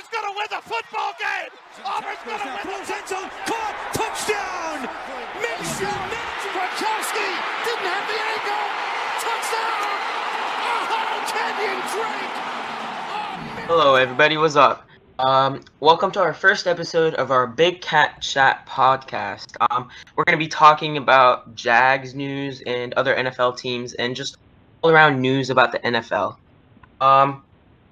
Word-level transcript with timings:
Auburn's 0.00 0.16
going 0.16 0.32
to 0.32 0.38
win 0.38 0.46
the 0.48 0.62
football 0.66 1.12
game. 1.20 1.50
Auburn's 1.84 2.24
going 2.24 2.40
to 2.40 2.46
win 2.46 2.86
the 2.86 2.94
end 2.96 3.06
zone. 3.06 3.28
Caught. 3.44 3.92
Touchdown. 3.92 4.88
Minshew. 5.36 5.92
Gronkowski 6.56 7.28
didn't 7.66 7.84
have 7.84 8.06
the 8.08 8.16
angle. 8.16 8.64
Touchdown. 9.20 9.92
Oh, 10.64 11.20
Kenyon 11.28 11.80
Drake. 11.92 13.66
Hello, 13.66 13.96
everybody. 13.96 14.38
What's 14.38 14.56
up? 14.56 14.88
Um, 15.18 15.60
welcome 15.80 16.10
to 16.12 16.20
our 16.20 16.32
first 16.32 16.66
episode 16.66 17.12
of 17.16 17.30
our 17.30 17.46
Big 17.46 17.82
Cat 17.82 18.22
Chat 18.22 18.66
podcast. 18.66 19.54
Um, 19.70 19.90
we're 20.16 20.24
going 20.24 20.38
to 20.38 20.42
be 20.42 20.48
talking 20.48 20.96
about 20.96 21.54
Jags 21.54 22.14
news 22.14 22.62
and 22.64 22.94
other 22.94 23.14
NFL 23.14 23.58
teams 23.58 23.92
and 23.92 24.16
just 24.16 24.38
all 24.80 24.90
around 24.90 25.20
news 25.20 25.50
about 25.50 25.72
the 25.72 25.78
NFL. 25.80 26.38
Um, 27.02 27.42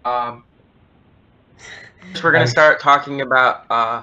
um, 0.06 0.44
so 1.58 1.87
we're 2.22 2.32
going 2.32 2.44
to 2.44 2.50
start 2.50 2.80
talking 2.80 3.20
about 3.20 3.64
uh, 3.70 4.02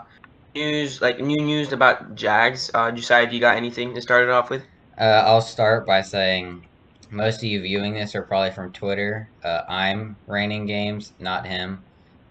news, 0.55 1.02
like 1.02 1.20
new 1.20 1.41
news 1.41 1.73
about 1.73 2.16
Jags. 2.16 2.72
Uh, 2.73 2.91
decide 2.91 3.34
you 3.34 3.40
got 3.40 3.58
anything 3.58 3.94
to 3.94 4.02
start 4.02 4.23
it 4.23 4.30
off 4.30 4.50
with? 4.50 4.64
Uh, 4.98 5.23
I'll 5.26 5.41
start 5.41 5.86
by 5.86 6.02
saying 6.02 6.66
most 7.12 7.38
of 7.38 7.44
you 7.44 7.62
viewing 7.62 7.94
this 7.94 8.16
are 8.16 8.23
probably 8.23 8.52
from 8.52 8.72
Twitter. 8.72 9.30
Uh, 9.44 9.62
I'm 9.68 10.16
raining 10.28 10.66
games, 10.66 11.14
not 11.20 11.45
him. 11.45 11.84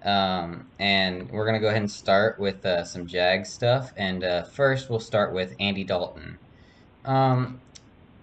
Um, 0.04 0.66
and 0.78 1.30
we're 1.30 1.46
going 1.46 1.54
to 1.54 1.60
go 1.60 1.68
ahead 1.68 1.80
and 1.80 1.90
start 1.90 2.38
with 2.38 2.64
uh, 2.66 2.84
some 2.84 3.06
Jag 3.06 3.46
stuff. 3.46 3.92
And 3.96 4.24
uh, 4.24 4.44
first, 4.44 4.90
we'll 4.90 5.00
start 5.00 5.32
with 5.32 5.54
Andy 5.60 5.84
Dalton. 5.84 6.38
Um, 7.04 7.60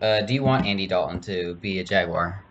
uh, 0.02 0.22
do 0.22 0.34
you 0.34 0.44
want 0.44 0.66
Andy 0.66 0.88
Dalton 0.88 1.20
to 1.22 1.55
be 1.55 1.79
a 1.79 1.84
Jaguar? 1.84 2.44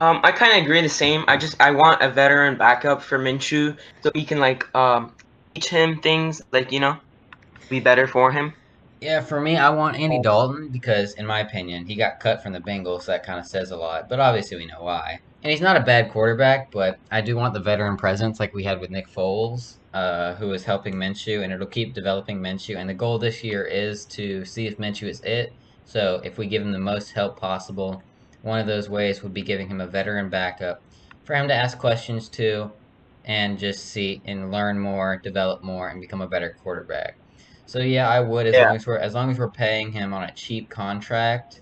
Um, 0.00 0.20
I 0.22 0.32
kind 0.32 0.56
of 0.56 0.62
agree 0.62 0.80
the 0.80 0.88
same. 0.88 1.24
I 1.26 1.36
just 1.36 1.60
I 1.60 1.72
want 1.72 2.02
a 2.02 2.10
veteran 2.10 2.56
backup 2.56 3.02
for 3.02 3.18
Minshew 3.18 3.76
so 4.02 4.10
he 4.14 4.24
can 4.24 4.38
like 4.38 4.64
um 4.74 5.14
teach 5.54 5.68
him 5.68 6.00
things 6.00 6.40
like 6.52 6.70
you 6.72 6.80
know 6.80 6.98
be 7.68 7.80
better 7.80 8.06
for 8.06 8.30
him. 8.30 8.54
Yeah, 9.00 9.20
for 9.20 9.40
me, 9.40 9.56
I 9.56 9.70
want 9.70 9.96
Andy 9.96 10.20
Dalton 10.20 10.70
because, 10.72 11.14
in 11.14 11.26
my 11.26 11.40
opinion, 11.40 11.86
he 11.86 11.94
got 11.94 12.18
cut 12.20 12.42
from 12.42 12.52
the 12.52 12.60
Bengals. 12.60 13.02
So 13.02 13.12
that 13.12 13.24
kind 13.24 13.38
of 13.38 13.46
says 13.46 13.70
a 13.70 13.76
lot. 13.76 14.08
But 14.08 14.18
obviously, 14.18 14.56
we 14.56 14.66
know 14.66 14.82
why. 14.82 15.18
And 15.42 15.52
he's 15.52 15.60
not 15.60 15.76
a 15.76 15.84
bad 15.84 16.10
quarterback, 16.10 16.72
but 16.72 16.96
I 17.10 17.20
do 17.20 17.36
want 17.36 17.54
the 17.54 17.60
veteran 17.60 17.96
presence 17.96 18.40
like 18.40 18.52
we 18.54 18.64
had 18.64 18.80
with 18.80 18.90
Nick 18.90 19.06
Foles, 19.16 19.78
uh, 19.94 20.34
who 20.34 20.52
is 20.52 20.64
helping 20.64 20.94
Minshew, 20.94 21.44
and 21.44 21.52
it'll 21.52 21.68
keep 21.68 21.94
developing 21.94 22.40
Minshew. 22.40 22.76
And 22.76 22.88
the 22.90 22.94
goal 22.94 23.18
this 23.20 23.44
year 23.44 23.64
is 23.64 24.04
to 24.16 24.44
see 24.44 24.66
if 24.66 24.78
Minshew 24.78 25.08
is 25.08 25.20
it. 25.22 25.50
So 25.84 26.20
if 26.24 26.36
we 26.36 26.48
give 26.48 26.62
him 26.62 26.72
the 26.72 26.80
most 26.80 27.12
help 27.12 27.38
possible, 27.38 28.02
one 28.42 28.60
of 28.60 28.66
those 28.66 28.88
ways 28.88 29.22
would 29.22 29.34
be 29.34 29.42
giving 29.42 29.68
him 29.68 29.80
a 29.80 29.86
veteran 29.86 30.30
backup 30.30 30.78
for 31.24 31.34
him 31.34 31.48
to 31.48 31.54
ask 31.54 31.78
questions 31.78 32.28
to, 32.30 32.70
and 33.24 33.58
just 33.58 33.86
see 33.88 34.22
and 34.24 34.50
learn 34.50 34.78
more, 34.78 35.18
develop 35.22 35.62
more, 35.62 35.88
and 35.88 36.00
become 36.00 36.20
a 36.22 36.28
better 36.28 36.54
quarterback. 36.62 37.14
So 37.66 37.80
yeah, 37.80 38.08
I 38.08 38.20
would 38.20 38.46
as 38.46 38.54
Yeah. 38.54 38.64
long 38.68 38.76
as 38.76 38.86
we're 38.86 38.98
as 38.98 39.14
long 39.14 39.30
as 39.30 39.38
we're 39.38 39.50
paying 39.50 39.92
him 39.92 40.14
on 40.14 40.24
a 40.24 40.32
cheap 40.34 40.70
contract. 40.70 41.60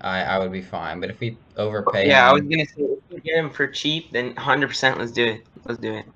I, 0.00 0.22
I 0.22 0.38
would 0.38 0.52
be 0.52 0.62
fine, 0.62 1.00
but 1.00 1.10
if 1.10 1.20
we 1.20 1.38
overpay 1.56 2.08
yeah, 2.08 2.28
I 2.28 2.32
was 2.32 2.42
gonna 2.42 2.64
say 2.66 2.82
if 2.82 2.98
we 3.10 3.20
get 3.20 3.36
him 3.36 3.50
for 3.50 3.66
cheap, 3.68 4.12
then 4.12 4.34
100% 4.34 4.98
let's 4.98 5.12
do 5.12 5.24
it. 5.26 5.40
Let's 5.64 5.80
do 5.80 5.94
it. 5.94 6.06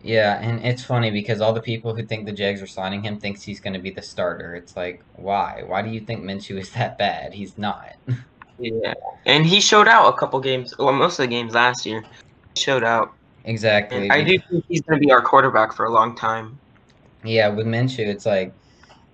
Yeah, 0.00 0.38
and 0.40 0.64
it's 0.64 0.84
funny 0.84 1.10
because 1.10 1.40
all 1.40 1.52
the 1.52 1.60
people 1.60 1.94
who 1.96 2.06
think 2.06 2.26
the 2.26 2.32
Jags 2.32 2.62
are 2.62 2.66
signing 2.68 3.02
him 3.02 3.18
thinks 3.18 3.42
he's 3.42 3.60
going 3.60 3.74
to 3.74 3.80
be 3.80 3.90
the 3.90 4.02
starter. 4.02 4.54
It's 4.54 4.76
like, 4.76 5.00
why? 5.14 5.62
Why 5.66 5.82
do 5.82 5.90
you 5.90 6.00
think 6.00 6.22
Minshew 6.22 6.58
is 6.58 6.70
that 6.72 6.98
bad? 6.98 7.34
He's 7.34 7.58
not. 7.58 7.88
Yeah, 8.58 8.94
and 9.26 9.46
he 9.46 9.60
showed 9.60 9.88
out 9.88 10.12
a 10.12 10.16
couple 10.16 10.40
games. 10.40 10.74
Well, 10.78 10.92
most 10.92 11.18
of 11.18 11.24
the 11.24 11.28
games 11.28 11.54
last 11.54 11.86
year, 11.86 12.02
he 12.54 12.60
showed 12.60 12.84
out. 12.84 13.12
exactly. 13.44 14.04
And 14.04 14.12
I 14.12 14.22
do 14.24 14.38
think 14.50 14.64
he's 14.68 14.80
gonna 14.82 15.00
be 15.00 15.12
our 15.12 15.22
quarterback 15.22 15.72
for 15.72 15.86
a 15.86 15.90
long 15.90 16.16
time. 16.16 16.58
Yeah, 17.24 17.48
with 17.48 17.66
Minshew, 17.66 18.06
it's 18.06 18.26
like, 18.26 18.52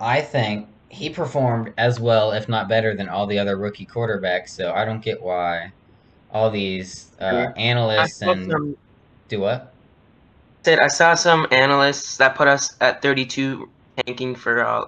I 0.01 0.21
think 0.21 0.69
he 0.89 1.11
performed 1.11 1.73
as 1.79 2.01
well, 2.01 2.33
if 2.33 2.49
not 2.49 2.69
better, 2.69 2.95
than 2.95 3.09
all 3.09 3.27
the 3.27 3.39
other 3.39 3.57
rookie 3.57 3.87
quarterbacks. 3.87 4.51
So 4.51 4.73
I 4.73 4.85
don't 4.85 5.03
get 5.03 5.23
why 5.23 5.73
all 6.31 6.51
these 6.51 7.11
uh, 7.21 7.53
analysts 7.57 8.21
and 8.23 8.51
some, 8.51 8.77
do 9.29 9.41
what? 9.41 9.75
said 10.65 10.79
I 10.79 10.89
saw 10.89 11.15
some 11.15 11.47
analysts 11.51 12.17
that 12.17 12.35
put 12.35 12.49
us 12.49 12.75
at 12.81 13.03
32 13.03 13.69
tanking 14.05 14.35
for 14.35 14.65
uh, 14.65 14.87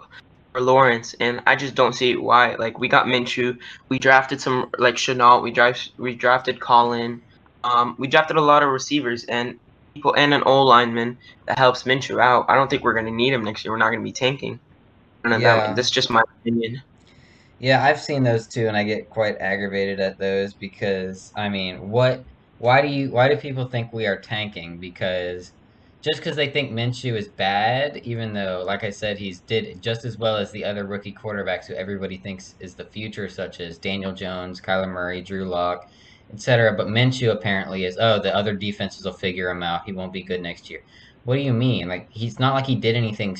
for 0.56 0.62
Lawrence, 0.62 1.14
and 1.20 1.42
I 1.46 1.54
just 1.54 1.74
don't 1.74 1.92
see 1.94 2.16
why. 2.16 2.54
Like 2.54 2.78
we 2.78 2.88
got 2.88 3.04
Minshew, 3.06 3.58
we 3.90 3.98
drafted 3.98 4.40
some 4.40 4.70
like 4.78 4.94
Shenault, 4.94 5.42
we 5.42 5.50
drive 5.50 5.78
we 5.98 6.14
drafted 6.14 6.60
Collin, 6.60 7.20
um, 7.62 7.94
we 7.98 8.06
drafted 8.08 8.38
a 8.38 8.40
lot 8.40 8.62
of 8.62 8.70
receivers 8.70 9.24
and 9.24 9.60
people 9.94 10.14
and 10.16 10.32
an 10.32 10.42
O 10.46 10.62
lineman 10.62 11.18
that 11.46 11.58
helps 11.58 11.82
Minshew 11.82 12.22
out. 12.22 12.46
I 12.48 12.54
don't 12.54 12.70
think 12.70 12.84
we're 12.84 12.94
gonna 12.94 13.10
need 13.10 13.34
him 13.34 13.44
next 13.44 13.64
year. 13.64 13.72
We're 13.72 13.78
not 13.78 13.90
gonna 13.90 14.02
be 14.02 14.12
tanking. 14.12 14.58
I 15.24 15.28
don't 15.28 15.40
know 15.40 15.46
Yeah. 15.46 15.66
that, 15.66 15.76
that's 15.76 15.90
just 15.90 16.08
my 16.08 16.22
opinion. 16.40 16.80
Yeah, 17.58 17.84
I've 17.84 18.00
seen 18.00 18.22
those 18.22 18.48
too, 18.48 18.66
and 18.66 18.76
I 18.76 18.84
get 18.84 19.10
quite 19.10 19.36
aggravated 19.38 20.00
at 20.00 20.18
those 20.18 20.54
because 20.54 21.32
I 21.36 21.50
mean, 21.50 21.90
what? 21.90 22.24
Why 22.58 22.80
do 22.80 22.88
you? 22.88 23.10
Why 23.10 23.28
do 23.28 23.36
people 23.36 23.68
think 23.68 23.92
we 23.92 24.06
are 24.06 24.18
tanking? 24.18 24.78
Because 24.78 25.52
just 26.06 26.20
because 26.20 26.36
they 26.36 26.48
think 26.48 26.70
Minshew 26.70 27.16
is 27.16 27.26
bad, 27.26 27.96
even 28.04 28.32
though, 28.32 28.62
like 28.64 28.84
I 28.84 28.90
said, 28.90 29.18
he's 29.18 29.40
did 29.40 29.82
just 29.82 30.04
as 30.04 30.16
well 30.16 30.36
as 30.36 30.52
the 30.52 30.64
other 30.64 30.86
rookie 30.86 31.12
quarterbacks 31.12 31.66
who 31.66 31.74
everybody 31.74 32.16
thinks 32.16 32.54
is 32.60 32.76
the 32.76 32.84
future, 32.84 33.28
such 33.28 33.58
as 33.58 33.76
Daniel 33.76 34.12
Jones, 34.12 34.60
Kyler 34.60 34.88
Murray, 34.88 35.20
Drew 35.20 35.46
Lock, 35.46 35.90
etc. 36.32 36.74
But 36.74 36.86
Minshew 36.86 37.32
apparently 37.32 37.86
is. 37.86 37.98
Oh, 38.00 38.20
the 38.22 38.32
other 38.32 38.54
defenses 38.54 39.04
will 39.04 39.14
figure 39.14 39.50
him 39.50 39.64
out. 39.64 39.84
He 39.84 39.90
won't 39.90 40.12
be 40.12 40.22
good 40.22 40.40
next 40.40 40.70
year. 40.70 40.84
What 41.24 41.34
do 41.34 41.40
you 41.40 41.52
mean? 41.52 41.88
Like 41.88 42.08
he's 42.08 42.38
not 42.38 42.54
like 42.54 42.66
he 42.66 42.76
did 42.76 42.94
anything 42.94 43.36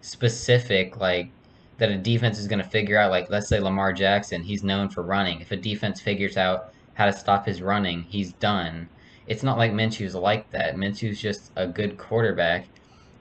specific, 0.00 0.98
like 0.98 1.32
that 1.78 1.90
a 1.90 1.98
defense 1.98 2.38
is 2.38 2.46
going 2.46 2.62
to 2.62 2.70
figure 2.70 2.96
out 2.96 3.10
like 3.10 3.28
let's 3.28 3.48
say 3.48 3.58
Lamar 3.58 3.92
Jackson, 3.92 4.44
he's 4.44 4.62
known 4.62 4.88
for 4.88 5.02
running. 5.02 5.40
If 5.40 5.50
a 5.50 5.56
defense 5.56 6.00
figures 6.00 6.36
out 6.36 6.72
how 6.94 7.06
to 7.06 7.12
stop 7.12 7.44
his 7.44 7.60
running, 7.60 8.02
he's 8.02 8.34
done. 8.34 8.88
It's 9.28 9.42
not 9.42 9.58
like 9.58 9.72
Minshew's 9.72 10.14
like 10.14 10.50
that. 10.50 10.76
Minshew's 10.76 11.20
just 11.20 11.52
a 11.56 11.66
good 11.66 11.98
quarterback 11.98 12.66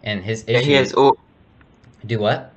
and 0.04 0.24
his 0.24 0.46
Yeah, 0.48 0.60
issue 0.60 0.66
he 0.68 0.74
has 0.74 0.94
o- 0.96 1.18
do 2.06 2.20
what? 2.20 2.54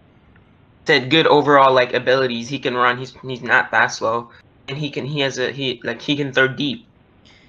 said 0.86 1.10
good 1.10 1.26
overall 1.26 1.72
like 1.72 1.92
abilities. 1.94 2.48
He 2.48 2.58
can 2.58 2.74
run. 2.76 2.98
He's 2.98 3.14
he's 3.22 3.42
not 3.42 3.70
that 3.70 3.88
slow, 3.88 4.30
and 4.68 4.76
he 4.78 4.90
can 4.90 5.04
he 5.04 5.20
has 5.20 5.38
a 5.38 5.50
he 5.52 5.80
like 5.84 6.00
he 6.00 6.16
can 6.16 6.32
throw 6.32 6.48
deep. 6.48 6.86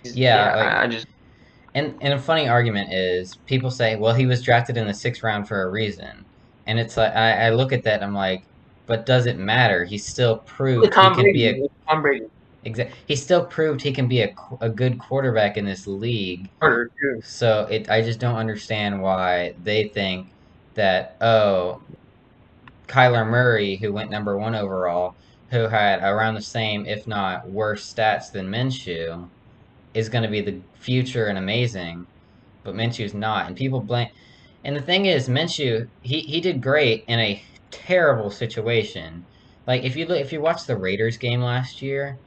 He's- 0.03 0.15
Yeah, 0.15 0.55
like- 0.55 0.65
I, 0.65 0.83
I 0.83 0.87
just 0.87 1.07
And 1.73 1.95
and 2.01 2.13
a 2.13 2.19
funny 2.19 2.47
argument 2.47 2.91
is 2.91 3.37
people 3.45 3.71
say, 3.71 3.95
well, 3.95 4.13
he 4.13 4.25
was 4.25 4.41
drafted 4.43 4.77
in 4.77 4.87
the 4.87 4.93
sixth 4.93 5.23
round 5.23 5.47
for 5.47 5.63
a 5.63 5.69
reason, 5.71 6.25
and 6.67 6.79
it's 6.79 6.97
like 6.97 7.13
I, 7.15 7.47
I 7.47 7.49
look 7.51 7.71
at 7.73 7.83
that, 7.83 7.95
and 7.95 8.03
I'm 8.03 8.13
like, 8.15 8.43
but 8.87 9.05
does 9.05 9.25
it 9.25 9.37
matter? 9.37 9.85
He 9.85 9.97
still 9.97 10.39
proved 10.39 10.93
he 10.93 10.99
can 11.15 11.31
be 11.31 11.45
a 11.47 11.67
Tom 11.87 12.01
Brady. 12.01 12.25
Exact. 12.63 12.93
He 13.07 13.15
still 13.15 13.45
proved 13.45 13.81
he 13.81 13.91
can 13.91 14.07
be 14.07 14.21
a, 14.21 14.33
a 14.61 14.69
good 14.69 14.99
quarterback 14.99 15.57
in 15.57 15.65
this 15.65 15.87
league. 15.87 16.49
So 17.23 17.67
it, 17.69 17.89
I 17.89 18.01
just 18.01 18.19
don't 18.19 18.35
understand 18.35 19.01
why 19.01 19.55
they 19.63 19.87
think 19.87 20.27
that 20.75 21.17
oh, 21.21 21.81
Kyler 22.87 23.27
Murray, 23.27 23.75
who 23.77 23.93
went 23.93 24.11
number 24.11 24.37
one 24.37 24.55
overall, 24.55 25.15
who 25.49 25.67
had 25.67 26.01
around 26.01 26.35
the 26.35 26.41
same, 26.41 26.85
if 26.85 27.07
not 27.07 27.49
worse, 27.49 27.93
stats 27.93 28.31
than 28.31 28.49
Minshew, 28.49 29.27
is 29.93 30.09
going 30.09 30.23
to 30.23 30.29
be 30.29 30.41
the 30.41 30.59
future 30.75 31.27
and 31.27 31.37
amazing, 31.37 32.07
but 32.63 32.75
Minshew's 32.75 33.13
not, 33.13 33.47
and 33.47 33.55
people 33.55 33.81
blame. 33.81 34.09
And 34.63 34.75
the 34.75 34.81
thing 34.81 35.07
is, 35.07 35.27
Minshew, 35.27 35.87
he 36.01 36.21
he 36.21 36.39
did 36.41 36.61
great 36.61 37.03
in 37.07 37.19
a 37.19 37.43
terrible 37.71 38.29
situation. 38.29 39.25
Like 39.67 39.83
if 39.83 39.95
you 39.95 40.05
look, 40.05 40.19
if 40.19 40.31
you 40.31 40.41
watch 40.41 40.65
the 40.65 40.77
Raiders 40.77 41.17
game 41.17 41.41
last 41.41 41.81
year, 41.81 42.17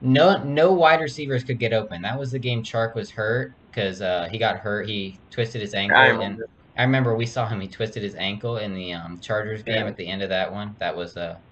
no 0.00 0.42
no 0.42 0.72
wide 0.72 1.00
receivers 1.00 1.44
could 1.44 1.58
get 1.58 1.72
open. 1.72 2.02
That 2.02 2.18
was 2.18 2.30
the 2.32 2.38
game 2.38 2.62
Chark 2.62 2.94
was 2.94 3.10
hurt 3.10 3.56
because 3.70 4.00
uh, 4.02 4.28
he 4.30 4.38
got 4.38 4.58
hurt. 4.58 4.88
He 4.88 5.22
twisted 5.30 5.60
his 5.60 5.74
ankle, 5.74 5.96
I 5.96 6.08
and 6.08 6.18
remember. 6.18 6.46
I 6.76 6.82
remember 6.82 7.16
we 7.16 7.26
saw 7.26 7.48
him. 7.48 7.60
He 7.60 7.68
twisted 7.68 8.02
his 8.02 8.14
ankle 8.14 8.58
in 8.58 8.74
the 8.74 8.92
um, 8.92 9.20
Chargers 9.20 9.62
game 9.62 9.86
Yeah. 9.86 9.86
at 9.86 9.96
the 9.96 10.08
end 10.08 10.22
of 10.22 10.28
that 10.30 10.52
one. 10.52 10.76
That 10.80 10.96
was 10.96 11.16
a 11.16 11.42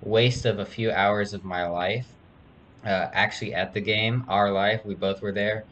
waste 0.00 0.46
of 0.46 0.58
a 0.58 0.66
few 0.66 0.90
hours 0.92 1.34
of 1.34 1.44
my 1.44 1.66
life. 1.68 2.08
Uh, 2.84 3.08
actually, 3.14 3.54
at 3.54 3.72
the 3.72 3.80
game, 3.80 4.24
our 4.28 4.52
life, 4.52 4.82
we 4.84 4.94
both 4.94 5.22
were 5.22 5.32
there. 5.32 5.66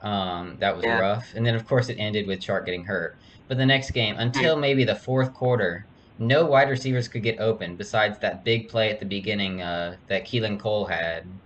Um, 0.00 0.58
that 0.60 0.76
was 0.76 0.84
Yeah. 0.84 0.98
rough. 0.98 1.32
And 1.34 1.44
then, 1.46 1.54
of 1.54 1.66
course, 1.66 1.88
it 1.90 1.96
ended 1.98 2.26
with 2.26 2.40
Chark 2.40 2.66
getting 2.66 2.84
hurt. 2.86 3.18
But 3.48 3.58
the 3.58 3.66
next 3.66 3.90
game, 3.92 4.16
Hmm. 4.16 4.18
until 4.18 4.56
maybe 4.56 4.84
the 4.84 4.96
fourth 4.96 5.34
quarter, 5.34 5.88
no 6.18 6.46
wide 6.46 6.70
receivers 6.70 7.08
could 7.08 7.22
get 7.22 7.40
open 7.40 7.76
besides 7.76 8.18
that 8.20 8.44
big 8.44 8.68
play 8.68 8.90
at 8.90 9.00
the 9.00 9.06
beginning 9.06 9.62
uh, 9.62 9.96
that 10.08 10.26
Keelan 10.26 10.58
Cole 10.60 10.86
had. 10.86 11.40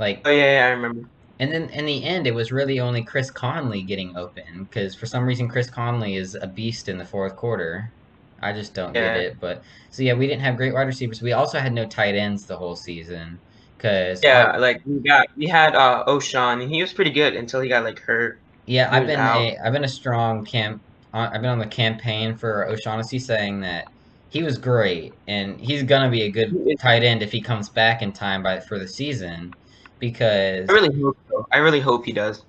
Like, 0.00 0.24
Oh 0.24 0.30
yeah, 0.30 0.52
yeah, 0.60 0.66
I 0.66 0.70
remember. 0.70 1.10
and 1.38 1.50
then 1.52 1.70
in 1.70 1.86
the 1.86 2.04
end, 2.04 2.26
it 2.26 2.34
was 2.34 2.52
really 2.52 2.80
only 2.80 3.04
Chris 3.04 3.30
Conley 3.30 3.82
getting 3.82 4.16
open 4.16 4.64
because 4.64 4.94
for 4.94 5.06
some 5.06 5.24
reason 5.24 5.48
Chris 5.48 5.70
Conley 5.70 6.16
is 6.16 6.34
a 6.40 6.46
beast 6.48 6.88
in 6.88 6.98
the 6.98 7.04
fourth 7.06 7.36
quarter. 7.36 7.94
I 8.42 8.52
just 8.52 8.74
don't 8.74 8.98
get 8.98 9.14
it. 9.16 9.38
But 9.40 9.62
so 9.90 10.02
yeah, 10.02 10.14
we 10.14 10.26
didn't 10.26 10.42
have 10.42 10.56
great 10.56 10.74
wide 10.74 10.86
receivers. 10.86 11.22
We 11.22 11.32
also 11.32 11.58
had 11.58 11.72
no 11.72 11.86
tight 11.86 12.14
ends 12.14 12.46
the 12.46 12.56
whole 12.58 12.76
season 12.76 13.40
because 13.78 14.22
Yeah, 14.22 14.56
like 14.58 14.78
we 14.84 15.00
got 15.00 15.26
we 15.36 15.46
had 15.46 15.74
uh 15.74 16.04
O'Shawn 16.06 16.60
and 16.60 16.70
he 16.70 16.82
was 16.82 16.92
pretty 16.92 17.10
good 17.10 17.34
until 17.34 17.60
he 17.60 17.68
got 17.68 17.84
like 17.84 18.00
hurt. 18.00 18.42
Yeah, 18.66 18.90
I've 18.92 19.06
been 19.06 19.18
out. 19.18 19.48
a 19.48 19.56
I've 19.64 19.72
been 19.72 19.84
a 19.84 19.88
strong 19.88 20.44
camp. 20.44 20.82
uh, 21.12 21.30
I've 21.32 21.40
been 21.42 21.50
on 21.50 21.58
the 21.58 21.66
campaign 21.66 22.36
for 22.36 22.66
O'Shaughnessy 22.68 23.18
saying 23.18 23.60
that 23.60 23.86
he 24.28 24.42
was 24.42 24.58
great 24.58 25.14
and 25.26 25.60
he's 25.60 25.82
gonna 25.82 26.10
be 26.10 26.22
a 26.22 26.30
good 26.30 26.58
tight 26.80 27.02
end 27.02 27.22
if 27.22 27.32
he 27.32 27.42
comes 27.42 27.70
back 27.70 28.02
in 28.02 28.12
time 28.12 28.42
by 28.42 28.60
for 28.60 28.78
the 28.78 28.88
season, 28.88 29.56
because 30.00 30.68
I 30.68 30.72
really 30.72 31.00
hope 31.00 31.16
so. 31.28 31.46
I 31.52 31.58
really 31.58 31.80
hope 31.80 32.04
he 32.04 32.12
does. 32.12 32.44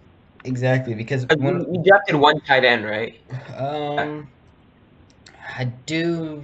exactly 0.45 0.95
because 0.95 1.25
Uh, 1.29 1.35
when 1.37 1.65
We 1.69 1.83
drafted 1.83 2.15
one 2.15 2.39
tight 2.41 2.65
end, 2.65 2.85
right? 2.85 3.13
um 3.57 4.27
I 5.57 5.65
do 5.65 6.43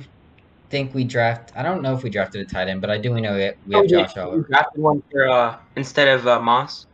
think 0.70 0.94
we 0.94 1.04
draft. 1.04 1.52
I 1.56 1.64
don't 1.64 1.82
know 1.82 1.94
if 1.96 2.04
we 2.04 2.10
drafted 2.10 2.42
a 2.42 2.46
tight 2.54 2.68
end, 2.68 2.82
but 2.82 2.90
I 2.90 2.98
do 2.98 3.14
know 3.20 3.34
we 3.36 3.52
we 3.66 3.76
Oh, 3.76 3.82
have 3.82 3.88
did. 3.88 4.08
Josh 4.10 4.16
We 4.16 4.44
drafted 4.50 4.82
one 4.82 5.02
for 5.12 5.28
uh 5.28 5.58
instead 5.76 6.08
of 6.08 6.28
uh, 6.28 6.40
Moss. 6.40 6.86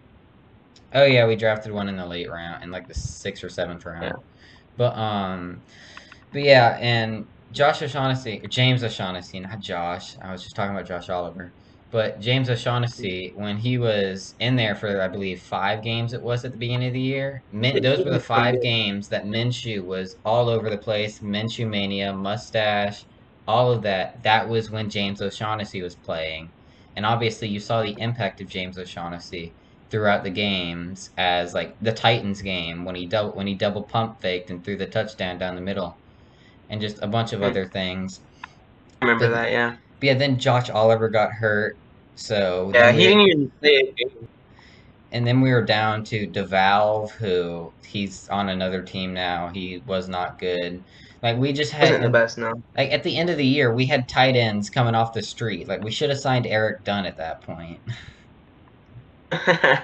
Oh 0.94 1.06
yeah, 1.06 1.26
we 1.28 1.36
drafted 1.36 1.72
one 1.72 1.90
in 1.90 1.98
the 1.98 2.06
late 2.06 2.30
round, 2.30 2.64
in 2.64 2.72
like 2.72 2.88
the 2.88 2.94
sixth 2.94 3.44
or 3.44 3.50
seventh 3.50 3.86
round. 3.86 4.04
Yeah. 4.06 4.12
But 4.78 4.96
um, 4.98 5.62
but 6.32 6.44
yeah, 6.44 6.78
and 6.80 7.26
Josh 7.52 7.82
O'Shaughnessy, 7.82 8.42
James 8.50 8.84
O'Shaughnessy, 8.84 9.40
not 9.40 9.60
Josh. 9.60 10.16
I 10.22 10.32
was 10.32 10.44
just 10.44 10.56
talking 10.56 10.76
about 10.76 10.88
Josh 10.88 11.10
Oliver. 11.10 11.52
But 11.94 12.20
James 12.20 12.50
O'Shaughnessy, 12.50 13.34
when 13.36 13.58
he 13.60 13.78
was 13.78 14.34
in 14.40 14.56
there 14.56 14.74
for 14.74 15.00
I 15.00 15.08
believe 15.08 15.44
five 15.44 15.84
games, 15.84 16.14
it 16.14 16.24
was 16.24 16.44
at 16.44 16.52
the 16.52 16.58
beginning 16.58 16.88
of 16.88 16.94
the 16.94 17.00
year. 17.00 17.44
Min, 17.52 17.84
those 17.84 18.04
were 18.04 18.10
the 18.10 18.20
five 18.20 18.62
games 18.64 19.10
that 19.10 19.26
Minshew 19.26 19.86
was 19.86 20.16
all 20.26 20.50
over 20.50 20.72
the 20.72 20.78
place. 20.80 21.20
Minshew 21.22 21.70
mania, 21.70 22.12
mustache, 22.12 23.06
all 23.48 23.72
of 23.72 23.84
that. 23.84 24.24
That 24.24 24.50
was 24.50 24.72
when 24.72 24.90
James 24.90 25.22
O'Shaughnessy 25.22 25.84
was 25.84 25.96
playing, 25.96 26.50
and 26.96 27.06
obviously 27.06 27.48
you 27.50 27.60
saw 27.60 27.84
the 27.84 27.96
impact 28.00 28.42
of 28.42 28.48
James 28.48 28.80
O'Shaughnessy 28.80 29.56
throughout 29.92 30.24
the 30.24 30.32
games 30.32 31.12
as 31.18 31.54
like 31.54 31.76
the 31.80 31.94
Titans 31.94 32.42
game 32.42 32.86
when 32.86 32.96
he 32.96 33.06
double 33.06 33.34
when 33.36 33.46
he 33.46 33.54
double 33.54 33.84
pump 33.84 34.20
faked 34.20 34.50
and 34.50 34.64
threw 34.66 34.78
the 34.78 34.88
touchdown 34.88 35.38
down 35.38 35.54
the 35.56 35.62
middle, 35.62 36.00
and 36.70 36.82
just 36.82 36.98
a 37.04 37.08
bunch 37.08 37.34
of 37.34 37.42
Hmm. 37.42 37.46
other 37.46 37.68
things. 37.68 38.22
I 39.02 39.06
remember 39.06 39.30
that, 39.30 39.52
yeah. 39.52 39.78
But 40.00 40.08
yeah, 40.08 40.14
then 40.16 40.40
Josh 40.40 40.70
Oliver 40.70 41.10
got 41.10 41.32
hurt, 41.32 41.78
so 42.16 42.72
Yeah, 42.74 42.92
he 42.92 43.04
didn't 43.04 43.22
even 43.22 43.52
play 43.60 43.94
and 45.14 45.28
then 45.28 45.42
we 45.42 45.52
were 45.52 45.62
down 45.62 46.04
to 46.06 46.28
DeValve, 46.28 47.12
who 47.12 47.72
he's 47.86 48.28
on 48.30 48.50
another 48.50 48.82
team 48.82 49.14
now. 49.14 49.50
He 49.54 49.82
was 49.86 50.10
not 50.10 50.40
good. 50.40 50.84
Like 51.22 51.38
we 51.38 51.54
just 51.54 51.74
Wasn't 51.80 52.02
the 52.02 52.10
best, 52.10 52.38
no. 52.38 52.62
like 52.76 52.92
at 52.92 53.04
the 53.04 53.16
end 53.16 53.30
of 53.30 53.38
the 53.38 53.46
year, 53.46 53.74
we 53.74 53.86
had 53.86 54.10
tight 54.10 54.36
ends 54.36 54.70
coming 54.70 54.96
off 54.96 55.14
the 55.14 55.22
street. 55.24 55.68
Like 55.68 55.84
we 55.84 55.92
should 55.92 56.10
have 56.10 56.20
signed 56.20 56.48
Eric 56.48 56.84
Dunn 56.84 57.06
at 57.06 57.18
that 57.18 57.42
point. 57.42 57.80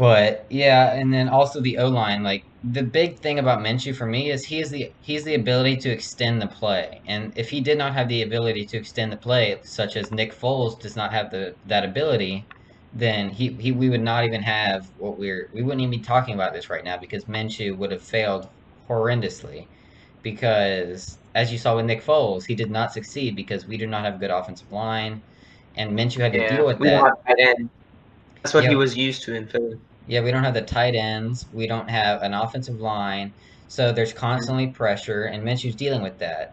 But 0.00 0.46
yeah, 0.50 0.94
and 0.94 1.12
then 1.12 1.28
also 1.28 1.60
the 1.60 1.76
O 1.78 1.88
line. 1.88 2.22
Like 2.22 2.42
the 2.62 2.82
big 2.82 3.18
thing 3.20 3.38
about 3.38 3.58
Minshew 3.60 3.94
for 3.94 4.06
me 4.06 4.30
is 4.30 4.44
he 4.46 4.58
is 4.60 4.70
the 4.70 4.90
he's 5.00 5.24
the 5.24 5.34
ability 5.34 5.76
to 5.78 5.90
extend 5.90 6.40
the 6.40 6.48
play. 6.48 7.02
And 7.06 7.32
if 7.36 7.50
he 7.50 7.60
did 7.60 7.76
not 7.76 7.92
have 7.94 8.08
the 8.08 8.22
ability 8.22 8.64
to 8.70 8.78
extend 8.78 9.12
the 9.12 9.18
play, 9.18 9.58
such 9.64 9.96
as 9.96 10.10
Nick 10.10 10.32
Foles 10.34 10.80
does 10.80 10.96
not 10.96 11.12
have 11.12 11.30
the 11.30 11.54
that 11.66 11.84
ability, 11.84 12.46
then 12.94 13.28
he, 13.28 13.48
he 13.60 13.72
we 13.72 13.90
would 13.90 14.00
not 14.00 14.24
even 14.24 14.42
have 14.42 14.80
what 14.96 15.18
we're 15.18 15.48
we 15.54 15.62
wouldn't 15.62 15.82
even 15.82 15.90
be 15.90 16.00
talking 16.02 16.34
about 16.34 16.54
this 16.54 16.70
right 16.70 16.84
now 16.84 16.96
because 16.98 17.24
Minshew 17.26 17.76
would 17.76 17.92
have 17.92 18.02
failed 18.02 18.46
horrendously. 18.88 19.66
Because 20.22 21.18
as 21.34 21.52
you 21.52 21.58
saw 21.58 21.76
with 21.76 21.84
Nick 21.86 22.02
Foles, 22.02 22.44
he 22.46 22.54
did 22.54 22.70
not 22.70 22.92
succeed 22.92 23.36
because 23.36 23.66
we 23.66 23.76
do 23.76 23.86
not 23.86 24.04
have 24.04 24.14
a 24.16 24.18
good 24.18 24.30
offensive 24.30 24.70
line, 24.70 25.20
and 25.76 25.92
Minshew 25.92 26.20
had 26.20 26.32
to 26.32 26.38
yeah, 26.38 26.56
deal 26.56 26.66
with 26.66 26.78
we 26.78 26.86
that. 26.86 27.00
don't 27.00 27.04
have 27.04 27.14
tight 27.26 27.38
end. 27.38 27.70
That's 28.42 28.54
what 28.54 28.64
Yeah. 28.64 28.70
he 28.70 28.76
was 28.76 28.96
used 28.96 29.24
to 29.24 29.34
in 29.34 29.46
Philly. 29.46 29.78
Yeah, 30.10 30.22
we 30.22 30.32
don't 30.32 30.42
have 30.42 30.54
the 30.54 30.62
tight 30.62 30.96
ends. 30.96 31.46
We 31.52 31.68
don't 31.68 31.88
have 31.88 32.22
an 32.22 32.34
offensive 32.34 32.80
line. 32.80 33.32
So 33.68 33.92
there's 33.92 34.12
constantly 34.12 34.66
pressure, 34.66 35.26
and 35.26 35.44
Minshew's 35.44 35.76
dealing 35.76 36.02
with 36.02 36.18
that. 36.18 36.52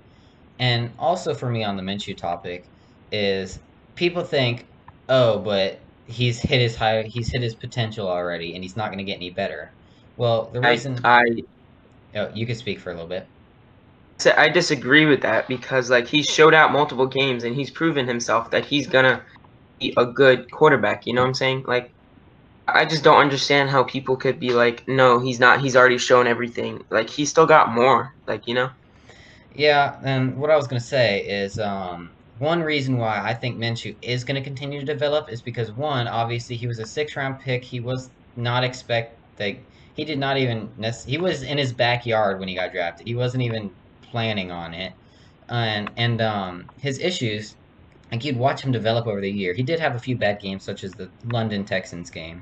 And 0.60 0.92
also 1.00 1.34
for 1.34 1.50
me 1.50 1.64
on 1.64 1.76
the 1.76 1.82
Minshew 1.82 2.16
topic 2.16 2.66
is 3.12 3.58
people 3.96 4.24
think, 4.24 4.68
oh, 5.10 5.40
but 5.40 5.80
he's 6.06 6.40
hit 6.40 6.62
his 6.62 6.76
high, 6.76 7.02
he's 7.02 7.32
hit 7.32 7.42
his 7.42 7.56
potential 7.56 8.08
already, 8.08 8.54
and 8.54 8.64
he's 8.64 8.78
not 8.78 8.90
going 8.90 9.00
to 9.00 9.04
get 9.04 9.16
any 9.16 9.32
better. 9.32 9.72
Well, 10.18 10.52
the 10.54 10.62
reason, 10.62 11.00
I 11.04 11.24
oh, 12.16 12.30
you 12.36 12.46
can 12.46 12.56
speak 12.56 12.80
for 12.80 12.92
a 12.92 12.94
little 12.94 13.10
bit. 13.10 13.26
I 14.38 14.50
disagree 14.50 15.08
with 15.08 15.22
that 15.22 15.48
because 15.48 15.90
like 15.90 16.06
he 16.06 16.22
showed 16.22 16.54
out 16.54 16.72
multiple 16.72 17.08
games 17.08 17.44
and 17.44 17.56
he's 17.56 17.72
proven 17.72 18.08
himself 18.08 18.52
that 18.52 18.66
he's 18.66 18.86
gonna 18.86 19.24
be 19.80 19.96
a 19.98 20.06
good 20.06 20.52
quarterback. 20.52 21.08
You 21.08 21.14
know 21.14 21.22
what 21.22 21.30
I'm 21.30 21.34
saying? 21.34 21.66
Like 21.68 21.92
I 22.68 22.86
just 22.86 23.04
don't 23.04 23.20
understand 23.20 23.70
how 23.70 23.84
people 23.84 24.18
could 24.18 24.40
be 24.40 24.52
like, 24.54 24.88
no, 24.88 25.20
he's 25.20 25.40
not. 25.40 25.62
He's 25.62 25.76
already 25.76 25.98
shown 25.98 26.28
everything. 26.28 26.84
Like 26.90 27.10
he's 27.10 27.30
still 27.30 27.46
got 27.46 27.74
more. 27.74 28.14
Like 28.28 28.48
you 28.48 28.54
know. 28.56 28.70
Yeah, 29.56 29.98
and 30.04 30.38
what 30.38 30.52
I 30.52 30.56
was 30.56 30.68
to 30.68 30.80
say 30.80 31.22
is 31.22 31.58
um, 31.60 32.12
one 32.40 32.62
reason 32.62 32.98
why 32.98 33.20
I 33.20 33.34
think 33.34 33.58
Minshew 33.58 33.96
is 34.02 34.24
to 34.24 34.42
continue 34.42 34.80
to 34.80 34.86
develop 34.86 35.32
is 35.32 35.42
because 35.42 35.72
one, 35.72 36.08
obviously 36.08 36.56
he 36.56 36.68
was 36.68 36.80
a 36.80 36.86
six 36.86 37.16
round 37.16 37.40
pick. 37.40 37.64
He 37.64 37.80
was 37.80 38.10
not 38.36 38.64
expect 38.64 39.18
like 39.40 39.64
he 39.96 40.06
did 40.06 40.20
not 40.20 40.38
even 40.38 40.70
he 41.06 41.18
was 41.18 41.42
in 41.44 41.58
his 41.58 41.74
backyard 41.74 42.40
when 42.40 42.48
he 42.48 42.56
got 42.56 42.72
drafted. 42.72 43.08
He 43.08 43.16
wasn't 43.16 43.44
even 43.44 43.72
planning 44.04 44.52
on 44.52 44.74
it, 44.74 44.94
and 45.50 45.90
and 45.98 46.22
um, 46.22 46.66
his 46.80 47.00
issues. 47.00 47.56
Like 48.12 48.24
you'd 48.24 48.38
watch 48.38 48.62
him 48.62 48.72
develop 48.72 49.06
over 49.06 49.20
the 49.20 49.30
year. 49.30 49.54
He 49.54 49.64
did 49.64 49.82
have 49.82 49.96
a 49.96 50.00
few 50.00 50.16
bad 50.16 50.40
games, 50.40 50.64
such 50.64 50.86
as 50.86 50.94
the 50.94 51.10
London 51.26 51.66
Texans 51.66 52.10
game, 52.10 52.42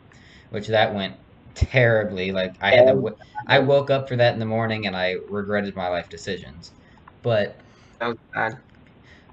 which 0.50 0.68
that 0.68 0.94
went 0.94 1.16
terribly. 1.56 2.32
Like 2.32 2.54
I 2.62 2.72
had 2.72 2.86
to, 2.88 2.94
w- 2.94 3.16
I 3.48 3.60
woke 3.60 3.90
up 3.90 4.08
for 4.08 4.16
that 4.16 4.34
in 4.34 4.40
the 4.40 4.46
morning 4.46 4.88
and 4.88 4.96
I 4.96 5.16
regretted 5.30 5.76
my 5.76 5.88
life 5.88 6.10
decisions. 6.10 6.72
But 7.24 7.56
That 8.00 8.08
was 8.08 8.18
bad. 8.34 8.58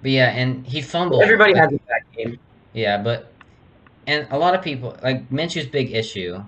but 0.01 0.11
yeah, 0.11 0.31
and 0.31 0.67
he 0.67 0.81
fumbled. 0.81 1.23
Everybody 1.23 1.55
has 1.55 1.69
a 1.69 1.79
bad 1.89 2.03
game. 2.17 2.39
Yeah, 2.73 2.99
but 2.99 3.33
and 4.07 4.27
a 4.31 4.39
lot 4.39 4.55
of 4.55 4.63
people 4.63 4.97
like 5.03 5.31
Minshew's 5.31 5.67
big 5.67 5.93
issue, 5.93 6.43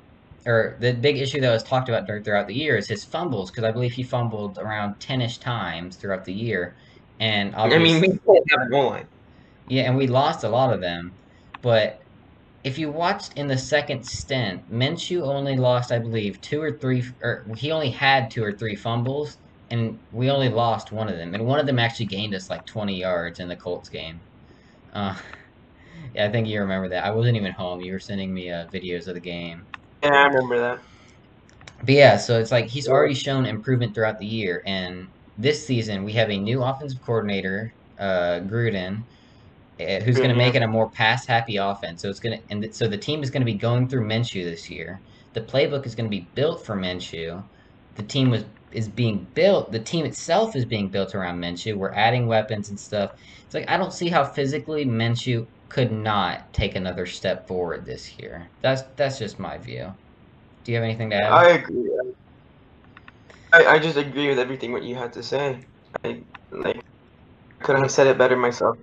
or 0.46 0.76
the 0.80 0.92
big 0.92 1.18
issue 1.18 1.40
that 1.40 1.52
was 1.52 1.62
talked 1.62 1.88
about 1.88 2.06
throughout 2.06 2.46
the 2.46 2.54
year 2.54 2.76
is 2.76 2.88
his 2.88 3.04
fumbles 3.04 3.50
because 3.50 3.64
I 3.64 3.70
believe 3.70 3.92
he 3.92 4.02
fumbled 4.02 4.58
around 4.58 4.98
ten-ish 5.00 5.38
times 5.38 5.96
throughout 5.96 6.24
the 6.24 6.32
year, 6.32 6.76
and 7.20 7.54
I 7.54 7.78
mean, 7.78 8.00
we 8.00 8.08
have 8.50 8.66
a 8.66 8.70
goal 8.70 8.86
line. 8.86 9.06
yeah, 9.68 9.82
and 9.82 9.96
we 9.96 10.06
lost 10.06 10.44
a 10.44 10.48
lot 10.48 10.72
of 10.72 10.80
them, 10.80 11.12
but. 11.62 12.00
If 12.64 12.78
you 12.78 12.90
watched 12.90 13.34
in 13.34 13.46
the 13.46 13.58
second 13.58 14.04
stint, 14.04 14.70
Minshew 14.70 15.22
only 15.22 15.56
lost, 15.56 15.92
I 15.92 15.98
believe, 15.98 16.40
two 16.40 16.62
or 16.62 16.78
three, 16.78 17.04
or 17.22 17.46
he 17.56 17.70
only 17.70 17.90
had 17.90 18.30
two 18.30 18.42
or 18.42 18.52
three 18.52 18.74
fumbles, 18.74 19.36
and 19.70 20.00
we 20.10 20.30
only 20.30 20.48
lost 20.48 20.90
one 20.90 21.08
of 21.08 21.18
them. 21.18 21.34
And 21.34 21.44
one 21.44 21.60
of 21.60 21.66
them 21.66 21.78
actually 21.78 22.06
gained 22.06 22.34
us 22.34 22.48
like 22.48 22.64
20 22.64 22.98
yards 22.98 23.38
in 23.38 23.48
the 23.48 23.56
Colts 23.56 23.90
game. 23.90 24.22
Uh, 24.94 25.14
yeah, 26.14 26.26
I 26.26 26.32
think 26.32 26.48
you 26.48 26.60
remember 26.60 26.88
that. 26.88 27.04
I 27.04 27.10
wasn't 27.10 27.36
even 27.36 27.52
home. 27.52 27.82
You 27.82 27.92
were 27.92 28.00
sending 28.00 28.32
me 28.32 28.50
uh, 28.50 28.66
videos 28.68 29.08
of 29.08 29.14
the 29.14 29.20
game. 29.20 29.66
Yeah, 30.02 30.14
I 30.14 30.26
remember 30.26 30.58
that. 30.58 30.80
But 31.80 31.94
yeah, 31.94 32.16
so 32.16 32.38
it's 32.38 32.50
like 32.50 32.66
he's 32.68 32.88
already 32.88 33.14
shown 33.14 33.44
improvement 33.44 33.94
throughout 33.94 34.18
the 34.18 34.26
year. 34.26 34.62
And 34.64 35.08
this 35.36 35.66
season, 35.66 36.04
we 36.04 36.12
have 36.12 36.30
a 36.30 36.38
new 36.38 36.62
offensive 36.62 37.00
coordinator, 37.02 37.74
uh, 37.98 38.40
Gruden, 38.46 39.04
Uh, 39.84 40.00
who's 40.00 40.16
going 40.16 40.30
to 40.30 40.36
make 40.36 40.54
it 40.54 40.62
a 40.62 40.68
more 40.68 40.90
pass 40.90 41.26
happy 41.26 41.56
offense. 41.56 42.02
So 42.02 42.08
it's 42.08 42.20
going 42.20 42.38
to, 42.38 42.44
and 42.50 42.62
th- 42.62 42.74
so 42.74 42.88
the 42.88 42.96
team 42.96 43.22
is 43.22 43.30
going 43.30 43.42
to 43.42 43.46
be 43.46 43.58
going 43.58 43.88
through 43.88 44.06
Minshew 44.06 44.44
this 44.44 44.70
year. 44.70 45.00
The 45.34 45.40
playbook 45.40 45.86
is 45.86 45.94
going 45.94 46.06
to 46.06 46.16
be 46.16 46.28
built 46.34 46.64
for 46.64 46.76
Minshew. 46.76 47.42
The 47.96 48.02
team 48.02 48.30
was 48.30 48.44
is 48.72 48.88
being 48.88 49.26
built. 49.34 49.72
The 49.72 49.78
team 49.78 50.04
itself 50.04 50.56
is 50.56 50.64
being 50.64 50.88
built 50.88 51.14
around 51.14 51.40
Minshew. 51.40 51.76
We're 51.76 51.92
adding 51.92 52.26
weapons 52.26 52.68
and 52.70 52.78
stuff. 52.78 53.12
It's 53.44 53.54
like 53.54 53.68
I 53.68 53.76
don't 53.76 53.92
see 53.92 54.08
how 54.08 54.24
physically 54.24 54.84
Minshew 54.84 55.46
could 55.68 55.92
not 55.92 56.52
take 56.52 56.76
another 56.76 57.06
step 57.06 57.48
forward 57.48 57.84
this 57.84 58.18
year. 58.18 58.48
That's 58.62 58.82
that's 58.96 59.18
just 59.18 59.38
my 59.38 59.58
view. 59.58 59.92
Do 60.64 60.72
you 60.72 60.76
have 60.76 60.84
anything 60.84 61.10
to 61.10 61.16
add? 61.16 61.32
I 61.32 61.48
agree. 61.50 61.90
I, 63.52 63.66
I 63.66 63.78
just 63.78 63.96
agree 63.96 64.28
with 64.28 64.38
everything 64.38 64.72
what 64.72 64.82
you 64.82 64.94
had 64.96 65.12
to 65.12 65.22
say. 65.22 65.58
I 66.04 66.22
like 66.50 66.80
couldn't 67.62 67.82
have 67.82 67.90
said 67.90 68.06
it 68.06 68.18
better 68.18 68.36
myself. 68.36 68.76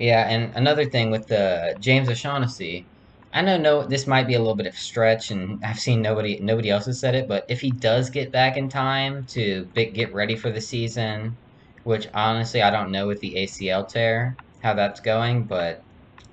Yeah, 0.00 0.28
and 0.28 0.52
another 0.56 0.84
thing 0.86 1.10
with 1.12 1.26
the 1.28 1.76
James 1.80 2.08
O'Shaughnessy, 2.08 2.88
I 3.32 3.42
know 3.42 3.56
no 3.58 3.86
this 3.86 4.06
might 4.06 4.26
be 4.26 4.34
a 4.34 4.38
little 4.40 4.56
bit 4.56 4.66
of 4.66 4.74
stretch, 4.74 5.30
and 5.30 5.60
I've 5.64 5.78
seen 5.78 6.02
nobody 6.02 6.40
nobody 6.40 6.70
else 6.70 6.86
has 6.86 6.98
said 7.00 7.14
it, 7.14 7.28
but 7.28 7.44
if 7.48 7.60
he 7.60 7.70
does 7.72 8.10
get 8.10 8.32
back 8.32 8.56
in 8.56 8.68
time 8.68 9.26
to 9.34 9.66
get 9.74 10.12
ready 10.12 10.34
for 10.36 10.50
the 10.50 10.60
season, 10.60 11.38
which 11.84 12.08
honestly 12.14 12.62
I 12.62 12.70
don't 12.70 12.90
know 12.90 13.06
with 13.06 13.20
the 13.20 13.36
ACL 13.36 13.86
tear 13.86 14.38
how 14.60 14.74
that's 14.74 15.00
going, 15.00 15.46
but 15.46 15.78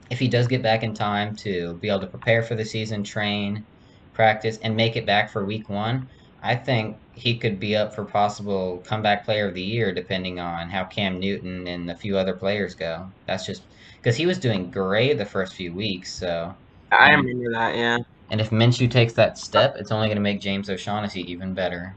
if 0.10 0.20
he 0.20 0.28
does 0.30 0.48
get 0.48 0.64
back 0.64 0.84
in 0.84 0.94
time 0.94 1.36
to 1.44 1.78
be 1.82 1.90
able 1.90 2.02
to 2.02 2.08
prepare 2.08 2.44
for 2.44 2.56
the 2.56 2.66
season, 2.66 3.04
train, 3.04 3.66
practice, 4.14 4.58
and 4.64 4.76
make 4.76 4.96
it 4.98 5.06
back 5.06 5.32
for 5.32 5.46
week 5.46 5.70
one, 5.70 6.08
I 6.42 6.56
think 6.56 6.98
he 7.14 7.38
could 7.38 7.60
be 7.60 7.76
up 7.76 7.94
for 7.94 8.06
possible 8.06 8.84
comeback 8.86 9.26
player 9.26 9.48
of 9.48 9.56
the 9.56 9.62
year, 9.62 9.94
depending 9.94 10.40
on 10.40 10.70
how 10.70 10.86
Cam 10.86 11.20
Newton 11.20 11.68
and 11.68 11.90
a 11.90 11.96
few 11.96 12.18
other 12.18 12.34
players 12.34 12.76
go. 12.76 13.12
That's 13.26 13.46
just 13.46 13.64
because 13.98 14.16
he 14.16 14.26
was 14.26 14.38
doing 14.38 14.70
great 14.70 15.18
the 15.18 15.26
first 15.26 15.56
few 15.56 15.74
weeks. 15.74 16.14
So 16.14 16.56
I 16.92 17.12
remember 17.12 17.52
that. 17.54 17.76
Yeah. 17.76 17.98
And 18.30 18.40
if 18.40 18.52
Minshew 18.52 18.90
takes 18.90 19.14
that 19.14 19.38
step, 19.38 19.76
it's 19.78 19.92
only 19.92 20.08
going 20.08 20.18
to 20.18 20.22
make 20.22 20.42
James 20.42 20.70
O'Shaughnessy 20.70 21.30
even 21.32 21.54
better. 21.54 21.96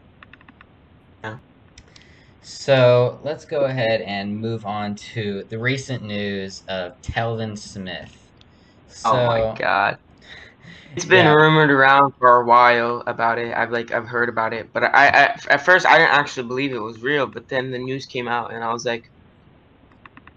Yeah. 1.22 1.38
So 2.40 3.20
let's 3.22 3.44
go 3.44 3.64
ahead 3.64 4.00
and 4.00 4.40
move 4.40 4.64
on 4.64 4.94
to 4.94 5.44
the 5.50 5.58
recent 5.58 6.02
news 6.02 6.62
of 6.68 7.00
Telvin 7.02 7.58
Smith. 7.58 8.30
So, 8.88 9.10
oh 9.10 9.26
my 9.26 9.54
god. 9.58 9.98
It's 10.96 11.04
been 11.04 11.26
yeah. 11.26 11.32
rumored 11.32 11.70
around 11.70 12.12
for 12.18 12.40
a 12.40 12.44
while 12.44 13.02
about 13.06 13.38
it. 13.38 13.56
I've 13.56 13.70
like 13.70 13.92
I've 13.92 14.06
heard 14.06 14.28
about 14.28 14.52
it, 14.52 14.72
but 14.72 14.84
I, 14.84 15.08
I 15.08 15.36
at 15.48 15.64
first 15.64 15.86
I 15.86 15.98
didn't 15.98 16.12
actually 16.12 16.48
believe 16.48 16.72
it 16.72 16.80
was 16.80 17.00
real. 17.00 17.26
But 17.26 17.48
then 17.48 17.70
the 17.70 17.78
news 17.78 18.06
came 18.06 18.26
out, 18.28 18.52
and 18.52 18.64
I 18.64 18.72
was 18.72 18.84
like, 18.84 19.10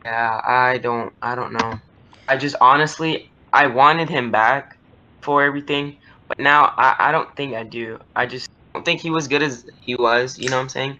yeah, 0.05 0.41
I 0.45 0.77
don't, 0.77 1.13
I 1.21 1.35
don't 1.35 1.53
know. 1.53 1.79
I 2.27 2.37
just 2.37 2.55
honestly, 2.61 3.31
I 3.51 3.67
wanted 3.67 4.09
him 4.09 4.31
back 4.31 4.77
for 5.21 5.43
everything, 5.43 5.97
but 6.27 6.39
now 6.39 6.73
I, 6.77 6.95
I 6.99 7.11
don't 7.11 7.33
think 7.35 7.55
I 7.55 7.63
do. 7.63 7.99
I 8.15 8.25
just 8.25 8.47
don't 8.73 8.85
think 8.85 9.01
he 9.01 9.09
was 9.09 9.27
good 9.27 9.41
as 9.41 9.65
he 9.81 9.95
was. 9.95 10.37
You 10.37 10.49
know 10.49 10.57
what 10.57 10.63
I'm 10.63 10.69
saying? 10.69 10.99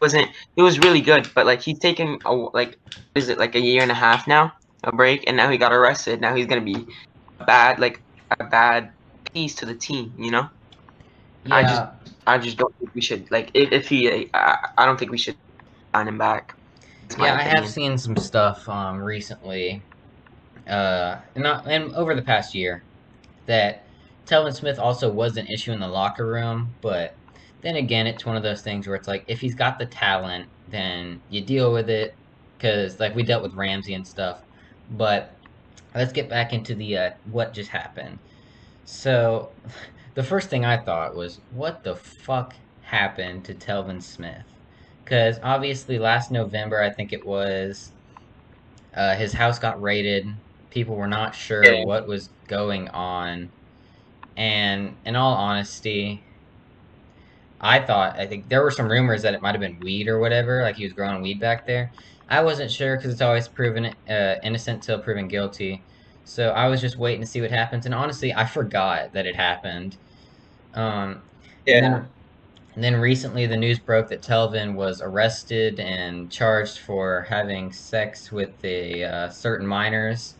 wasn't 0.00 0.30
he 0.56 0.62
was 0.62 0.78
really 0.78 1.00
good, 1.00 1.28
but 1.34 1.46
like 1.46 1.62
he's 1.62 1.78
taken 1.78 2.18
a 2.24 2.32
like 2.32 2.78
is 3.14 3.28
it 3.28 3.38
like 3.38 3.54
a 3.54 3.60
year 3.60 3.82
and 3.82 3.90
a 3.90 3.94
half 3.94 4.26
now 4.26 4.52
a 4.84 4.92
break, 4.92 5.24
and 5.26 5.36
now 5.36 5.50
he 5.50 5.58
got 5.58 5.72
arrested. 5.72 6.20
Now 6.20 6.34
he's 6.34 6.46
gonna 6.46 6.60
be 6.60 6.86
bad 7.46 7.78
like 7.78 8.00
a 8.38 8.44
bad 8.44 8.92
piece 9.32 9.54
to 9.56 9.66
the 9.66 9.74
team. 9.74 10.14
You 10.18 10.30
know? 10.30 10.50
yeah, 11.46 11.56
I 11.56 11.62
just 11.62 11.82
I 12.26 12.38
just 12.38 12.56
don't 12.56 12.74
think 12.78 12.94
we 12.94 13.00
should 13.00 13.30
like 13.30 13.50
if, 13.54 13.72
if 13.72 13.88
he 13.88 14.30
I, 14.34 14.56
I 14.78 14.86
don't 14.86 14.98
think 14.98 15.10
we 15.10 15.18
should 15.18 15.36
sign 15.94 16.08
him 16.08 16.18
back. 16.18 16.54
Yeah, 17.18 17.36
I 17.36 17.42
have 17.42 17.68
seen 17.68 17.98
some 17.98 18.16
stuff 18.16 18.68
um, 18.68 18.98
recently, 19.00 19.82
uh, 20.66 21.18
not 21.36 21.66
and 21.66 21.94
over 21.94 22.14
the 22.14 22.22
past 22.22 22.54
year, 22.54 22.82
that 23.46 23.86
Telvin 24.26 24.54
Smith 24.54 24.78
also 24.78 25.10
was 25.10 25.36
an 25.36 25.46
issue 25.46 25.72
in 25.72 25.78
the 25.78 25.88
locker 25.88 26.26
room. 26.26 26.74
But 26.80 27.14
then 27.62 27.76
again, 27.76 28.06
it's 28.06 28.26
one 28.26 28.36
of 28.36 28.42
those 28.42 28.62
things 28.62 28.86
where 28.86 28.96
it's 28.96 29.08
like 29.08 29.24
if 29.28 29.40
he's 29.40 29.54
got 29.54 29.78
the 29.78 29.86
talent, 29.86 30.48
then 30.68 31.20
you 31.30 31.42
deal 31.42 31.72
with 31.72 31.88
it. 31.88 32.14
Because 32.58 32.98
like 32.98 33.14
we 33.14 33.22
dealt 33.22 33.42
with 33.42 33.54
Ramsey 33.54 33.94
and 33.94 34.06
stuff. 34.06 34.40
But 34.90 35.35
let's 35.96 36.12
get 36.12 36.30
back 36.30 36.52
into 36.54 36.76
the 36.76 36.96
uh, 36.98 37.10
what 37.24 37.54
just 37.54 37.70
happened. 37.70 38.20
So, 38.84 39.56
the 40.16 40.24
first 40.24 40.50
thing 40.50 40.64
I 40.64 40.78
thought 40.84 41.16
was, 41.16 41.40
what 41.48 41.82
the 41.84 41.96
fuck 41.96 42.54
happened 42.80 43.46
to 43.46 43.54
Telvin 43.56 44.02
Smith? 44.02 44.46
Because 45.04 45.38
obviously, 45.42 45.98
last 45.98 46.30
November, 46.32 46.80
I 46.82 46.90
think 46.92 47.12
it 47.12 47.24
was, 47.26 47.92
uh, 48.94 49.14
his 49.16 49.32
house 49.32 49.58
got 49.58 49.80
raided. 49.80 50.26
People 50.70 50.96
were 50.96 51.06
not 51.08 51.34
sure 51.34 51.76
Yeah. 51.76 51.84
what 51.84 52.06
was 52.08 52.30
going 52.48 52.88
on. 52.88 53.52
And 54.36 54.98
in 55.04 55.16
all 55.16 55.34
honesty, 55.36 56.26
I 57.60 57.80
thought, 57.80 58.18
I 58.18 58.26
think 58.26 58.48
there 58.48 58.62
were 58.62 58.70
some 58.70 58.88
rumors 58.90 59.22
that 59.22 59.34
it 59.34 59.40
might 59.42 59.52
have 59.54 59.60
been 59.60 59.80
weed 59.80 60.08
or 60.08 60.18
whatever, 60.20 60.62
like 60.62 60.76
he 60.76 60.84
was 60.84 60.92
growing 60.92 61.22
weed 61.22 61.40
back 61.40 61.66
there. 61.66 61.92
I 62.28 62.42
wasn't 62.42 62.70
sure 62.70 62.96
because 62.96 63.12
it's 63.12 63.20
always 63.22 63.48
proven 63.48 63.94
uh, 64.08 64.36
innocent 64.42 64.82
till 64.82 65.00
proven 65.00 65.28
guilty. 65.28 65.86
So 66.24 66.50
I 66.50 66.68
was 66.68 66.80
just 66.80 66.98
waiting 66.98 67.20
to 67.20 67.26
see 67.26 67.40
what 67.40 67.50
happens. 67.50 67.86
And 67.86 67.94
honestly, 67.94 68.34
I 68.34 68.46
forgot 68.46 69.12
that 69.12 69.26
it 69.26 69.36
happened. 69.36 69.98
Um, 70.74 71.24
Yeah. 71.66 71.76
and 71.76 71.84
then, 71.84 72.10
and 72.74 72.84
then 72.84 72.96
recently, 72.96 73.46
the 73.46 73.56
news 73.56 73.80
broke 73.80 74.08
that 74.10 74.22
Telvin 74.22 74.74
was 74.74 75.00
arrested 75.02 75.80
and 75.80 76.30
charged 76.32 76.78
for 76.80 77.26
having 77.28 77.72
sex 77.72 78.32
with 78.32 78.58
the 78.60 79.04
uh, 79.04 79.30
certain 79.30 79.66
minors, 79.66 80.36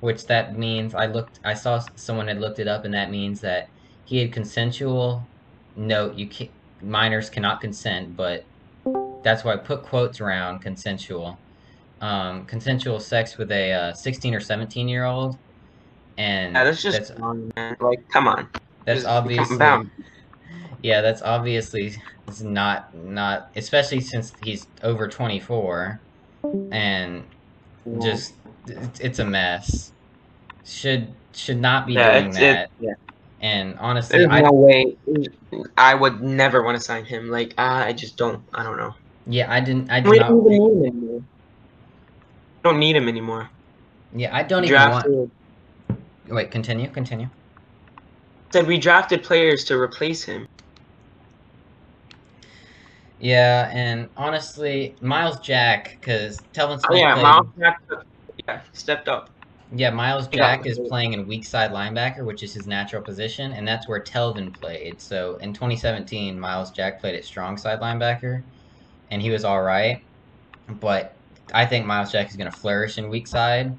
which 0.00 0.26
that 0.26 0.56
means 0.58 0.94
I 0.94 1.06
looked, 1.06 1.40
I 1.44 1.54
saw 1.54 1.80
someone 1.96 2.28
had 2.28 2.40
looked 2.40 2.58
it 2.60 2.68
up, 2.68 2.84
and 2.84 2.94
that 2.94 3.10
means 3.10 3.40
that 3.42 3.70
he 4.04 4.18
had 4.18 4.32
consensual. 4.32 5.30
No, 5.76 6.12
you 6.12 6.28
can't. 6.28 6.52
minors 6.82 7.30
cannot 7.30 7.60
consent, 7.60 8.16
but 8.16 8.48
that's 9.22 9.44
why 9.44 9.54
I 9.54 9.56
put 9.58 9.82
quotes 9.84 10.20
around 10.20 10.60
consensual. 10.60 11.40
Um, 12.00 12.46
consensual 12.46 13.00
sex 13.00 13.38
with 13.38 13.50
a 13.52 13.72
uh, 13.72 13.94
16 13.94 14.34
or 14.34 14.40
17 14.40 14.88
year 14.88 15.04
old, 15.04 15.36
and 16.18 16.54
Yeah, 16.54 16.64
that's 16.64 16.82
just 16.82 16.98
that's 16.98 17.12
wrong, 17.18 17.50
man. 17.56 17.76
Like, 17.80 18.00
come 18.12 18.28
on. 18.28 18.48
that's 18.84 19.00
Just 19.00 19.06
obviously 19.06 19.58
yeah, 20.82 21.00
that's 21.00 21.22
obviously 21.22 21.94
not 22.42 22.94
not 22.94 23.48
especially 23.56 24.00
since 24.00 24.32
he's 24.40 24.66
over 24.82 25.08
24 25.08 26.00
and 26.70 27.24
just 28.00 28.34
it's, 28.66 29.00
it's 29.00 29.18
a 29.18 29.24
mess. 29.24 29.92
Should 30.64 31.14
should 31.34 31.58
not 31.58 31.86
be 31.86 31.94
yeah, 31.94 32.10
doing 32.10 32.32
that. 32.34 32.62
it, 32.64 32.70
yeah. 32.78 32.94
And 33.40 33.76
honestly, 33.78 34.18
There's 34.18 34.30
I 34.30 34.42
no 34.42 34.52
way. 34.52 34.96
I 35.78 35.94
would 35.94 36.20
never 36.20 36.62
want 36.62 36.76
to 36.76 36.84
sign 36.84 37.04
him. 37.06 37.28
Like, 37.30 37.54
I 37.58 37.92
just 37.94 38.16
don't. 38.18 38.44
I 38.52 38.62
don't 38.62 38.76
know. 38.76 38.92
Yeah, 39.28 39.52
I 39.52 39.60
didn't 39.60 39.90
I 39.90 40.00
did 40.00 40.10
We 40.10 40.18
not 40.18 40.28
don't 40.30 40.40
even 40.52 40.52
need 40.52 40.72
him 40.72 40.84
anymore. 40.86 41.22
Don't 42.64 42.78
need 42.78 42.96
him 42.96 43.08
anymore. 43.08 43.50
Yeah, 44.14 44.34
I 44.34 44.42
don't 44.42 44.64
even 44.64 44.74
want 44.90 45.04
Drafted, 45.04 45.30
Wait, 46.28 46.50
continue, 46.50 46.88
continue. 46.90 47.28
said 48.52 48.66
we 48.66 48.78
drafted 48.78 49.22
players 49.22 49.64
to 49.64 49.78
replace 49.78 50.24
him. 50.24 50.46
Yeah, 53.20 53.70
and 53.72 54.08
honestly, 54.16 54.96
Myles 55.00 55.40
Jack 55.40 55.98
cuz 56.00 56.42
Telvin 56.54 56.78
Smith 56.80 56.84
Oh 56.90 56.94
yeah, 56.94 57.12
played- 57.14 57.22
Myles 57.22 57.46
Jack 57.58 57.80
yeah, 58.48 58.60
stepped 58.72 59.08
up. 59.08 59.30
Yeah, 59.74 59.90
Myles 59.90 60.28
Yeah. 60.32 60.56
Jack 60.56 60.66
is 60.66 60.78
playing 60.88 61.12
in 61.12 61.26
weak 61.26 61.44
side 61.44 61.72
linebacker, 61.72 62.24
which 62.24 62.42
is 62.42 62.54
his 62.54 62.66
natural 62.66 63.02
position, 63.02 63.52
and 63.52 63.68
that's 63.68 63.86
where 63.86 64.00
Telvin 64.00 64.54
played. 64.58 65.02
So 65.02 65.36
in 65.36 65.52
2017, 65.52 66.40
Myles 66.40 66.70
Jack 66.70 67.00
played 67.00 67.14
at 67.14 67.24
strong 67.24 67.58
side 67.58 67.80
linebacker, 67.80 68.42
and 69.10 69.22
he 69.22 69.30
was 69.30 69.44
all 69.44 69.62
right. 69.62 70.02
But 70.80 71.14
I 71.52 71.66
think 71.66 71.86
Myles 71.86 72.12
Jack 72.12 72.28
is 72.28 72.36
going 72.36 72.50
to 72.50 72.56
flourish 72.56 72.98
in 72.98 73.08
weak 73.08 73.26
side. 73.26 73.76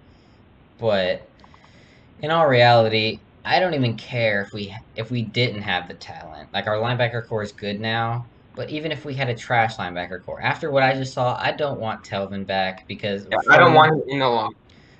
But 0.79 1.27
in 2.21 2.31
all 2.31 2.47
reality, 2.47 3.19
I 3.45 3.59
don't 3.59 3.73
even 3.73 3.95
care 3.97 4.41
if 4.41 4.53
we 4.53 4.75
if 4.95 5.11
we 5.11 5.21
didn't 5.23 5.61
have 5.61 5.87
the 5.87 5.93
talent. 5.93 6.49
Like 6.53 6.67
our 6.67 6.75
linebacker 6.75 7.27
core 7.27 7.43
is 7.43 7.51
good 7.51 7.79
now, 7.79 8.25
but 8.55 8.69
even 8.69 8.91
if 8.91 9.05
we 9.05 9.13
had 9.13 9.29
a 9.29 9.35
trash 9.35 9.77
linebacker 9.77 10.23
core, 10.23 10.41
after 10.41 10.71
what 10.71 10.83
I 10.83 10.93
just 10.93 11.13
saw, 11.13 11.37
I 11.39 11.51
don't 11.51 11.79
want 11.79 12.03
Telvin 12.03 12.45
back 12.45 12.87
because 12.87 13.27
Yeah, 13.31 13.37
I 13.49 13.57
don't 13.57 13.73
want 13.73 13.93
him 13.93 14.03
in 14.07 14.19
the 14.19 14.27
long. 14.27 14.53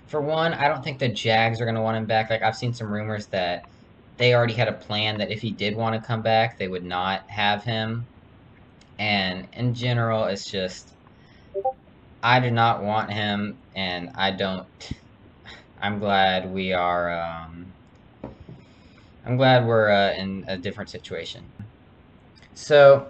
for 0.08 0.22
one, 0.22 0.54
I 0.54 0.68
don't 0.68 0.84
think 0.84 1.00
the 1.00 1.10
Jags 1.10 1.62
are 1.62 1.66
going 1.66 1.76
to 1.76 1.82
want 1.82 1.98
him 1.98 2.06
back. 2.06 2.30
Like 2.30 2.42
I've 2.42 2.56
seen 2.56 2.74
some 2.74 2.92
rumors 2.92 3.28
that 3.28 3.66
they 4.18 4.34
already 4.34 4.54
had 4.54 4.68
a 4.68 4.74
plan 4.74 5.18
that 5.20 5.32
if 5.32 5.42
he 5.42 5.52
did 5.52 5.76
want 5.76 5.96
to 6.02 6.06
come 6.06 6.22
back, 6.22 6.58
they 6.58 6.68
would 6.68 6.84
not 6.84 7.30
have 7.30 7.64
him. 7.64 8.06
And 9.00 9.48
in 9.54 9.74
general, 9.74 10.26
it's 10.26 10.52
just 10.52 10.94
I 12.22 12.40
do 12.40 12.52
not 12.52 12.84
want 12.84 13.12
him, 13.12 13.58
and 13.76 14.12
I 14.16 14.32
don't. 14.32 14.68
I'm 15.82 16.00
glad 16.00 16.52
we 16.52 16.74
are. 16.74 17.12
Um, 17.12 17.74
I'm 19.26 19.38
glad 19.38 19.66
we're 19.66 19.90
uh, 19.90 20.14
in 20.14 20.44
a 20.48 20.58
different 20.58 20.90
situation. 20.90 21.50
So, 22.54 23.10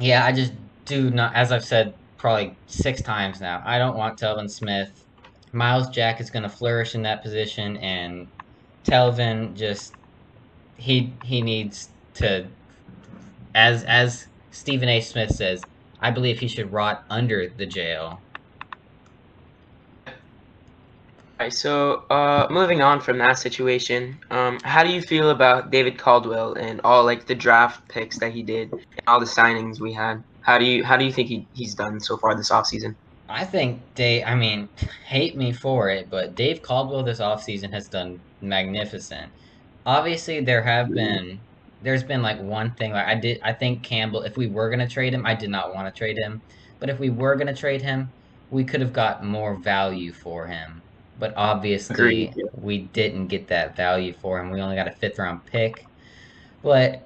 yeah, 0.00 0.24
I 0.24 0.32
just 0.32 0.52
do 0.86 1.10
not. 1.10 1.34
As 1.36 1.52
I've 1.52 1.64
said 1.64 1.94
probably 2.18 2.56
six 2.66 3.00
times 3.00 3.40
now, 3.40 3.62
I 3.64 3.78
don't 3.78 3.96
want 3.96 4.18
Telvin 4.18 4.50
Smith. 4.50 5.04
Myles 5.52 5.88
Jack 5.90 6.20
is 6.20 6.30
going 6.30 6.42
to 6.42 6.48
flourish 6.48 6.96
in 6.96 7.02
that 7.02 7.22
position, 7.22 7.76
and 7.76 8.26
Telvin 8.84 9.54
just 9.54 9.94
he 10.76 11.12
he 11.22 11.42
needs 11.42 11.90
to, 12.14 12.48
as 13.54 13.84
as 13.84 14.26
Stephen 14.52 14.88
A. 14.88 15.00
Smith 15.00 15.34
says, 15.34 15.62
I 16.00 16.10
believe 16.10 16.38
he 16.38 16.46
should 16.46 16.72
rot 16.72 17.04
under 17.10 17.48
the 17.48 17.66
jail. 17.66 18.20
Alright, 21.40 21.52
so 21.52 22.04
uh, 22.08 22.46
moving 22.50 22.82
on 22.82 23.00
from 23.00 23.18
that 23.18 23.38
situation, 23.38 24.16
um, 24.30 24.60
how 24.62 24.84
do 24.84 24.90
you 24.90 25.02
feel 25.02 25.30
about 25.30 25.72
David 25.72 25.98
Caldwell 25.98 26.54
and 26.54 26.80
all 26.84 27.04
like 27.04 27.26
the 27.26 27.34
draft 27.34 27.88
picks 27.88 28.18
that 28.18 28.30
he 28.30 28.44
did 28.44 28.70
and 28.72 29.02
all 29.08 29.18
the 29.18 29.26
signings 29.26 29.80
we 29.80 29.92
had? 29.92 30.22
How 30.42 30.58
do 30.58 30.64
you 30.64 30.84
how 30.84 30.96
do 30.96 31.04
you 31.04 31.12
think 31.12 31.28
he, 31.28 31.48
he's 31.52 31.74
done 31.74 31.98
so 31.98 32.16
far 32.16 32.36
this 32.36 32.50
offseason? 32.50 32.94
I 33.28 33.44
think 33.44 33.80
Dave, 33.94 34.24
I 34.26 34.34
mean, 34.34 34.68
hate 35.06 35.36
me 35.36 35.52
for 35.52 35.88
it, 35.88 36.10
but 36.10 36.36
Dave 36.36 36.62
Caldwell 36.62 37.02
this 37.02 37.18
offseason 37.18 37.72
has 37.72 37.88
done 37.88 38.20
magnificent. 38.40 39.32
Obviously, 39.86 40.40
there 40.40 40.62
have 40.62 40.92
been, 40.92 41.40
there's 41.82 42.02
been 42.02 42.22
like 42.22 42.40
one 42.40 42.72
thing, 42.72 42.92
like 42.92 43.06
I 43.06 43.14
did, 43.14 43.40
I 43.42 43.52
think 43.52 43.82
Campbell, 43.82 44.22
if 44.22 44.36
we 44.36 44.46
were 44.46 44.68
going 44.68 44.80
to 44.80 44.88
trade 44.88 45.14
him, 45.14 45.26
I 45.26 45.34
did 45.34 45.50
not 45.50 45.74
want 45.74 45.92
to 45.92 45.98
trade 45.98 46.16
him, 46.16 46.40
but 46.78 46.88
if 46.88 46.98
we 46.98 47.10
were 47.10 47.34
going 47.34 47.48
to 47.48 47.54
trade 47.54 47.82
him, 47.82 48.10
we 48.50 48.64
could 48.64 48.80
have 48.80 48.92
got 48.92 49.24
more 49.24 49.54
value 49.54 50.12
for 50.12 50.46
him. 50.46 50.82
But 51.18 51.34
obviously, 51.36 51.94
Agreed, 51.94 52.34
yeah. 52.36 52.44
we 52.54 52.78
didn't 52.78 53.28
get 53.28 53.48
that 53.48 53.76
value 53.76 54.12
for 54.12 54.40
him. 54.40 54.50
We 54.50 54.60
only 54.60 54.76
got 54.76 54.88
a 54.88 54.92
fifth 54.92 55.18
round 55.18 55.44
pick. 55.46 55.86
But 56.62 57.02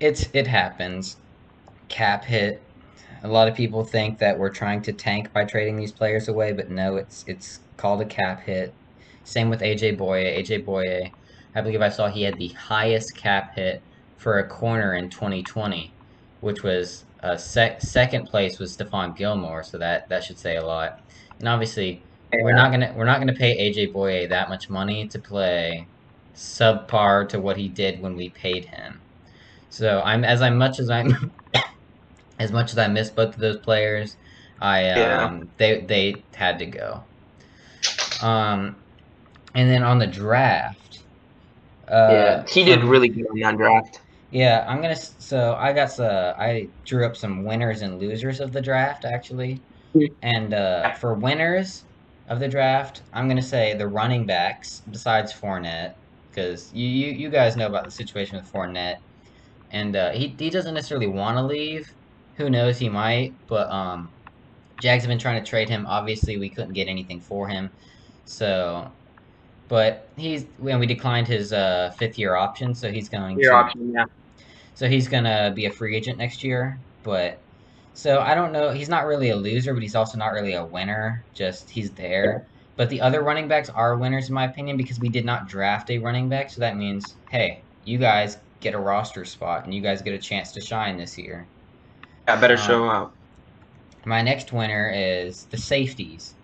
it's 0.00 0.28
it 0.32 0.46
happens. 0.46 1.16
Cap 1.88 2.24
hit. 2.24 2.62
A 3.22 3.28
lot 3.28 3.48
of 3.48 3.54
people 3.54 3.84
think 3.84 4.18
that 4.18 4.38
we're 4.38 4.50
trying 4.50 4.82
to 4.82 4.92
tank 4.92 5.32
by 5.32 5.44
trading 5.44 5.76
these 5.76 5.92
players 5.92 6.28
away, 6.28 6.52
but 6.52 6.70
no, 6.70 6.96
it's 6.96 7.24
it's 7.26 7.60
called 7.76 8.00
a 8.00 8.04
cap 8.04 8.42
hit. 8.42 8.72
Same 9.24 9.50
with 9.50 9.60
AJ 9.60 9.98
Bouye. 9.98 10.38
AJ 10.38 10.64
Bouye 10.64 11.10
I 11.56 11.62
believe 11.62 11.80
I 11.82 11.88
saw 11.88 12.08
he 12.08 12.22
had 12.22 12.38
the 12.38 12.48
highest 12.50 13.16
cap 13.16 13.44
hit 13.56 13.80
for 14.18 14.38
a 14.38 14.48
corner 14.48 14.94
in 14.94 15.10
2020, 15.10 15.90
which 16.40 16.62
was 16.62 17.04
uh, 17.22 17.36
sec- 17.36 17.80
second 17.80 18.26
place 18.26 18.58
was 18.58 18.76
Stephon 18.76 19.16
Gilmore, 19.16 19.62
so 19.64 19.78
that 19.78 20.02
that 20.10 20.22
should 20.24 20.38
say 20.38 20.56
a 20.56 20.64
lot. 20.64 20.92
And 21.40 21.48
obviously, 21.48 22.02
we're 22.42 22.54
not 22.54 22.70
gonna 22.72 22.92
we're 22.96 23.04
not 23.06 23.18
gonna 23.20 23.32
pay 23.34 23.56
AJ 23.58 23.92
Bouye 23.94 24.28
that 24.28 24.48
much 24.50 24.68
money 24.68 25.08
to 25.08 25.18
play 25.18 25.88
subpar 26.34 27.28
to 27.30 27.40
what 27.40 27.56
he 27.56 27.68
did 27.68 28.00
when 28.00 28.14
we 28.16 28.30
paid 28.30 28.66
him. 28.66 29.00
So 29.70 30.02
I'm 30.04 30.24
as 30.24 30.42
I 30.42 30.50
much 30.50 30.78
as 30.78 30.90
I'm 30.90 31.08
as 32.38 32.52
much 32.52 32.72
as 32.72 32.78
I 32.78 32.88
miss 32.88 33.10
both 33.10 33.34
of 33.34 33.40
those 33.40 33.58
players, 33.64 34.14
I 34.60 34.90
um 34.90 35.38
Yeah. 35.38 35.44
they 35.58 35.80
they 35.86 36.24
had 36.34 36.58
to 36.58 36.66
go. 36.66 37.04
Um, 38.22 38.76
and 39.54 39.70
then 39.70 39.82
on 39.82 39.98
the 39.98 40.06
draft, 40.06 40.85
uh, 41.88 42.08
yeah, 42.12 42.44
he 42.48 42.64
did 42.64 42.84
really 42.84 43.08
good 43.08 43.26
on 43.30 43.38
that 43.40 43.56
draft. 43.56 44.00
yeah, 44.30 44.64
I'm 44.68 44.82
gonna. 44.82 44.96
So 44.96 45.54
I 45.54 45.72
got 45.72 45.90
some. 45.92 46.06
I 46.38 46.70
drew 46.84 47.06
up 47.06 47.16
some 47.16 47.44
winners 47.44 47.82
and 47.82 47.98
losers 47.98 48.40
of 48.40 48.52
the 48.52 48.60
draft 48.62 49.04
actually, 49.04 49.64
Hmm. 49.94 50.06
and 50.22 50.54
uh, 50.54 50.92
for 50.94 51.14
winners 51.14 51.84
of 52.28 52.40
the 52.40 52.48
draft, 52.48 53.02
I'm 53.12 53.28
gonna 53.28 53.42
say 53.42 53.74
the 53.74 53.88
running 53.88 54.26
backs 54.26 54.82
besides 54.90 55.32
Fournette, 55.32 55.94
because 56.30 56.72
you, 56.72 56.86
you 56.88 57.12
you 57.12 57.30
guys 57.30 57.56
know 57.56 57.66
about 57.68 57.84
the 57.84 57.90
situation 57.92 58.36
with 58.38 58.50
Fournette, 58.52 58.96
and 59.70 59.96
uh, 59.96 60.12
he 60.12 60.36
he 60.38 60.50
doesn't 60.50 60.74
necessarily 60.74 61.08
want 61.08 61.36
to 61.38 61.42
leave. 61.44 61.86
Who 62.36 62.50
knows? 62.50 62.78
He 62.78 62.88
might, 62.88 63.34
but 63.48 63.70
um, 63.70 64.12
Jags 64.80 65.04
have 65.04 65.08
been 65.10 65.18
trying 65.18 65.42
to 65.42 65.48
trade 65.48 65.68
him. 65.68 65.86
Obviously, 65.86 66.38
we 66.38 66.50
couldn't 66.50 66.74
get 66.74 66.88
anything 66.88 67.20
for 67.22 67.48
him, 67.48 67.70
so. 68.24 68.95
But 69.68 70.08
he's 70.16 70.46
when 70.58 70.78
we 70.78 70.86
declined 70.86 71.26
his 71.26 71.52
uh, 71.52 71.92
fifth 71.98 72.18
year 72.18 72.36
option, 72.36 72.74
so 72.74 72.90
he's 72.90 73.08
going 73.08 73.38
Your 73.40 73.52
to 73.52 73.56
option, 73.56 73.92
yeah. 73.92 74.04
so 74.74 74.88
he's 74.88 75.08
gonna 75.08 75.52
be 75.54 75.66
a 75.66 75.70
free 75.70 75.96
agent 75.96 76.18
next 76.18 76.44
year. 76.44 76.78
But 77.02 77.38
so 77.94 78.20
I 78.20 78.34
don't 78.34 78.52
know. 78.52 78.70
He's 78.70 78.88
not 78.88 79.06
really 79.06 79.30
a 79.30 79.36
loser, 79.36 79.74
but 79.74 79.82
he's 79.82 79.96
also 79.96 80.18
not 80.18 80.28
really 80.32 80.52
a 80.52 80.64
winner. 80.64 81.24
Just 81.34 81.68
he's 81.70 81.90
there. 81.90 82.46
But 82.76 82.90
the 82.90 83.00
other 83.00 83.22
running 83.22 83.48
backs 83.48 83.70
are 83.70 83.96
winners 83.96 84.28
in 84.28 84.34
my 84.34 84.44
opinion 84.44 84.76
because 84.76 85.00
we 85.00 85.08
did 85.08 85.24
not 85.24 85.48
draft 85.48 85.90
a 85.90 85.98
running 85.98 86.28
back. 86.28 86.50
So 86.50 86.60
that 86.60 86.76
means, 86.76 87.16
hey, 87.30 87.62
you 87.84 87.98
guys 87.98 88.38
get 88.60 88.74
a 88.74 88.78
roster 88.78 89.24
spot 89.24 89.64
and 89.64 89.74
you 89.74 89.80
guys 89.80 90.02
get 90.02 90.12
a 90.14 90.18
chance 90.18 90.52
to 90.52 90.60
shine 90.60 90.96
this 90.98 91.16
year. 91.18 91.46
Yeah, 92.28 92.38
better 92.40 92.54
Uh, 92.54 92.58
show 92.58 92.88
up. 92.88 93.14
My 94.04 94.22
next 94.22 94.52
winner 94.52 94.92
is 94.94 95.46
the 95.46 95.56
safeties. 95.56 96.35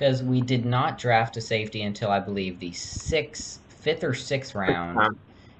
Because 0.00 0.22
we 0.22 0.40
did 0.40 0.64
not 0.64 0.96
draft 0.96 1.36
a 1.36 1.42
safety 1.42 1.82
until 1.82 2.10
I 2.10 2.20
believe 2.20 2.58
the 2.58 2.72
sixth, 2.72 3.60
fifth 3.68 4.02
or 4.02 4.14
sixth 4.14 4.54
round. 4.54 4.98
Um, 4.98 5.18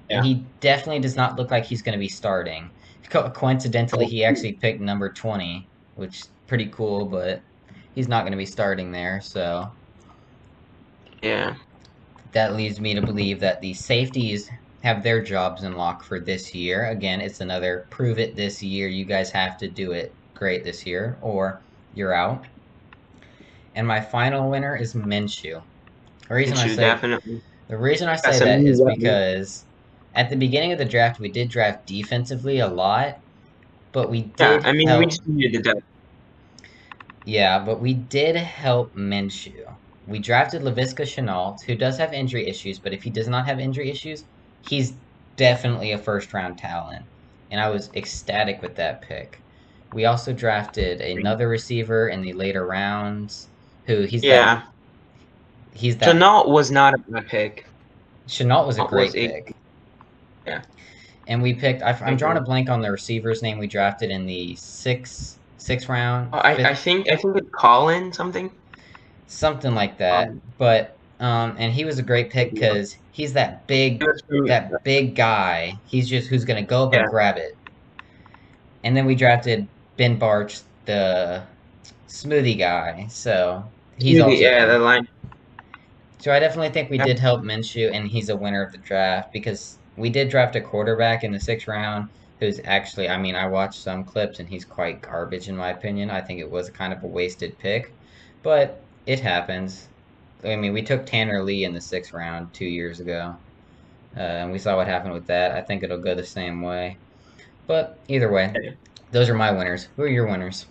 yeah. 0.09 0.17
And 0.17 0.25
he 0.25 0.47
definitely 0.59 0.99
does 0.99 1.15
not 1.15 1.37
look 1.37 1.51
like 1.51 1.63
he's 1.63 1.83
going 1.83 1.93
to 1.93 1.99
be 1.99 2.09
starting. 2.09 2.71
Co- 3.11 3.29
coincidentally, 3.29 4.07
he 4.07 4.25
actually 4.25 4.53
picked 4.53 4.81
number 4.81 5.13
20, 5.13 5.69
which 5.93 6.15
is 6.17 6.29
pretty 6.47 6.65
cool, 6.73 7.05
but 7.05 7.43
he's 7.93 8.07
not 8.07 8.23
going 8.23 8.31
to 8.31 8.37
be 8.37 8.47
starting 8.47 8.91
there. 8.91 9.21
So 9.21 9.71
Yeah. 11.21 11.53
that 12.31 12.55
leads 12.55 12.79
me 12.79 12.95
to 12.95 13.01
believe 13.01 13.39
that 13.41 13.61
the 13.61 13.75
safeties 13.75 14.49
have 14.81 15.03
their 15.03 15.21
jobs 15.21 15.63
in 15.63 15.73
lock 15.77 16.03
for 16.03 16.19
this 16.19 16.55
year. 16.55 16.87
Again, 16.87 17.21
it's 17.21 17.41
another 17.41 17.85
prove 17.91 18.17
it 18.17 18.35
this 18.35 18.63
year. 18.63 18.87
You 18.87 19.05
guys 19.05 19.29
have 19.29 19.57
to 19.59 19.69
do 19.69 19.91
it 19.91 20.17
great 20.33 20.63
this 20.63 20.83
year, 20.87 21.19
or 21.21 21.61
you're 21.93 22.13
out. 22.13 22.47
And 23.75 23.87
my 23.87 24.01
final 24.01 24.49
winner 24.49 24.75
is 24.77 24.95
Minshew. 24.95 25.61
The 26.29 26.35
reason 26.35 26.57
I 26.59 26.67
say 26.67 26.95
definitely. 26.95 27.41
the 27.69 27.77
reason 27.79 28.09
I 28.09 28.15
say 28.17 28.39
that 28.41 28.65
is 28.65 28.81
because 28.81 29.67
at 30.15 30.29
the 30.31 30.37
beginning 30.37 30.71
of 30.73 30.79
the 30.79 30.85
draft 30.85 31.19
we 31.19 31.31
did 31.31 31.49
draft 31.51 31.87
defensively 31.87 32.59
a 32.59 32.67
lot, 32.69 33.15
but 33.93 34.09
we 34.11 34.33
Yeah, 34.39 34.57
did 34.57 34.63
I 34.63 34.73
mean, 34.73 34.87
help, 34.87 34.97
we 34.97 35.05
just 35.05 35.21
needed 35.27 35.63
depth. 35.63 35.79
yeah, 37.23 37.63
but 37.63 37.81
we 37.81 37.93
did 37.93 38.35
help 38.35 38.95
Minshew. 38.95 39.63
We 40.05 40.19
drafted 40.19 40.63
Laviska 40.63 41.03
Shenault, 41.05 41.57
who 41.65 41.75
does 41.75 41.97
have 41.99 42.13
injury 42.13 42.47
issues, 42.47 42.79
but 42.79 42.93
if 42.93 43.03
he 43.03 43.11
does 43.11 43.27
not 43.27 43.45
have 43.47 43.59
injury 43.59 43.89
issues, 43.89 44.23
he's 44.61 44.99
definitely 45.37 45.91
a 45.91 45.97
first 45.97 46.33
round 46.33 46.57
talent. 46.57 47.05
And 47.49 47.59
I 47.61 47.69
was 47.69 47.89
ecstatic 47.95 48.61
with 48.61 48.75
that 48.75 49.01
pick. 49.03 49.37
We 49.91 50.05
also 50.05 50.33
drafted 50.33 51.01
another 51.01 51.47
receiver 51.49 52.07
in 52.09 52.21
the 52.21 52.33
later 52.33 52.65
rounds, 52.65 53.50
who 53.85 54.01
he's 54.03 54.23
Yeah. 54.23 54.55
that 54.55 54.67
he's 55.73 55.97
that 55.97 56.15
Shenault 56.15 56.47
was 56.47 56.71
not 56.71 56.93
a 56.93 56.97
bad 56.97 57.27
pick. 57.27 57.65
Shenault 58.27 58.67
was 58.67 58.77
a 58.79 58.85
great 58.85 59.07
was 59.07 59.15
a- 59.15 59.27
pick. 59.27 59.55
Yeah. 60.47 60.61
And 61.27 61.41
we 61.41 61.53
picked. 61.53 61.81
I, 61.83 61.91
I'm 62.03 62.17
drawing 62.17 62.37
a 62.37 62.41
blank 62.41 62.69
on 62.69 62.81
the 62.81 62.91
receiver's 62.91 63.41
name. 63.41 63.57
We 63.59 63.67
drafted 63.67 64.09
in 64.09 64.25
the 64.25 64.55
sixth 64.55 65.37
sixth 65.57 65.87
round, 65.87 66.29
Oh, 66.33 66.39
I, 66.39 66.69
I 66.69 66.73
think 66.75 67.07
I 67.09 67.15
think 67.15 67.37
it's 67.37 67.49
Colin 67.51 68.11
something. 68.11 68.49
something 69.27 69.75
like 69.75 69.97
that. 69.99 70.29
Um, 70.29 70.41
but 70.57 70.97
um, 71.19 71.55
and 71.59 71.71
he 71.71 71.85
was 71.85 71.99
a 71.99 72.03
great 72.03 72.31
pick 72.31 72.51
because 72.53 72.97
he's 73.11 73.31
that 73.33 73.67
big 73.67 74.01
It 74.01 74.07
was 74.07 74.21
from- 74.27 74.47
that 74.47 74.83
big 74.83 75.15
guy. 75.15 75.77
He's 75.85 76.09
just 76.09 76.27
who's 76.27 76.43
gonna 76.45 76.63
go 76.63 76.85
up 76.85 76.93
Yeah. 76.93 77.01
and 77.01 77.09
grab 77.11 77.37
it. 77.37 77.55
And 78.83 78.97
then 78.97 79.05
we 79.05 79.13
drafted 79.13 79.67
Ben 79.97 80.19
Bartch, 80.19 80.63
the 80.85 81.43
smoothie 82.11 82.57
guy. 82.57 83.07
So 83.09 83.63
he's 83.97 84.19
yeah, 84.19 84.25
also 84.25 84.45
yeah, 84.51 84.65
the 84.65 84.79
line. 84.79 85.05
So 86.19 86.31
I 86.31 86.39
definitely 86.39 86.69
think 86.69 86.89
we 86.89 86.97
Yeah. 86.97 87.05
did 87.05 87.19
help 87.19 87.41
Minshew, 87.43 87.89
and 87.93 88.07
he's 88.07 88.29
a 88.29 88.37
winner 88.37 88.63
of 88.63 88.71
the 88.71 88.77
draft 88.77 89.29
because 89.33 89.79
we 89.97 90.09
did 90.09 90.29
draft 90.29 90.55
a 90.55 90.61
quarterback 90.61 91.23
in 91.23 91.31
the 91.33 91.39
sixth 91.39 91.67
round 91.67 92.05
who's 92.39 92.59
actually, 92.63 93.09
I 93.09 93.17
mean, 93.17 93.35
I 93.35 93.47
watched 93.47 93.81
some 93.81 94.05
clips 94.05 94.39
and 94.39 94.47
he's 94.49 94.65
quite 94.65 95.01
garbage 95.01 95.47
in 95.49 95.57
my 95.57 95.69
opinion. 95.71 96.09
I 96.09 96.21
think 96.21 96.39
it 96.39 96.49
was 96.49 96.69
kind 96.69 96.93
of 96.93 97.03
a 97.03 97.07
wasted 97.07 97.57
pick, 97.59 97.83
but 98.43 98.87
it 99.05 99.19
happens. 99.19 99.89
I 100.43 100.55
mean, 100.55 100.73
we 100.73 100.83
took 100.83 101.05
Tanner 101.05 101.43
Lee 101.43 101.65
in 101.65 101.73
the 101.73 101.81
sixth 101.81 102.13
round 102.13 102.53
two 102.53 102.65
years 102.65 102.99
ago, 103.01 103.35
uh, 104.17 104.21
and 104.21 104.51
we 104.51 104.59
saw 104.59 104.77
what 104.77 104.87
happened 104.87 105.13
with 105.13 105.27
that. 105.27 105.53
I 105.53 105.61
think 105.63 105.83
it'll 105.83 106.01
go 106.03 106.15
the 106.15 106.25
same 106.25 106.61
way. 106.63 106.99
But 107.67 108.03
either 108.09 108.31
way, 108.31 108.57
those 109.11 109.29
are 109.29 109.35
my 109.35 109.51
winners. 109.51 109.89
Who 109.97 110.03
are 110.03 110.07
your 110.09 110.27
winners? 110.27 110.67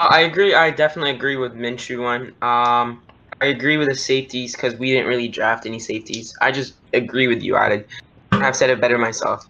I 0.00 0.20
agree. 0.20 0.54
I 0.54 0.70
definitely 0.70 1.12
agree 1.12 1.36
with 1.36 1.54
Minshew 1.54 2.02
one. 2.02 2.28
Um, 2.42 3.02
I 3.40 3.46
agree 3.46 3.76
with 3.76 3.88
the 3.88 3.94
safeties 3.94 4.54
because 4.54 4.74
we 4.76 4.90
didn't 4.90 5.06
really 5.06 5.28
draft 5.28 5.66
any 5.66 5.78
safeties. 5.78 6.34
I 6.40 6.50
just 6.52 6.74
agree 6.92 7.26
with 7.26 7.42
you. 7.42 7.56
I 7.56 7.84
I've 8.32 8.56
said 8.56 8.70
it 8.70 8.80
better 8.80 8.98
myself. 8.98 9.46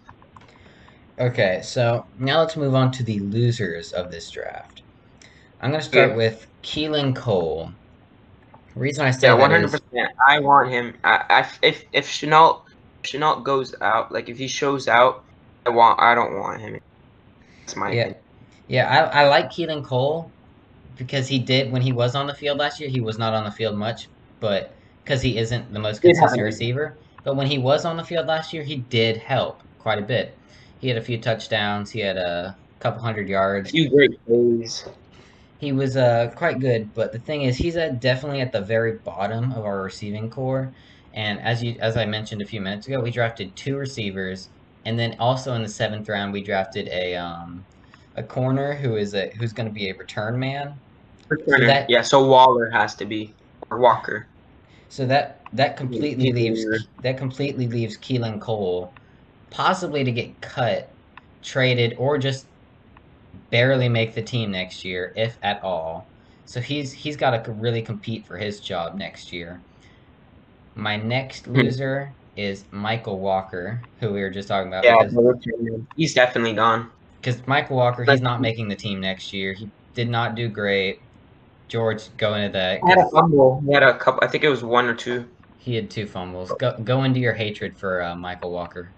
Okay, 1.19 1.61
so 1.63 2.05
now 2.19 2.39
let's 2.39 2.57
move 2.57 2.75
on 2.75 2.91
to 2.91 3.03
the 3.03 3.19
losers 3.19 3.93
of 3.93 4.11
this 4.11 4.29
draft. 4.29 4.81
I'm 5.61 5.71
going 5.71 5.81
to 5.81 5.87
start 5.87 6.09
Yeah. 6.11 6.15
with 6.15 6.45
Keelan 6.61 7.15
Cole. 7.15 7.71
The 8.73 8.79
reason 8.79 9.05
I 9.05 9.11
say 9.11 9.27
Yeah, 9.27 9.35
that 9.35 9.39
one 9.41 9.51
hundred 9.51 9.65
is- 9.65 9.71
percent. 9.71 10.11
I 10.27 10.39
want 10.39 10.69
him. 10.69 10.95
I, 11.03 11.23
I 11.29 11.47
if 11.63 11.83
if 11.93 12.07
Shenault 12.07 12.61
Shenault 13.03 13.43
goes 13.43 13.73
out, 13.81 14.11
like 14.11 14.27
if 14.29 14.37
he 14.37 14.47
shows 14.47 14.87
out, 14.87 15.23
I 15.65 15.69
want. 15.69 15.99
I 16.01 16.13
don't 16.13 16.37
want 16.39 16.59
him. 16.59 16.77
That's 17.61 17.75
my 17.77 17.91
Yeah. 17.91 18.01
opinion. 18.01 18.21
Yeah, 18.67 19.09
I, 19.13 19.21
I 19.21 19.29
like 19.29 19.49
Keelan 19.51 19.85
Cole 19.85 20.29
because 20.97 21.27
he 21.27 21.39
did 21.39 21.71
when 21.71 21.81
he 21.81 21.91
was 21.91 22.15
on 22.15 22.27
the 22.27 22.33
field 22.33 22.57
last 22.59 22.79
year. 22.79 22.89
He 22.89 23.01
was 23.01 23.17
not 23.17 23.33
on 23.33 23.43
the 23.45 23.51
field 23.51 23.77
much, 23.77 24.07
but 24.39 24.73
because 25.03 25.21
he 25.21 25.37
isn't 25.37 25.71
the 25.73 25.79
most 25.79 26.01
consistent 26.01 26.41
help. 26.41 26.45
receiver. 26.45 26.97
But 27.23 27.35
when 27.35 27.47
he 27.47 27.57
was 27.57 27.85
on 27.85 27.97
the 27.97 28.03
field 28.03 28.27
last 28.27 28.53
year, 28.53 28.63
he 28.63 28.77
did 28.77 29.17
help 29.17 29.61
quite 29.79 29.99
a 29.99 30.03
bit. 30.03 30.37
He 30.79 30.87
had 30.89 30.97
a 30.97 31.01
few 31.01 31.17
touchdowns. 31.19 31.91
He 31.91 31.99
had 32.01 32.17
a 32.17 32.57
couple 32.79 33.01
hundred 33.01 33.29
A 33.29 33.29
yards. 33.29 33.71
few 33.71 33.89
great 33.89 34.23
plays. 34.25 34.85
He 35.57 35.71
was 35.71 35.97
uh 35.97 36.31
quite 36.35 36.59
good, 36.59 36.93
but 36.93 37.11
the 37.11 37.19
thing 37.19 37.43
is, 37.43 37.57
he's 37.57 37.75
at 37.77 37.99
definitely 38.01 38.41
at 38.41 38.51
the 38.51 38.61
very 38.61 38.93
bottom 38.93 39.51
of 39.53 39.65
our 39.65 39.81
receiving 39.83 40.29
core. 40.29 40.73
And 41.13 41.39
as 41.41 41.63
you 41.63 41.77
as 41.79 41.97
I 41.97 42.05
mentioned 42.05 42.41
a 42.41 42.45
few 42.45 42.61
minutes 42.61 42.87
ago, 42.87 43.01
we 43.01 43.11
drafted 43.11 43.55
two 43.55 43.77
receivers, 43.77 44.49
and 44.85 44.99
then 44.99 45.15
also 45.19 45.53
in 45.53 45.63
the 45.63 45.69
seventh 45.69 46.07
round, 46.09 46.33
we 46.33 46.43
drafted 46.43 46.87
a 46.89 47.15
um 47.15 47.65
a 48.15 48.23
corner 48.23 48.73
who 48.75 48.95
is 48.97 49.13
a 49.13 49.29
who's 49.37 49.53
going 49.53 49.67
to 49.67 49.73
be 49.73 49.89
a 49.89 49.95
return 49.95 50.39
man. 50.39 50.79
That- 51.29 51.89
yeah, 51.89 52.01
so 52.01 52.25
Waller 52.27 52.69
has 52.69 52.95
to 52.95 53.05
be 53.05 53.33
or 53.69 53.79
Walker. 53.79 54.27
So 54.89 55.05
that 55.07 55.41
that 55.53 55.77
completely 55.77 56.31
leaves 56.31 56.65
that 57.01 57.17
completely 57.17 57.67
leaves 57.67 57.97
Keelan 57.97 58.39
Cole 58.39 58.93
possibly 59.49 60.03
to 60.03 60.11
get 60.11 60.41
cut, 60.41 60.89
traded, 61.41 61.95
or 61.97 62.17
just 62.17 62.45
barely 63.49 63.87
make 63.87 64.13
the 64.13 64.21
team 64.21 64.51
next 64.51 64.83
year, 64.83 65.13
if 65.15 65.37
at 65.41 65.63
all. 65.63 66.05
So 66.45 66.59
he's 66.59 66.91
he's 66.91 67.15
got 67.15 67.43
to 67.43 67.51
really 67.51 67.81
compete 67.81 68.25
for 68.25 68.37
his 68.37 68.59
job 68.59 68.95
next 68.95 69.33
year. 69.33 69.61
My 70.75 70.97
next 70.97 71.45
hmm. 71.45 71.55
loser 71.55 72.11
is 72.35 72.65
Michael 72.71 73.19
Walker, 73.19 73.81
who 74.01 74.11
we 74.11 74.21
were 74.21 74.29
just 74.29 74.49
talking 74.49 74.67
about. 74.67 74.83
Yeah, 74.83 75.03
because- 75.03 75.85
he's 75.95 76.13
definitely 76.13 76.53
gone. 76.53 76.91
because 77.21 77.45
Michael 77.47 77.77
Walker, 77.77 78.03
he's 78.03 78.21
not 78.21 78.41
making 78.41 78.67
the 78.67 78.75
team 78.75 78.99
next 78.99 79.33
year. 79.33 79.53
He 79.53 79.69
did 79.93 80.09
not 80.09 80.35
do 80.35 80.49
great. 80.49 81.01
George, 81.67 82.15
go 82.17 82.35
into 82.35 82.53
that. 82.53 82.81
He 82.83 82.89
had 82.89 82.99
a 82.99 83.09
fumble. 83.09 83.63
He 83.65 83.73
had 83.73 83.83
a 83.83 83.97
couple. 83.97 84.19
I 84.23 84.27
think 84.27 84.43
it 84.43 84.49
was 84.49 84.63
one 84.63 84.85
or 84.85 84.93
two. 84.95 85.27
He 85.59 85.75
had 85.75 85.89
two 85.89 86.05
fumbles. 86.05 86.51
Go 86.59 86.77
go 86.83 87.03
into 87.03 87.19
your 87.19 87.33
hatred 87.33 87.77
for 87.77 88.03
uh, 88.03 88.15
Michael 88.15 88.51
Walker. 88.51 88.91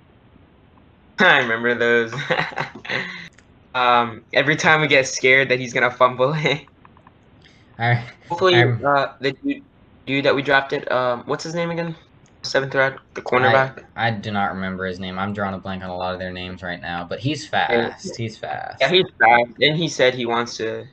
I 1.19 1.39
remember 1.39 1.75
those. 1.75 2.13
um, 3.73 4.23
every 4.33 4.55
time 4.55 4.81
we 4.81 4.87
get 4.87 5.07
scared 5.07 5.49
that 5.49 5.59
he's 5.59 5.73
gonna 5.73 5.91
fumble 5.91 6.33
it. 6.35 6.67
I, 7.79 8.03
Hopefully, 8.27 8.55
I'm- 8.55 8.83
uh, 8.85 9.07
the 9.21 9.31
dude, 9.31 9.63
dude 10.05 10.25
that 10.25 10.35
we 10.35 10.41
drafted, 10.41 10.91
um, 10.91 11.23
what's 11.25 11.43
his 11.43 11.55
name 11.55 11.69
again? 11.69 11.95
Seventh 12.43 12.73
round, 12.75 12.99
the 13.13 13.21
cornerback. 13.21 13.83
I 13.95 14.11
do 14.11 14.31
not 14.31 14.53
remember 14.53 14.85
his 14.85 14.99
name. 14.99 15.19
I'm 15.19 15.33
drawing 15.33 15.53
a 15.53 15.57
blank 15.57 15.83
on 15.83 15.89
a 15.89 15.95
lot 15.97 16.13
of 16.13 16.19
their 16.19 16.31
names 16.31 16.63
right 16.63 16.81
now, 16.81 17.05
but 17.05 17.19
he's 17.19 17.47
fast. 17.47 18.15
He's 18.15 18.37
fast. 18.37 18.81
Yeah, 18.81 18.89
he's 18.89 19.05
fast, 19.19 19.51
and 19.59 19.75
he 19.77 19.87
said 19.87 20.13
he 20.15 20.25
wants 20.25 20.57
to 20.57 20.85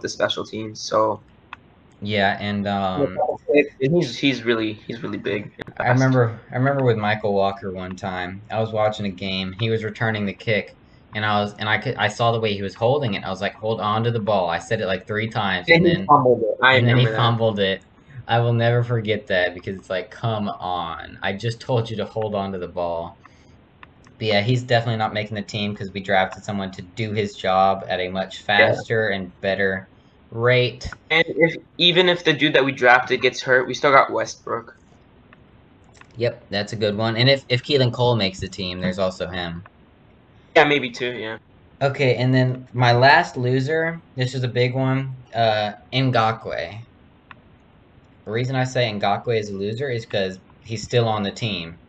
the 0.00 0.08
special 0.08 0.44
teams. 0.44 0.82
So, 0.82 1.22
Yeah, 2.00 2.36
and 2.40 2.66
um, 2.66 3.16
he's 3.80 4.18
he's 4.18 4.42
really 4.42 4.72
he's 4.74 5.02
really 5.02 5.18
big. 5.18 5.52
I 5.78 5.88
remember 5.90 6.40
I 6.52 6.56
remember 6.56 6.84
with 6.84 6.96
Michael 6.96 7.34
Walker 7.34 7.72
one 7.72 7.96
time. 7.96 8.42
I 8.50 8.60
was 8.60 8.72
watching 8.72 9.06
a 9.06 9.10
game. 9.10 9.52
He 9.52 9.70
was 9.70 9.84
returning 9.84 10.26
the 10.26 10.34
kick, 10.34 10.76
and 11.14 11.24
I 11.24 11.40
was 11.40 11.54
and 11.58 11.68
I 11.68 11.78
could 11.78 11.96
I 11.96 12.08
saw 12.08 12.32
the 12.32 12.40
way 12.40 12.54
he 12.54 12.62
was 12.62 12.74
holding 12.74 13.14
it. 13.14 13.24
I 13.24 13.30
was 13.30 13.40
like, 13.40 13.54
"Hold 13.54 13.80
on 13.80 14.04
to 14.04 14.10
the 14.10 14.20
ball." 14.20 14.48
I 14.48 14.58
said 14.58 14.80
it 14.80 14.86
like 14.86 15.06
three 15.06 15.28
times, 15.28 15.70
And 15.70 15.84
and 15.84 15.86
he 15.86 15.96
then 15.96 16.08
fumbled 16.08 16.42
it. 16.42 16.56
I 16.64 16.78
and 16.78 16.88
then 16.88 16.96
he 16.98 17.06
that. 17.06 17.06
fumbled 17.06 17.60
it. 17.60 17.84
I 18.28 18.40
will 18.40 18.54
never 18.54 18.84
forget 18.84 19.28
that 19.28 19.54
because 19.54 19.76
it's 19.78 19.90
like, 19.90 20.10
come 20.10 20.48
on! 20.48 21.18
I 21.22 21.34
just 21.34 21.60
told 21.60 21.90
you 21.90 21.96
to 21.98 22.06
hold 22.06 22.34
on 22.34 22.52
to 22.52 22.58
the 22.58 22.68
ball. 22.68 23.21
But 24.22 24.28
yeah, 24.28 24.40
he's 24.42 24.62
definitely 24.62 24.98
not 24.98 25.12
making 25.12 25.34
the 25.34 25.42
team 25.42 25.72
because 25.72 25.90
we 25.90 26.00
drafted 26.00 26.44
someone 26.44 26.70
to 26.70 26.82
do 26.82 27.10
his 27.10 27.34
job 27.34 27.82
at 27.88 27.98
a 27.98 28.08
much 28.08 28.36
faster 28.42 29.08
and 29.08 29.32
better 29.40 29.88
rate. 30.30 30.88
And 31.10 31.24
if 31.26 31.56
even 31.78 32.08
if 32.08 32.24
the 32.24 32.32
dude 32.32 32.54
that 32.54 32.64
we 32.64 32.70
drafted 32.70 33.20
gets 33.20 33.42
hurt, 33.42 33.66
we 33.66 33.74
still 33.74 33.90
got 33.90 34.12
Westbrook. 34.12 34.72
Yep, 36.14 36.46
that's 36.50 36.72
a 36.72 36.76
good 36.76 36.96
one. 36.96 37.16
And 37.16 37.28
if 37.28 37.44
if 37.48 37.64
Keelan 37.64 37.92
Cole 37.92 38.14
makes 38.14 38.38
the 38.38 38.46
team, 38.46 38.80
there's 38.80 39.00
also 39.00 39.26
him. 39.26 39.64
Yeah, 40.54 40.66
maybe 40.66 40.90
two. 40.90 41.14
Yeah. 41.14 41.38
Okay, 41.82 42.14
and 42.14 42.32
then 42.32 42.68
my 42.72 42.92
last 42.92 43.36
loser, 43.36 44.00
this 44.14 44.36
is 44.36 44.44
a 44.44 44.48
big 44.48 44.72
one, 44.72 45.16
uh, 45.34 45.72
Ngakoue. 45.92 46.78
The 48.24 48.30
reason 48.30 48.54
I 48.54 48.62
say 48.62 48.88
Ngakoue 48.88 49.36
is 49.36 49.50
a 49.50 49.54
loser 49.54 49.90
is 49.90 50.06
because 50.06 50.38
he's 50.60 50.84
still 50.84 51.08
on 51.08 51.24
the 51.24 51.32
team. 51.32 51.81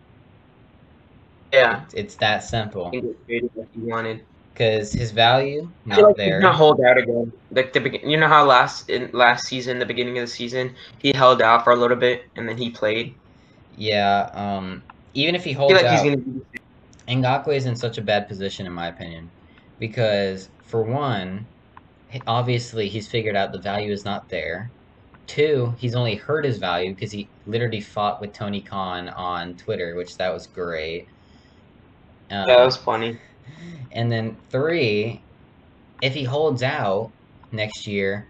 Yeah. 1.53 1.85
It's 1.93 2.15
that 2.15 2.39
simple. 2.39 2.89
He 2.89 2.99
didn't 2.99 3.11
get 3.11 3.27
traded 3.27 3.51
like 3.55 3.73
he 3.73 3.79
wanted. 3.81 4.25
Because 4.53 4.91
his 4.91 5.09
value, 5.09 5.67
not 5.85 5.99
like 5.99 6.15
there. 6.15 6.39
gonna 6.39 6.55
hold 6.55 6.79
out 6.81 6.97
again. 6.97 7.31
Like 7.49 7.73
the 7.73 7.79
begin- 7.79 8.07
you 8.07 8.17
know 8.17 8.27
how 8.27 8.45
last 8.45 8.87
in 8.87 9.09
last 9.11 9.47
season, 9.47 9.79
the 9.79 9.85
beginning 9.85 10.19
of 10.19 10.27
the 10.27 10.31
season, 10.31 10.75
he 10.99 11.11
held 11.11 11.41
out 11.41 11.63
for 11.63 11.73
a 11.73 11.75
little 11.75 11.97
bit 11.97 12.25
and 12.35 12.47
then 12.47 12.57
he 12.57 12.69
played. 12.69 13.15
Yeah, 13.77 14.29
um, 14.33 14.83
even 15.15 15.33
if 15.33 15.43
he 15.43 15.53
holds 15.53 15.73
like 15.73 15.85
out. 15.85 16.05
Ngakoue 17.07 17.55
is 17.55 17.65
in 17.65 17.75
such 17.75 17.97
a 17.97 18.01
bad 18.01 18.27
position, 18.27 18.65
in 18.65 18.73
my 18.73 18.87
opinion. 18.87 19.29
Because, 19.79 20.49
for 20.63 20.83
one, 20.83 21.45
obviously 22.27 22.87
he's 22.87 23.07
figured 23.07 23.35
out 23.35 23.51
the 23.51 23.59
value 23.59 23.91
is 23.91 24.05
not 24.05 24.29
there. 24.29 24.71
Two, 25.25 25.73
he's 25.77 25.95
only 25.95 26.15
hurt 26.15 26.45
his 26.45 26.57
value 26.57 26.93
because 26.93 27.11
he 27.11 27.27
literally 27.47 27.81
fought 27.81 28.21
with 28.21 28.33
Tony 28.33 28.61
Khan 28.61 29.09
on 29.09 29.55
Twitter, 29.55 29.95
which 29.95 30.17
that 30.17 30.33
was 30.33 30.47
great. 30.47 31.07
Um, 32.33 32.47
that 32.47 32.63
was 32.63 32.77
funny. 32.77 33.19
and 33.91 34.11
then 34.11 34.37
three, 34.51 35.25
if 36.01 36.13
he 36.13 36.23
holds 36.25 36.63
out 36.63 37.11
next 37.51 37.87
year, 37.87 38.27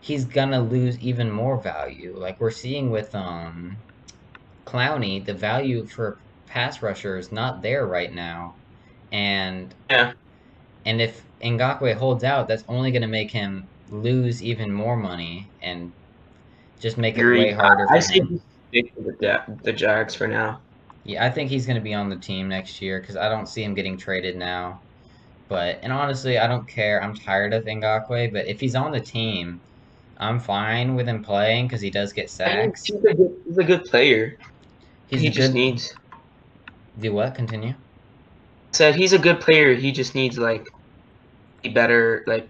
he's 0.00 0.24
gonna 0.26 0.60
lose 0.62 0.98
even 1.00 1.30
more 1.30 1.62
value. 1.62 2.18
Like 2.18 2.40
we're 2.40 2.50
seeing 2.50 2.90
with 2.90 3.14
um 3.14 3.78
Clowney, 4.66 5.24
the 5.24 5.34
value 5.34 5.86
for 5.94 6.18
pass 6.46 6.82
rusher 6.82 7.18
is 7.18 7.32
not 7.32 7.62
there 7.62 7.86
right 7.86 8.12
now. 8.12 8.56
And 9.12 9.74
Yeah. 9.90 10.14
and 10.86 11.00
if 11.02 11.26
Ngakoue 11.42 11.94
holds 11.96 12.24
out, 12.24 12.48
that's 12.48 12.64
only 12.68 12.90
gonna 12.92 13.08
make 13.08 13.30
him 13.32 13.68
lose 13.88 14.42
even 14.42 14.72
more 14.72 14.96
money 14.96 15.52
and 15.60 15.92
just 16.80 16.98
make 16.98 17.18
it 17.18 17.26
way 17.28 17.52
harder 17.52 17.88
for 17.88 17.94
I 17.94 17.98
him. 17.98 18.00
say 18.00 18.20
he's 18.20 18.42
stick 18.68 18.92
with 18.96 19.18
the, 19.20 19.42
the 19.62 19.72
Jags 19.72 20.14
for 20.14 20.28
now. 20.28 20.65
Yeah, 21.06 21.24
I 21.24 21.30
think 21.30 21.50
he's 21.50 21.66
going 21.66 21.76
to 21.76 21.82
be 21.82 21.94
on 21.94 22.10
the 22.10 22.16
team 22.16 22.48
next 22.48 22.82
year 22.82 23.00
because 23.00 23.16
I 23.16 23.28
don't 23.28 23.48
see 23.48 23.62
him 23.62 23.74
getting 23.74 23.96
traded 23.96 24.36
now. 24.36 24.80
But 25.48 25.78
and 25.82 25.92
honestly, 25.92 26.38
I 26.38 26.48
don't 26.48 26.66
care. 26.66 27.00
I'm 27.00 27.14
tired 27.14 27.54
of 27.54 27.64
Ngakoue, 27.64 28.32
but 28.32 28.48
if 28.48 28.58
he's 28.58 28.74
on 28.74 28.90
the 28.90 28.98
team, 28.98 29.60
I'm 30.18 30.40
fine 30.40 30.96
with 30.96 31.06
him 31.06 31.22
playing 31.22 31.68
because 31.68 31.80
he 31.80 31.90
does 31.90 32.12
get 32.12 32.28
sacks. 32.28 32.86
He's 32.86 32.96
a 32.96 33.14
good, 33.14 33.36
he's 33.46 33.58
a 33.58 33.64
good 33.64 33.84
player. 33.84 34.36
He's 35.06 35.20
he 35.20 35.30
just 35.30 35.52
good. 35.52 35.54
needs. 35.54 35.94
Do 36.98 37.12
what? 37.12 37.36
Continue. 37.36 37.74
Said 38.72 38.96
he's 38.96 39.12
a 39.12 39.18
good 39.18 39.40
player. 39.40 39.74
He 39.74 39.92
just 39.92 40.16
needs 40.16 40.36
like 40.36 40.66
be 41.62 41.68
better. 41.68 42.24
Like 42.26 42.48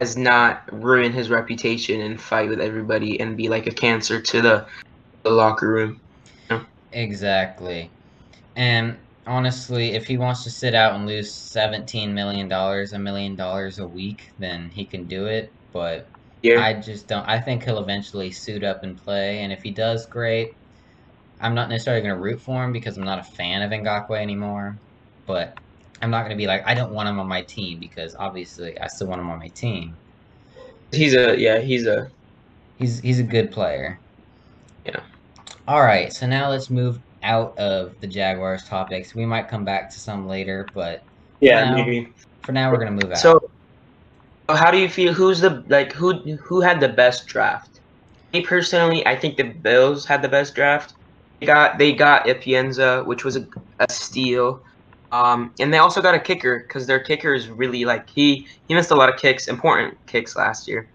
has 0.00 0.16
not 0.16 0.62
ruin 0.72 1.12
his 1.12 1.30
reputation 1.30 2.00
and 2.00 2.20
fight 2.20 2.48
with 2.48 2.60
everybody 2.60 3.20
and 3.20 3.36
be 3.36 3.48
like 3.48 3.68
a 3.68 3.70
cancer 3.70 4.20
to 4.20 4.42
the, 4.42 4.66
the 5.22 5.30
locker 5.30 5.68
room. 5.68 6.00
Exactly. 6.92 7.90
And 8.56 8.98
honestly, 9.26 9.92
if 9.92 10.06
he 10.06 10.18
wants 10.18 10.44
to 10.44 10.50
sit 10.50 10.74
out 10.74 10.94
and 10.94 11.06
lose 11.06 11.34
seventeen 11.34 12.14
million 12.14 12.48
dollars, 12.48 12.92
a 12.92 12.98
million 12.98 13.36
dollars 13.36 13.78
a 13.78 13.86
week, 13.86 14.22
then 14.38 14.70
he 14.70 14.84
can 14.86 15.06
do 15.06 15.26
it. 15.26 15.52
But 15.72 16.08
Yeah. 16.42 16.60
I 16.60 16.74
just 16.74 17.08
don't. 17.08 17.28
I 17.28 17.40
think 17.40 17.64
he'll 17.64 17.78
eventually 17.80 18.30
suit 18.32 18.64
up 18.64 18.82
and 18.82 18.96
play, 18.96 19.40
and 19.42 19.52
if 19.52 19.62
he 19.62 19.70
does, 19.72 20.06
great. 20.06 20.50
I'm 21.40 21.54
not 21.54 21.68
necessarily 21.70 22.02
going 22.02 22.14
to 22.14 22.20
root 22.20 22.40
for 22.40 22.62
him 22.64 22.72
because 22.72 22.96
I'm 22.98 23.04
not 23.04 23.18
a 23.18 23.24
fan 23.24 23.62
of 23.62 23.70
Ngakoue 23.70 24.20
anymore, 24.20 24.78
but 25.26 25.58
I'm 26.02 26.10
not 26.10 26.20
going 26.22 26.30
to 26.30 26.36
be 26.36 26.46
like 26.46 26.62
I 26.66 26.74
don't 26.74 26.92
want 26.92 27.08
him 27.08 27.18
on 27.20 27.28
my 27.28 27.42
team 27.42 27.80
because 27.80 28.14
obviously 28.18 28.78
I 28.80 28.86
still 28.88 29.08
want 29.08 29.20
him 29.20 29.30
on 29.30 29.38
my 29.38 29.48
team. 29.48 29.96
he's 30.92 31.14
a 31.14 31.38
yeah. 31.38 31.58
He's 31.58 31.86
a 31.86 32.10
He's 32.78 32.98
he's 33.00 33.20
a 33.20 33.24
good 33.24 33.52
player. 33.52 34.00
All 35.70 35.82
right, 35.82 36.12
so 36.12 36.26
now 36.26 36.50
let's 36.50 36.68
move 36.68 36.98
out 37.22 37.56
of 37.56 37.94
the 38.00 38.06
Jaguars 38.08 38.64
topics. 38.64 39.14
We 39.14 39.24
might 39.24 39.46
come 39.46 39.64
back 39.64 39.88
to 39.90 40.00
some 40.00 40.26
later, 40.26 40.66
but 40.74 41.04
yeah. 41.38 41.70
Now- 41.70 41.76
Maybe. 41.76 42.12
for 42.42 42.50
now 42.50 42.72
we're 42.72 42.78
going 42.78 42.98
to 42.98 43.04
move 43.04 43.12
out. 43.12 43.18
So, 43.18 43.48
so 44.48 44.56
how 44.56 44.72
do 44.72 44.78
you 44.78 44.88
feel? 44.88 45.12
Who's 45.12 45.38
the 45.38 45.62
like 45.68 45.92
who 45.92 46.14
who 46.38 46.60
had 46.60 46.80
the 46.80 46.88
best 46.88 47.28
draft? 47.28 47.78
Me 48.32 48.40
personally, 48.40 49.06
I 49.06 49.14
think 49.14 49.36
the 49.36 49.44
Bills 49.44 50.04
had 50.04 50.22
the 50.22 50.28
best 50.28 50.56
draft. 50.56 50.94
They 51.38 51.46
got 51.46 51.78
they 51.78 51.92
got 51.92 52.24
Epenesa, 52.24 53.06
which 53.06 53.24
was 53.24 53.36
a, 53.36 53.46
a 53.78 53.88
steal, 53.88 54.60
um, 55.12 55.54
and 55.60 55.72
they 55.72 55.78
also 55.78 56.02
got 56.02 56.16
a 56.16 56.18
kicker 56.18 56.64
because 56.66 56.88
their 56.88 56.98
kicker 56.98 57.32
is 57.32 57.48
really 57.48 57.84
like 57.84 58.10
he 58.10 58.44
he 58.66 58.74
missed 58.74 58.90
a 58.90 58.96
lot 58.96 59.08
of 59.08 59.20
kicks, 59.20 59.46
important 59.46 60.04
kicks 60.08 60.34
last 60.34 60.66
year. 60.66 60.88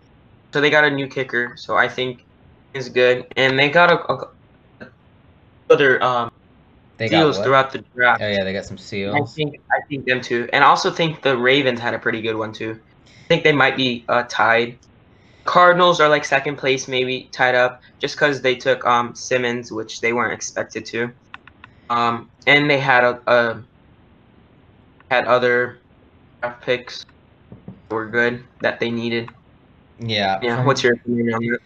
So 0.52 0.60
they 0.60 0.70
got 0.70 0.84
a 0.84 0.90
new 0.90 1.08
kicker, 1.08 1.54
so 1.56 1.78
I 1.78 1.88
think 1.88 2.26
is 2.74 2.90
good, 2.90 3.26
and 3.38 3.58
they 3.58 3.70
got 3.70 3.90
a, 3.90 4.12
a 4.12 4.35
other 5.70 6.02
um, 6.04 6.32
they 6.98 7.10
what? 7.10 7.44
throughout 7.44 7.72
the 7.72 7.84
draft. 7.96 8.22
Oh 8.22 8.28
yeah, 8.28 8.44
they 8.44 8.54
got 8.54 8.66
some 8.66 8.78
seals. 8.78 9.14
I 9.14 9.18
seals. 9.20 9.36
think 9.36 9.56
I 9.72 9.80
think 9.90 10.06
them 10.06 10.22
too, 10.22 10.48
and 10.54 10.64
I 10.64 10.68
also 10.68 10.92
think 10.92 11.22
the 11.22 11.38
Ravens 11.38 11.80
had 11.80 11.94
a 11.94 12.00
pretty 12.00 12.22
good 12.22 12.36
one 12.36 12.54
too. 12.54 12.80
I 13.06 13.28
think 13.28 13.44
they 13.44 13.52
might 13.52 13.76
be 13.76 14.06
uh, 14.08 14.24
tied. 14.30 14.80
Cardinals 15.44 16.00
are 16.00 16.10
like 16.10 16.26
second 16.26 16.58
place, 16.58 16.88
maybe 16.88 17.30
tied 17.32 17.56
up, 17.56 17.82
just 18.00 18.16
because 18.16 18.42
they 18.42 18.56
took 18.56 18.86
um 18.86 19.14
Simmons, 19.14 19.72
which 19.72 20.00
they 20.02 20.14
weren't 20.14 20.34
expected 20.34 20.86
to. 20.88 21.12
Um, 21.90 22.30
and 22.48 22.70
they 22.70 22.80
had 22.80 23.04
a, 23.04 23.22
a 23.28 23.64
had 25.12 25.26
other 25.26 25.80
draft 26.42 26.64
picks 26.64 27.06
that 27.90 27.96
were 27.96 28.08
good 28.08 28.44
that 28.62 28.80
they 28.80 28.90
needed. 28.90 29.30
Yeah. 30.00 30.40
Yeah, 30.42 30.64
what's 30.64 30.82
your 30.82 30.94
opinion 30.94 31.34
on 31.34 31.46
that? 31.46 31.60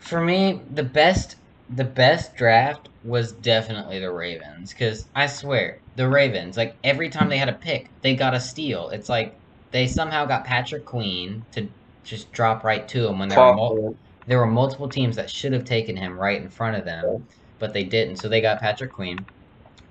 For 0.00 0.20
me, 0.20 0.60
the 0.72 0.82
best 0.84 1.36
the 1.70 1.84
best 1.84 2.36
draft 2.36 2.89
was 3.02 3.32
definitely 3.32 3.98
the 3.98 4.12
Ravens 4.12 4.74
cuz 4.74 5.08
I 5.14 5.26
swear, 5.26 5.82
the 5.94 6.08
Ravens 6.08 6.56
like 6.56 6.78
every 6.84 7.08
time 7.10 7.28
they 7.28 7.38
had 7.38 7.48
a 7.48 7.54
pick, 7.54 7.92
they 8.02 8.14
got 8.14 8.34
a 8.34 8.40
steal. 8.40 8.90
It's 8.90 9.08
like 9.08 9.40
they 9.72 9.86
somehow 9.86 10.26
got 10.26 10.44
Patrick 10.44 10.84
Queen 10.86 11.46
to 11.52 11.70
just 12.04 12.32
drop 12.32 12.64
right 12.64 12.86
to 12.88 13.06
him 13.08 13.18
when 13.18 13.28
there 13.28 13.40
were 13.40 13.48
mul- 13.48 13.98
there 14.26 14.38
were 14.38 14.46
multiple 14.46 14.88
teams 14.88 15.16
that 15.16 15.30
should 15.30 15.52
have 15.52 15.64
taken 15.64 15.96
him 15.96 16.18
right 16.18 16.40
in 16.40 16.48
front 16.50 16.76
of 16.76 16.84
them, 16.84 17.28
but 17.58 17.72
they 17.72 17.84
didn't. 17.84 18.16
So 18.16 18.28
they 18.28 18.40
got 18.40 18.60
Patrick 18.60 18.92
Queen. 18.92 19.26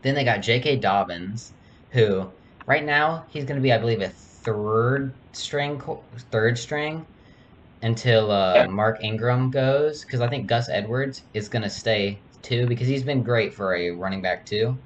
Then 0.01 0.15
they 0.15 0.23
got 0.25 0.41
J.K. 0.41 0.77
Dobbins, 0.77 1.53
who 1.91 2.33
right 2.67 2.83
now 2.83 3.27
he's 3.29 3.45
going 3.45 3.57
to 3.57 3.61
be, 3.63 3.73
I 3.73 3.77
believe, 3.79 4.01
a 4.01 4.09
third 4.09 5.19
string, 5.33 5.81
third 6.31 6.57
string 6.57 7.07
until 7.81 8.31
uh. 8.31 8.65
Mark 8.69 8.97
Ingram 9.03 9.51
goes, 9.51 10.03
because 10.05 10.21
I 10.21 10.29
think 10.29 10.47
Gus 10.47 10.69
Edwards 10.69 11.23
is 11.33 11.49
going 11.49 11.63
to 11.63 11.69
stay 11.69 12.23
too, 12.43 12.67
because 12.67 12.87
he's 12.87 13.03
been 13.03 13.23
great 13.23 13.53
for 13.53 13.75
a 13.75 13.91
running 13.91 14.21
back 14.21 14.45
too. 14.45 14.81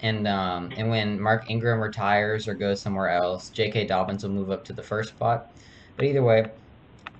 And 0.00 0.26
um, 0.28 0.72
and 0.76 0.90
when 0.90 1.20
Mark 1.20 1.50
Ingram 1.50 1.80
retires 1.80 2.48
or 2.48 2.54
goes 2.54 2.82
somewhere 2.82 3.10
else, 3.10 3.50
J.K. 3.50 3.86
Dobbins 3.86 4.24
will 4.24 4.32
move 4.32 4.50
up 4.50 4.64
to 4.64 4.72
the 4.74 4.82
first 4.82 5.10
spot. 5.10 5.42
But 5.96 6.06
either 6.06 6.22
way, 6.22 6.46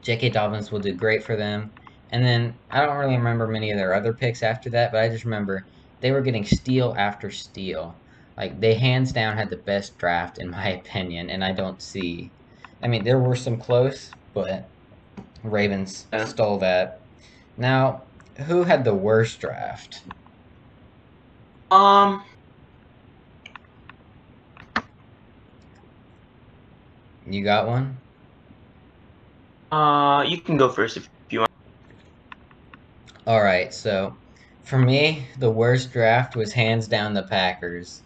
J.K. 0.03 0.31
Dobbins 0.31 0.71
will 0.73 0.81
do 0.81 0.95
great 0.95 1.25
for 1.25 1.37
them. 1.37 1.73
And 2.11 2.25
then 2.25 2.61
I 2.71 2.85
don't 2.85 2.97
really 2.99 3.17
remember 3.17 3.47
many 3.49 3.71
of 3.71 3.79
their 3.79 3.95
other 3.95 4.15
picks 4.15 4.43
after 4.43 4.71
that, 4.71 4.93
but 4.93 5.03
I 5.03 5.09
just 5.09 5.25
remember 5.25 5.63
they 6.01 6.11
were 6.13 6.21
getting 6.23 6.45
steal 6.45 6.95
after 6.99 7.31
steal. 7.31 8.03
Like 8.37 8.61
they 8.61 8.75
hands 8.75 9.13
down 9.13 9.37
had 9.39 9.51
the 9.51 9.63
best 9.67 9.97
draft 9.99 10.39
in 10.39 10.51
my 10.51 10.69
opinion, 10.81 11.31
and 11.31 11.45
I 11.45 11.53
don't 11.53 11.81
see. 11.83 12.33
I 12.83 12.89
mean, 12.89 13.05
there 13.05 13.21
were 13.21 13.37
some 13.37 13.59
close, 13.59 14.17
but 14.35 14.71
Ravens 15.43 16.07
Yeah. 16.13 16.25
stole 16.27 16.59
that. 16.59 16.93
Now, 17.57 18.09
who 18.39 18.65
had 18.65 18.85
the 18.85 18.95
worst 18.95 19.41
draft? 19.41 20.03
Um, 21.71 22.25
You 27.27 27.43
got 27.45 27.67
one? 27.67 27.97
uh, 29.71 30.23
you 30.27 30.39
can 30.41 30.57
go 30.57 30.69
first 30.69 30.97
if 30.97 31.09
you 31.31 31.41
want. 31.41 31.51
All 33.27 33.43
right, 33.43 33.73
so 33.73 34.17
for 34.65 34.79
me, 34.79 35.27
the 35.39 35.51
worst 35.51 35.93
draft 35.93 36.37
was 36.37 36.53
hands 36.53 36.89
down 36.89 37.15
the 37.15 37.23
Packers. 37.23 38.03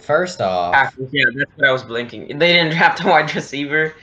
First 0.00 0.40
off, 0.40 0.74
Packers, 0.74 1.08
Yeah, 1.12 1.26
that's 1.34 1.50
what 1.56 1.68
I 1.68 1.72
was 1.72 1.82
blinking. 1.82 2.38
They 2.38 2.52
didn't 2.52 2.72
draft 2.76 3.00
a 3.04 3.06
wide 3.06 3.34
receiver, 3.34 3.94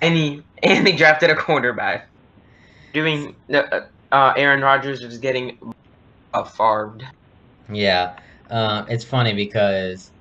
and 0.00 0.14
he 0.14 0.42
and 0.62 0.86
they 0.86 0.92
drafted 0.92 1.30
a 1.30 1.36
quarterback. 1.36 2.08
Doing 2.94 3.36
uh, 3.52 3.80
uh, 4.12 4.32
Aaron 4.36 4.62
Rodgers 4.62 5.02
is 5.02 5.18
getting 5.18 5.58
uh, 6.34 6.44
farmed. 6.44 7.04
yeah, 7.72 8.16
um, 8.50 8.86
it's 8.88 9.04
funny 9.04 9.34
because 9.34 10.12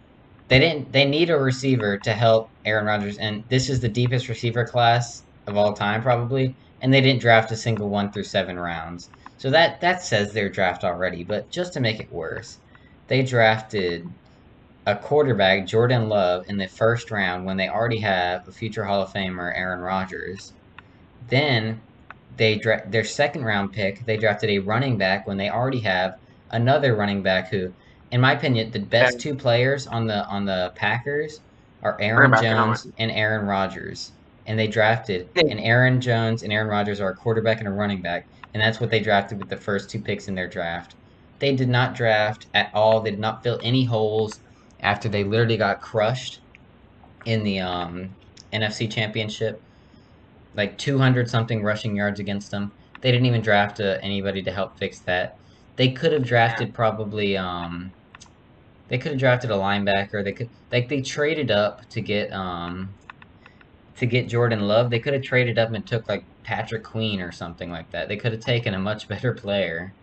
they 0.47 0.59
didn't. 0.59 0.91
They 0.91 1.05
need 1.05 1.29
a 1.29 1.37
receiver 1.37 1.97
to 1.99 2.13
help 2.13 2.53
Aaron 2.65 2.85
Rodgers, 2.85 3.17
and 3.17 3.43
this 3.49 3.69
is 3.69 3.79
the 3.79 3.89
deepest 3.89 4.29
receiver 4.29 4.65
class 4.65 5.23
of 5.47 5.57
all 5.57 5.73
time, 5.73 6.01
probably. 6.01 6.55
And 6.81 6.93
they 6.93 7.01
didn't 7.01 7.21
draft 7.21 7.51
a 7.51 7.55
single 7.57 7.89
one 7.89 8.11
through 8.11 8.23
seven 8.25 8.59
rounds, 8.59 9.09
so 9.37 9.49
that 9.51 9.81
that 9.81 10.03
says 10.03 10.33
their 10.33 10.49
draft 10.49 10.83
already. 10.83 11.23
But 11.23 11.49
just 11.49 11.73
to 11.73 11.79
make 11.81 11.99
it 11.99 12.11
worse, 12.11 12.59
they 13.07 13.23
drafted 13.23 14.13
a 14.85 14.95
quarterback, 14.95 15.67
Jordan 15.67 16.09
Love, 16.09 16.45
in 16.47 16.57
the 16.57 16.67
first 16.67 17.11
round 17.11 17.45
when 17.45 17.57
they 17.57 17.67
already 17.69 17.99
have 17.99 18.47
a 18.47 18.51
future 18.51 18.85
Hall 18.85 19.01
of 19.01 19.11
Famer, 19.13 19.53
Aaron 19.57 19.81
Rodgers. 19.81 20.53
Then 21.29 21.81
they 22.37 22.55
dra- 22.55 22.83
their 22.89 23.03
second 23.03 23.43
round 23.43 23.73
pick, 23.73 24.05
they 24.05 24.17
drafted 24.17 24.49
a 24.49 24.59
running 24.59 24.97
back 24.97 25.27
when 25.27 25.37
they 25.37 25.49
already 25.49 25.79
have 25.81 26.17
another 26.51 26.95
running 26.95 27.21
back 27.21 27.49
who, 27.49 27.73
in 28.11 28.21
my 28.21 28.33
opinion, 28.33 28.71
the 28.71 28.79
best 28.79 29.19
two 29.19 29.35
players 29.35 29.87
on 29.87 30.07
the 30.07 30.25
on 30.27 30.45
the 30.45 30.71
Packers 30.75 31.41
are 31.83 31.97
Aaron 31.99 32.33
Jones 32.41 32.87
and 32.97 33.11
Aaron 33.11 33.45
Rodgers. 33.45 34.11
And 34.45 34.57
they 34.57 34.67
drafted 34.67 35.27
and 35.35 35.59
Aaron 35.59 35.99
Jones 35.99 36.43
and 36.43 36.53
Aaron 36.53 36.69
Rodgers 36.69 37.01
are 37.01 37.09
a 37.09 37.15
quarterback 37.15 37.59
and 37.59 37.67
a 37.67 37.71
running 37.71 38.01
back, 38.01 38.25
and 38.53 38.61
that's 38.61 38.79
what 38.79 38.89
they 38.89 39.01
drafted 39.01 39.39
with 39.39 39.49
the 39.49 39.57
first 39.57 39.89
two 39.89 39.99
picks 39.99 40.29
in 40.29 40.35
their 40.35 40.47
draft. 40.47 40.95
They 41.39 41.55
did 41.55 41.67
not 41.67 41.95
draft 41.95 42.47
at 42.53 42.71
all. 42.73 43.01
They 43.01 43.11
did 43.11 43.19
not 43.19 43.43
fill 43.43 43.59
any 43.61 43.83
holes 43.83 44.39
after 44.79 45.09
they 45.09 45.23
literally 45.23 45.57
got 45.57 45.81
crushed 45.81 46.39
in 47.25 47.43
the 47.43 47.59
um, 47.59 48.15
NFC 48.53 48.89
Championship. 48.89 49.61
Like 50.57 50.77
200 50.79 51.29
something 51.29 51.63
rushing 51.63 51.95
yards 51.97 52.19
against 52.19 52.51
them. 52.51 52.73
They 53.01 53.11
didn't 53.11 53.27
even 53.27 53.41
draft 53.41 53.79
uh, 53.79 53.99
anybody 54.01 54.43
to 54.43 54.51
help 54.51 54.77
fix 54.79 55.01
that. 55.03 55.33
They 55.77 55.93
could 55.93 56.13
have 56.13 56.25
drafted 56.25 56.73
probably 56.73 57.37
um 57.37 57.93
they 58.89 58.97
could 58.97 59.11
have 59.13 59.19
drafted 59.19 59.51
a 59.51 59.55
linebacker. 59.55 60.23
They 60.23 60.33
could 60.33 60.49
like 60.71 60.89
they 60.89 61.01
traded 61.01 61.51
up 61.51 61.81
to 61.91 62.01
get 62.01 62.31
um 62.33 62.95
to 63.97 64.05
get 64.05 64.29
Jordan 64.29 64.61
Love. 64.61 64.89
They 64.89 64.99
could 64.99 65.13
have 65.13 65.23
traded 65.23 65.57
up 65.57 65.73
and 65.73 65.85
took 65.85 66.07
like 66.07 66.27
Patrick 66.43 66.83
Queen 66.83 67.21
or 67.21 67.31
something 67.31 67.71
like 67.71 67.91
that. 67.91 68.07
They 68.07 68.17
could 68.17 68.31
have 68.31 68.41
taken 68.41 68.73
a 68.73 68.79
much 68.79 69.07
better 69.07 69.33
player 69.33 69.95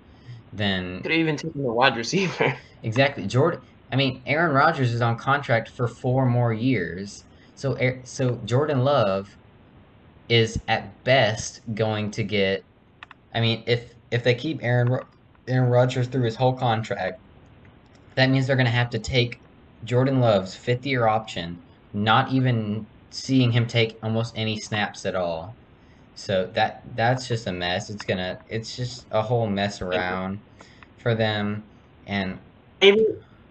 than 0.52 1.02
Could 1.02 1.12
have 1.12 1.20
even 1.20 1.36
taken 1.36 1.62
a 1.66 1.72
wide 1.72 1.96
receiver. 1.96 2.56
Exactly, 2.82 3.26
Jordan. 3.26 3.62
I 3.90 3.96
mean, 3.96 4.22
Aaron 4.26 4.52
Rodgers 4.54 4.92
is 4.92 5.00
on 5.00 5.16
contract 5.16 5.70
for 5.70 5.88
four 5.88 6.26
more 6.26 6.52
years, 6.52 7.24
so 7.54 7.78
so 8.04 8.42
Jordan 8.44 8.80
Love 8.84 9.38
is 10.28 10.58
at 10.68 11.02
best 11.04 11.60
going 11.74 12.10
to 12.12 12.24
get. 12.24 12.64
I 13.34 13.40
mean, 13.40 13.64
if 13.66 13.94
if 14.10 14.24
they 14.24 14.34
keep 14.34 14.60
Aaron 14.62 14.88
Ro- 14.90 15.06
Aaron 15.48 15.70
Rodgers 15.70 16.08
through 16.08 16.24
his 16.24 16.36
whole 16.36 16.56
contract, 16.56 17.20
that 18.16 18.30
means 18.30 18.46
they're 18.46 18.56
going 18.56 18.66
to 18.66 18.72
have 18.72 18.90
to 18.90 18.98
take 18.98 19.42
Jordan 19.84 20.20
Love's 20.20 20.54
fifth 20.56 20.86
year 20.86 21.06
option, 21.06 21.62
not 21.92 22.32
even 22.32 22.86
seeing 23.10 23.52
him 23.52 23.66
take 23.66 23.98
almost 24.02 24.34
any 24.36 24.58
snaps 24.60 25.04
at 25.06 25.14
all. 25.14 25.56
So 26.14 26.50
that 26.54 26.82
that's 26.94 27.28
just 27.28 27.46
a 27.46 27.52
mess. 27.52 27.90
It's 27.90 28.04
gonna 28.04 28.40
it's 28.48 28.76
just 28.76 29.06
a 29.10 29.22
whole 29.22 29.48
mess 29.48 29.82
around 29.82 30.40
for 30.98 31.14
them, 31.14 31.64
and 32.06 32.40
Maybe, 32.80 33.06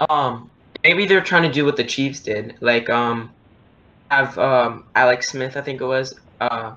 um, 0.09 0.51
maybe 0.83 1.05
they're 1.05 1.21
trying 1.21 1.43
to 1.43 1.51
do 1.51 1.65
what 1.65 1.75
the 1.77 1.83
Chiefs 1.83 2.21
did, 2.21 2.55
like 2.61 2.89
um, 2.89 3.35
have 4.11 4.37
um 4.37 4.85
Alex 4.95 5.31
Smith, 5.31 5.57
I 5.57 5.61
think 5.61 5.81
it 5.81 5.85
was, 5.85 6.13
uh, 6.51 6.75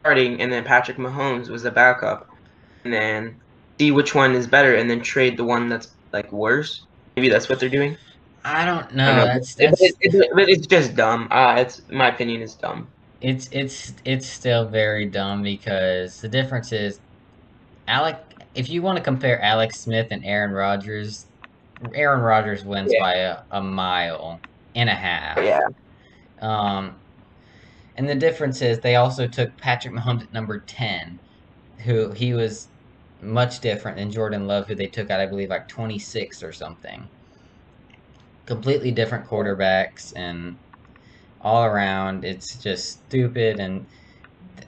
starting, 0.00 0.40
and 0.40 0.52
then 0.52 0.64
Patrick 0.64 0.96
Mahomes 0.96 1.48
was 1.48 1.62
the 1.62 1.70
backup, 1.70 2.28
and 2.84 2.92
then 2.92 3.40
see 3.78 3.90
which 3.90 4.14
one 4.14 4.34
is 4.34 4.46
better, 4.46 4.74
and 4.74 4.88
then 4.88 5.00
trade 5.02 5.36
the 5.36 5.44
one 5.44 5.68
that's 5.68 5.88
like 6.12 6.30
worse. 6.32 6.86
Maybe 7.16 7.28
that's 7.28 7.48
what 7.48 7.60
they're 7.60 7.68
doing. 7.68 7.96
I 8.44 8.64
don't 8.64 8.84
I 8.84 8.86
don't 8.88 8.96
know. 8.96 9.16
know. 9.16 9.24
That's 9.26 9.58
It- 9.58 9.74
it- 9.80 9.96
it- 10.00 10.30
but 10.34 10.48
it's 10.48 10.66
just 10.66 10.94
dumb. 10.96 11.28
Uh, 11.30 11.56
it's 11.58 11.80
my 11.90 12.08
opinion 12.08 12.42
is 12.42 12.54
dumb. 12.54 12.88
it's 13.20 13.48
it's 13.52 13.94
it's 14.04 14.26
still 14.28 14.66
very 14.68 15.06
dumb 15.06 15.42
because 15.42 16.20
the 16.20 16.28
difference 16.28 16.72
is, 16.72 17.00
Alec. 17.88 18.16
If 18.54 18.68
you 18.68 18.82
want 18.82 18.98
to 18.98 19.02
compare 19.04 19.40
Alex 19.42 19.80
Smith 19.80 20.08
and 20.10 20.24
Aaron 20.24 20.52
Rodgers, 20.52 21.26
Aaron 21.94 22.20
Rodgers 22.20 22.64
wins 22.64 22.92
Yeah. 22.92 23.00
by 23.00 23.14
a, 23.14 23.36
a 23.50 23.60
mile 23.62 24.40
and 24.76 24.88
a 24.88 24.94
half. 24.94 25.38
Yeah, 25.38 25.60
Um, 26.40 26.94
and 27.96 28.08
the 28.08 28.14
difference 28.14 28.62
is 28.62 28.80
they 28.80 28.96
also 28.96 29.26
took 29.28 29.56
Patrick 29.58 29.94
Mahomes 29.94 30.22
at 30.24 30.32
number 30.32 30.60
ten, 30.66 31.20
who 31.84 32.12
he 32.12 32.34
was 32.34 32.70
much 33.20 33.60
different 33.60 33.98
than 33.98 34.10
Jordan 34.12 34.46
Love, 34.46 34.66
who 34.68 34.74
they 34.76 34.88
took 34.88 35.10
out, 35.10 35.20
I 35.20 35.26
believe, 35.26 35.50
like 35.50 35.68
twenty 35.68 35.98
six 36.00 36.42
or 36.42 36.52
something. 36.52 37.10
Completely 38.46 38.90
different 38.90 39.26
quarterbacks, 39.26 40.12
and 40.14 40.58
all 41.40 41.64
around, 41.64 42.24
it's 42.24 42.58
just 42.58 43.04
stupid. 43.06 43.60
And 43.60 43.88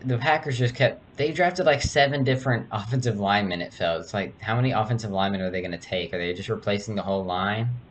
the 0.05 0.19
Packers 0.19 0.59
just 0.59 0.75
kept. 0.77 1.03
They 1.17 1.33
drafted 1.33 1.67
like 1.67 1.83
seven 1.83 2.25
different 2.25 2.69
offensive 2.73 3.19
linemen. 3.19 3.63
It 3.63 3.75
felt. 3.75 4.03
It's 4.03 4.15
like 4.15 4.37
how 4.43 4.57
many 4.57 4.73
offensive 4.73 5.11
linemen 5.13 5.43
are 5.43 5.51
they 5.51 5.63
going 5.63 5.73
to 5.73 5.79
take? 5.79 6.15
Are 6.15 6.19
they 6.19 6.35
just 6.35 6.49
replacing 6.51 6.97
the 6.97 7.03
whole 7.03 7.25
line? 7.27 7.83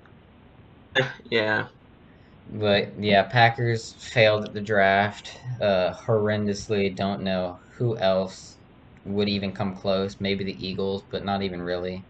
yeah. 1.32 1.68
But 2.50 3.02
yeah, 3.04 3.24
Packers 3.24 3.94
failed 3.94 4.46
at 4.46 4.54
the 4.54 4.62
draft 4.62 5.38
uh, 5.62 5.94
horrendously. 5.94 6.96
Don't 6.96 7.24
know 7.24 7.60
who 7.78 7.98
else 7.98 8.58
would 9.06 9.30
even 9.30 9.52
come 9.52 9.76
close. 9.76 10.20
Maybe 10.20 10.44
the 10.44 10.68
Eagles, 10.68 11.04
but 11.10 11.26
not 11.26 11.42
even 11.44 11.62
really. 11.62 12.06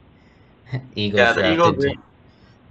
Eagles 0.96 1.20
Yeah, 1.20 1.34
the 1.34 1.42
drafted. 1.42 1.76
Eagles. 1.76 1.86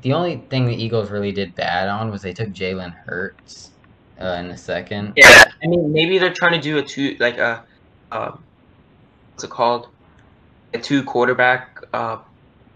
The 0.03 0.12
only 0.12 0.37
thing 0.50 0.66
the 0.66 0.74
Eagles 0.83 1.11
really 1.11 1.33
did 1.33 1.55
bad 1.55 1.88
on 1.88 2.11
was 2.11 2.22
they 2.22 2.35
took 2.35 2.50
Jalen 2.50 2.94
Hurts 3.07 3.72
uh, 4.20 4.37
in 4.40 4.48
the 4.48 4.57
second. 4.57 5.14
Yeah, 5.16 5.44
I 5.62 5.66
mean 5.66 5.92
maybe 5.92 6.18
they're 6.18 6.33
trying 6.33 6.53
to 6.55 6.61
do 6.61 6.79
a 6.79 6.83
two 6.83 7.16
like 7.20 7.38
a, 7.38 7.64
uh, 8.11 8.33
what's 9.35 9.44
it 9.44 9.50
called? 9.50 9.88
A 10.74 10.81
two 10.81 11.05
quarterback 11.05 11.79
uh, 11.92 12.18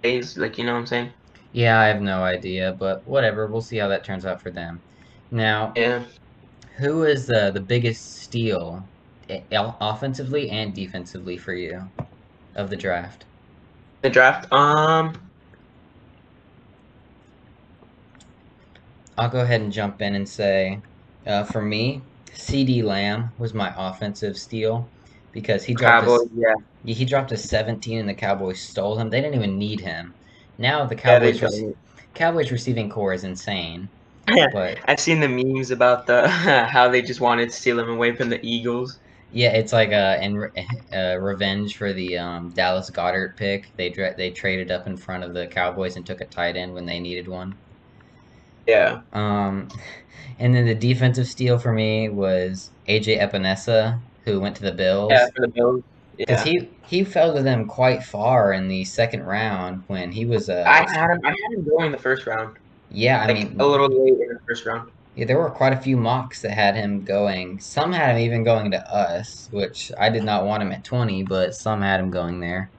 phase. 0.03 0.37
Like 0.39 0.59
you 0.59 0.65
know 0.67 0.75
what 0.75 0.81
I'm 0.81 0.87
saying? 0.87 1.15
Yeah, 1.53 1.81
I 1.81 1.87
have 1.87 2.01
no 2.03 2.23
idea, 2.23 2.75
but 2.79 3.07
whatever. 3.07 3.47
We'll 3.47 3.61
see 3.63 3.79
how 3.79 3.89
that 3.89 4.05
turns 4.05 4.27
out 4.27 4.41
for 4.43 4.51
them. 4.51 4.83
Now, 5.31 5.73
Yeah. 5.77 6.05
who 6.79 7.05
is 7.05 7.27
the 7.27 7.51
the 7.53 7.61
biggest 7.61 8.23
steal, 8.23 8.91
offensively 9.51 10.51
and 10.51 10.75
defensively 10.75 11.37
for 11.39 11.55
you, 11.55 11.91
of 12.55 12.71
the 12.71 12.77
draft? 12.77 13.27
The 14.03 14.11
draft. 14.11 14.53
Um. 14.53 15.15
I'll 19.17 19.29
go 19.29 19.41
ahead 19.41 19.61
and 19.61 19.73
jump 19.73 20.01
in 20.01 20.15
and 20.15 20.29
say, 20.29 20.81
uh, 21.27 21.43
for 21.45 21.61
me, 21.61 22.03
CeeDee 22.33 22.85
Lamb 22.85 23.33
was 23.37 23.53
my 23.53 23.75
offensive 23.77 24.37
steal 24.39 24.93
because 25.33 25.65
he 25.65 25.75
dropped 25.75 26.03
Cowboys. 26.03 26.21
a, 26.23 26.29
Yeah. 26.33 26.55
he 26.95 27.05
dropped 27.05 27.33
a 27.33 27.37
17 27.37 27.99
and 27.99 28.09
the 28.09 28.15
Cowboys 28.15 28.61
stole 28.63 28.97
him. 28.99 29.11
They 29.11 29.21
didn't 29.21 29.35
even 29.35 29.59
need 29.59 29.81
him. 29.81 30.15
Now 30.59 30.85
the 30.85 30.97
Cowboys 30.97 31.41
rec- 31.43 31.53
it. 31.53 31.77
Cowboys 32.15 32.51
receiving 32.53 32.91
core 32.91 33.13
is 33.13 33.25
insane. 33.25 33.89
But 34.53 34.79
I've 34.87 35.01
seen 35.01 35.21
the 35.21 35.29
memes 35.29 35.71
about 35.71 36.07
the 36.07 36.29
how 36.29 36.89
they 36.89 37.03
just 37.03 37.21
wanted 37.21 37.49
to 37.51 37.55
steal 37.55 37.79
him 37.79 37.89
away 37.91 38.15
from 38.15 38.29
the 38.29 38.45
Eagles. 38.47 38.99
yeah, 39.31 39.51
it's 39.51 39.73
like 39.73 39.93
uh, 39.93 40.19
in 40.21 40.37
re- 40.39 40.69
uh, 40.93 41.17
revenge 41.19 41.77
for 41.77 41.93
the 41.93 42.19
um, 42.19 42.51
Dallas 42.51 42.91
Goedert 42.91 43.37
pick. 43.37 43.73
They 43.77 43.91
dra- 43.91 44.17
they 44.17 44.31
traded 44.31 44.71
up 44.71 44.87
in 44.87 44.97
front 44.97 45.25
of 45.25 45.35
the 45.35 45.47
Cowboys 45.47 45.97
and 45.97 46.05
took 46.07 46.21
a 46.21 46.27
tight 46.27 46.57
end 46.57 46.75
when 46.75 46.87
they 46.87 47.01
needed 47.01 47.29
one. 47.29 47.55
Yeah. 48.67 49.01
Um, 49.13 49.69
and 50.39 50.55
then 50.55 50.67
the 50.67 50.75
defensive 50.75 51.27
steal 51.27 51.59
for 51.59 51.73
me 51.73 52.09
was 52.09 52.71
AJ 52.89 53.21
Epenesa, 53.21 54.01
who 54.25 54.41
went 54.41 54.57
to 54.57 54.63
the 54.63 54.73
Bills. 54.73 55.11
Yeah, 55.13 55.27
for 55.35 55.43
the 55.43 55.49
Bills. 55.49 55.83
Because 56.19 56.45
Yeah. 56.45 56.53
he 56.53 56.69
he 56.87 57.05
fell 57.05 57.35
to 57.35 57.43
them 57.43 57.67
quite 57.67 58.03
far 58.03 58.53
in 58.53 58.69
the 58.69 58.85
second 58.85 59.23
round 59.23 59.85
when 59.87 60.11
he 60.13 60.27
was 60.27 60.49
uh, 60.51 60.65
I 60.67 60.81
had 60.91 61.11
him. 61.11 61.21
I 61.25 61.29
had 61.29 61.59
him 61.59 61.65
going 61.69 61.93
the 61.93 61.99
first 61.99 62.27
round. 62.27 62.57
yeah, 62.91 63.21
I 63.23 63.33
mean 63.33 63.57
a 63.59 63.67
little 63.67 63.89
late 63.89 64.13
in 64.15 64.29
the 64.29 64.41
first 64.49 64.67
round. 64.67 64.91
yeah, 65.15 65.27
there 65.27 65.39
were 65.39 65.51
quite 65.51 65.73
a 65.73 65.77
few 65.81 65.97
mocks 65.97 66.43
that 66.43 66.51
had 66.53 66.75
him 66.75 67.05
going. 67.05 67.61
Some 67.61 67.93
had 67.93 68.17
him 68.17 68.23
even 68.23 68.43
going 68.45 68.71
to 68.73 68.95
us, 68.95 69.49
which 69.53 69.93
I 69.99 70.09
did 70.11 70.25
not 70.25 70.45
want 70.45 70.63
him 70.63 70.73
at 70.73 70.85
twenty, 70.85 71.23
but 71.23 71.55
some 71.55 71.83
had 71.83 72.01
him 72.01 72.11
going 72.11 72.41
there. 72.41 72.71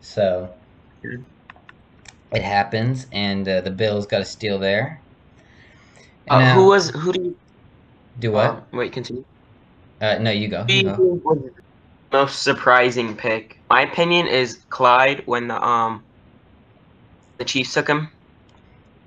So 0.00 0.54
Mhm. 1.04 1.24
it 2.32 2.42
happens, 2.42 3.06
and 3.12 3.46
uh, 3.48 3.60
the 3.60 3.70
Bills 3.70 4.06
got 4.06 4.22
a 4.22 4.24
steal 4.24 4.58
there. 4.58 5.02
Uh, 6.30 6.38
now- 6.38 6.54
who 6.54 6.66
was 6.68 6.90
who 6.90 7.12
do 7.12 7.20
you 7.22 7.36
do 8.18 8.32
what? 8.32 8.50
um, 8.50 8.62
wait 8.72 8.92
continue? 8.92 9.24
Uh, 10.00 10.16
no, 10.18 10.30
you 10.30 10.48
go. 10.48 10.64
You 10.68 10.84
go. 10.84 11.20
You 12.12 12.18
think 12.20 12.28
was 12.28 12.44
the 12.44 12.50
most 12.50 12.58
surprising 12.58 13.16
pick? 13.16 13.56
My 13.70 13.82
opinion 13.82 14.26
is 14.26 14.58
Clyde 14.70 15.22
when 15.26 15.48
the 15.48 15.62
um 15.62 16.04
the 17.38 17.44
Chiefs 17.44 17.74
took 17.74 17.88
him. 17.88 18.10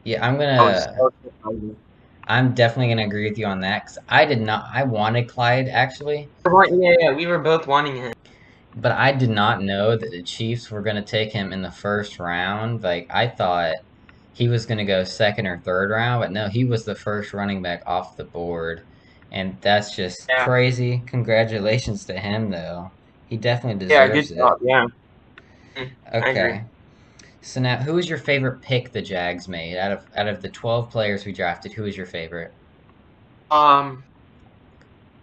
Yeah, 0.04 0.26
I'm 0.26 0.34
gonna. 0.34 0.58
that. 1.44 1.76
I'm 2.28 2.54
definitely 2.54 2.90
gonna 2.94 3.08
agree 3.08 3.30
with 3.30 3.38
you 3.38 3.46
on 3.46 3.62
that. 3.62 3.86
Cause 3.86 3.98
I 4.10 4.26
did 4.26 4.42
not. 4.42 4.66
I 4.74 4.84
wanted 4.84 5.30
Clyde 5.30 5.68
actually, 5.68 6.30
Yeah, 6.46 6.96
yeah, 7.00 7.14
we 7.14 7.28
were 7.28 7.40
both 7.40 7.68
wanting 7.68 7.96
him. 7.98 8.14
but 8.76 8.92
I 8.94 9.12
did 9.12 9.30
not 9.30 9.62
know 9.62 9.98
that 9.98 10.12
the 10.12 10.24
Chiefs 10.24 10.72
were 10.72 10.82
gonna 10.82 11.04
take 11.04 11.32
him 11.34 11.52
in 11.54 11.62
the 11.62 11.72
first 11.72 12.20
round. 12.20 12.84
Like 12.84 13.08
I 13.10 13.28
thought 13.28 13.76
he 14.34 14.48
was 14.48 14.66
gonna 14.66 14.86
go 14.86 15.04
second 15.04 15.48
or 15.48 15.60
third 15.60 15.92
round, 15.92 16.22
but 16.22 16.32
no, 16.32 16.48
he 16.48 16.66
was 16.66 16.86
the 16.86 16.96
first 16.96 17.34
running 17.34 17.62
back 17.62 17.84
off 17.86 18.18
the 18.18 18.26
board, 18.26 18.84
and 19.32 19.58
that's 19.62 19.96
just 19.96 20.30
Yeah. 20.30 20.44
crazy. 20.46 21.02
Congratulations 21.08 22.06
to 22.06 22.14
him 22.14 22.50
though. 22.52 22.92
He 23.28 23.38
definitely 23.38 23.86
deserves 23.86 24.32
it. 24.32 24.36
Yeah, 24.36 24.48
good 24.48 24.62
it. 24.64 24.66
job. 24.66 24.92
Yeah. 25.78 25.88
Okay. 26.14 26.64
So 27.42 27.60
now, 27.60 27.78
who 27.78 27.94
was 27.94 28.08
your 28.08 28.18
favorite 28.20 28.62
pick 28.62 28.92
the 28.92 29.02
Jags 29.02 29.48
made 29.48 29.78
out 29.78 29.92
of 29.92 30.06
out 30.16 30.28
of 30.28 30.42
the 30.42 30.50
twelve 30.50 30.92
players 30.92 31.26
we 31.26 31.32
drafted? 31.32 31.74
Who 31.74 31.84
was 31.84 31.98
your 31.98 32.06
favorite? 32.06 32.54
Um, 33.50 34.04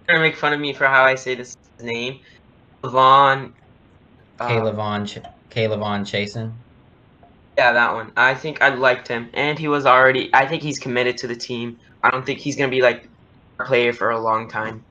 gonna 0.09 0.21
make 0.21 0.37
fun 0.37 0.53
of 0.53 0.61
me 0.61 0.73
for 0.73 0.87
how 0.87 1.05
I 1.05 1.15
say 1.15 1.35
this 1.35 1.55
name, 1.81 2.19
Levon. 2.83 3.53
uh, 4.41 4.73
Von 4.73 5.07
Ch- 5.07 5.19
Caleb 5.51 5.81
Chaisson. 5.81 6.53
Yeah, 7.57 7.73
that 7.73 7.95
one. 7.95 8.13
I 8.17 8.35
think 8.35 8.63
I 8.63 8.69
liked 8.75 9.09
him, 9.09 9.31
and 9.35 9.59
he 9.59 9.69
was 9.69 9.87
already. 9.87 10.31
I 10.33 10.47
think 10.47 10.63
he's 10.63 10.79
committed 10.79 11.19
to 11.19 11.27
the 11.27 11.37
team. 11.37 11.77
I 12.03 12.11
don't 12.11 12.25
think 12.25 12.39
he's 12.41 12.57
gonna 12.57 12.71
be 12.71 12.83
like 12.83 13.09
player 13.65 13.93
for 13.93 14.11
a 14.11 14.21
long 14.21 14.49
time. 14.49 14.85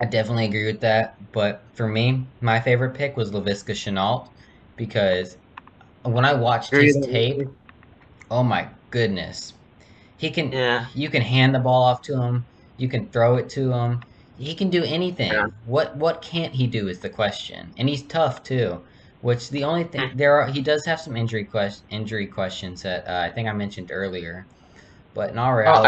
I 0.00 0.06
definitely 0.06 0.46
agree 0.46 0.66
with 0.66 0.80
that. 0.80 1.16
But 1.32 1.62
for 1.74 1.88
me, 1.88 2.26
my 2.40 2.60
favorite 2.60 2.94
pick 2.94 3.16
was 3.16 3.30
Laviska 3.32 3.72
Shenault 3.74 4.28
because 4.76 5.36
when 6.04 6.24
I 6.24 6.34
watched 6.34 6.76
his 6.76 6.98
tape, 6.98 7.42
oh 8.30 8.42
my 8.42 8.68
goodness, 8.90 9.54
he 10.16 10.30
can. 10.30 10.52
Yeah. 10.52 10.86
You 10.94 11.10
can 11.10 11.22
hand 11.22 11.54
the 11.54 11.60
ball 11.60 11.82
off 11.84 12.02
to 12.04 12.20
him. 12.20 12.46
You 12.76 12.88
can 12.88 13.10
throw 13.10 13.36
it 13.36 13.48
to 13.50 13.72
him. 13.72 14.04
He 14.36 14.54
can 14.54 14.70
do 14.70 14.84
anything. 14.84 15.32
Yeah. 15.32 15.46
What 15.64 15.96
what 15.96 16.22
can't 16.22 16.54
he 16.54 16.66
do 16.66 16.88
is 16.88 17.00
the 17.00 17.10
question. 17.10 17.72
And 17.78 17.88
he's 17.88 18.06
tough 18.06 18.42
too. 18.42 18.82
Which 19.20 19.50
the 19.50 19.64
only 19.64 19.84
thing 19.84 20.10
Hmm. 20.10 20.16
there 20.16 20.40
are 20.40 20.48
he 20.48 20.62
does 20.62 20.84
have 20.86 21.00
some 21.00 21.16
injury 21.16 21.44
quest 21.44 21.84
injury 21.90 22.26
questions 22.26 22.82
that 22.82 23.06
uh, 23.08 23.20
I 23.26 23.30
think 23.30 23.48
I 23.48 23.52
mentioned 23.52 23.90
earlier. 23.92 24.46
But 25.14 25.30
in 25.30 25.38
all 25.38 25.54
Oh, 25.64 25.82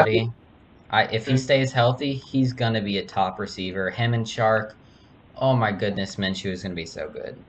I 0.93 1.05
if 1.05 1.27
he 1.27 1.33
Hmm. 1.33 1.37
stays 1.37 1.73
healthy, 1.73 2.15
he's 2.15 2.53
gonna 2.53 2.83
be 2.83 2.99
a 2.99 3.07
top 3.07 3.39
receiver. 3.39 3.91
Him 3.91 4.15
and 4.15 4.27
Chark. 4.27 4.71
Oh 5.35 5.57
my 5.57 5.73
goodness, 5.73 6.17
Minshew 6.17 6.53
is 6.53 6.63
gonna 6.63 6.75
be 6.75 6.87
so 6.87 7.09
good. 7.11 7.45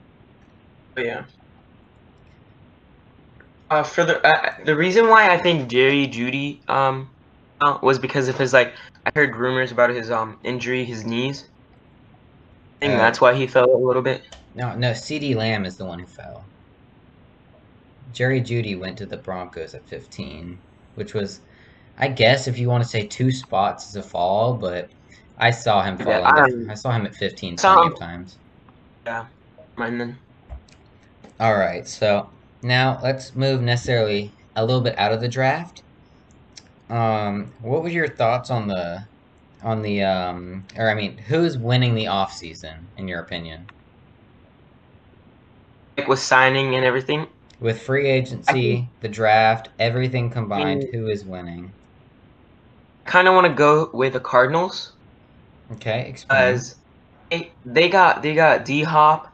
But 0.96 1.06
yeah. 1.06 1.26
Uh, 3.70 3.84
for 3.84 4.04
the 4.06 4.26
uh, 4.26 4.54
the 4.66 4.76
reason 4.76 5.08
why 5.10 5.34
I 5.34 5.38
think 5.38 5.70
Jerry 5.70 6.08
Jeudy 6.08 6.62
um 6.68 7.16
uh, 7.62 7.80
was 7.82 8.00
because 8.00 8.28
of 8.28 8.38
his 8.38 8.54
like 8.54 8.76
I 9.06 9.12
heard 9.16 9.36
rumors 9.36 9.72
about 9.72 9.90
his 9.90 10.12
um 10.12 10.40
injury, 10.44 10.86
his 10.86 11.06
knees. 11.06 11.50
I 12.82 12.86
think 12.88 12.98
Uh, 12.98 12.98
that's 13.00 13.22
why 13.22 13.34
he 13.34 13.48
fell 13.48 13.66
a 13.74 13.78
little 13.78 14.02
bit. 14.02 14.24
No, 14.54 14.76
no, 14.76 14.92
CeeDee 14.92 15.36
Lamb 15.36 15.66
is 15.66 15.78
the 15.78 15.86
one 15.86 16.00
who 16.00 16.08
fell. 16.08 16.50
Jerry 18.12 18.42
Jeudy 18.42 18.76
went 18.80 18.98
to 19.00 19.06
the 19.06 19.18
Broncos 19.18 19.74
at 19.74 19.88
15, 19.88 20.62
which 20.96 21.14
was, 21.14 21.42
I 21.98 22.08
guess, 22.08 22.48
if 22.48 22.58
you 22.58 22.70
want 22.70 22.84
to 22.84 22.90
say 22.90 23.08
two 23.08 23.32
spots 23.32 23.90
is 23.90 23.96
a 23.96 24.02
fall, 24.04 24.54
but 24.56 24.90
I 25.38 25.52
saw 25.52 25.84
him 25.84 25.98
fall. 25.98 26.08
Yeah, 26.08 26.46
um, 26.46 26.68
I 26.70 26.74
saw 26.74 26.92
him 26.92 27.06
at 27.06 27.16
15 27.16 27.58
saw 27.58 27.76
plenty 27.76 27.94
of 27.94 28.00
times. 28.00 28.38
And 29.78 30.00
then 30.00 30.18
All 31.40 31.56
right, 31.56 31.88
so 31.88 32.30
now 32.62 33.00
let's 33.04 33.36
move 33.36 33.62
necessarily 33.62 34.32
a 34.56 34.66
little 34.66 34.82
bit 34.82 34.98
out 34.98 35.12
of 35.12 35.22
the 35.22 35.28
draft. 35.28 35.84
Um, 36.90 37.54
what 37.62 37.84
were 37.84 37.90
your 37.90 38.08
thoughts 38.08 38.50
on 38.50 38.68
the, 38.68 39.04
on 39.64 39.82
the, 39.82 40.04
um, 40.04 40.64
or 40.78 40.90
I 40.90 40.94
mean, 40.96 41.18
who's 41.18 41.58
winning 41.58 41.96
the 41.96 42.08
off 42.08 42.34
season 42.34 42.88
in 42.98 43.08
your 43.08 43.22
opinion? 43.22 43.66
like 45.98 46.08
with 46.08 46.20
signing 46.20 46.76
and 46.76 46.84
everything, 46.84 47.28
With 47.60 47.82
free 47.82 48.08
agency, 48.10 48.90
the 49.02 49.08
draft, 49.08 49.70
everything 49.80 50.30
combined, 50.30 50.84
Mm. 50.84 50.92
who 50.92 51.08
is 51.08 51.24
winning? 51.26 51.72
I 53.06 53.10
kind 53.10 53.28
of 53.28 53.34
want 53.34 53.48
to 53.48 53.54
go 53.54 53.90
with 53.94 54.14
the 54.14 54.20
Cardinals 54.20 54.94
Okay, 55.74 56.08
explain. 56.10 56.40
as 56.56 56.76
they, 57.32 57.52
they 57.66 57.90
got 57.90 58.22
they 58.22 58.36
got 58.36 58.66
D 58.66 58.84
Hop 58.84 59.32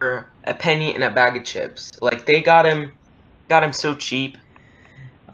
for 0.00 0.30
a 0.44 0.54
penny 0.54 0.94
and 0.94 1.04
a 1.04 1.10
bag 1.10 1.36
of 1.36 1.44
chips. 1.44 1.90
Like 2.00 2.26
they 2.26 2.40
got 2.40 2.66
him, 2.66 2.92
got 3.48 3.62
him 3.62 3.72
so 3.72 3.94
cheap. 3.94 4.36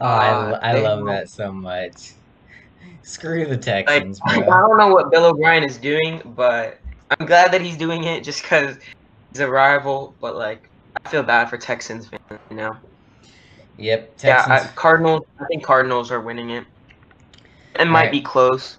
oh, 0.01 0.05
I, 0.05 0.31
uh, 0.31 0.51
lo- 0.51 0.59
I 0.61 0.73
love 0.81 1.05
that 1.05 1.29
so 1.29 1.51
much. 1.51 2.13
Screw 3.03 3.45
the 3.45 3.51
Like 3.51 3.61
Texans, 3.61 4.21
I 4.25 4.39
don't 4.39 4.77
know 4.77 4.89
what 4.89 5.11
Bill 5.11 5.25
O'Brien 5.25 5.63
is 5.63 5.77
doing, 5.77 6.21
but 6.35 6.79
I'm 7.19 7.25
glad 7.25 7.51
that 7.53 7.61
he's 7.61 7.77
doing 7.77 8.03
it 8.03 8.23
just 8.23 8.43
because 8.43 8.77
he's 9.31 9.41
a 9.41 9.49
rival. 9.49 10.15
But 10.19 10.35
like, 10.35 10.69
I 11.05 11.09
feel 11.09 11.23
bad 11.23 11.49
for 11.49 11.57
Texans 11.57 12.07
fans, 12.07 12.41
you 12.51 12.57
know. 12.57 12.75
Yep, 13.77 14.15
Yeah, 14.23 14.45
I, 14.47 14.59
Cardinals. 14.75 15.23
I 15.39 15.45
think 15.45 15.63
Cardinals 15.63 16.11
are 16.11 16.19
winning 16.21 16.51
it. 16.51 16.65
It 17.79 17.85
might 17.85 18.03
Right. 18.03 18.11
be 18.11 18.21
close. 18.21 18.77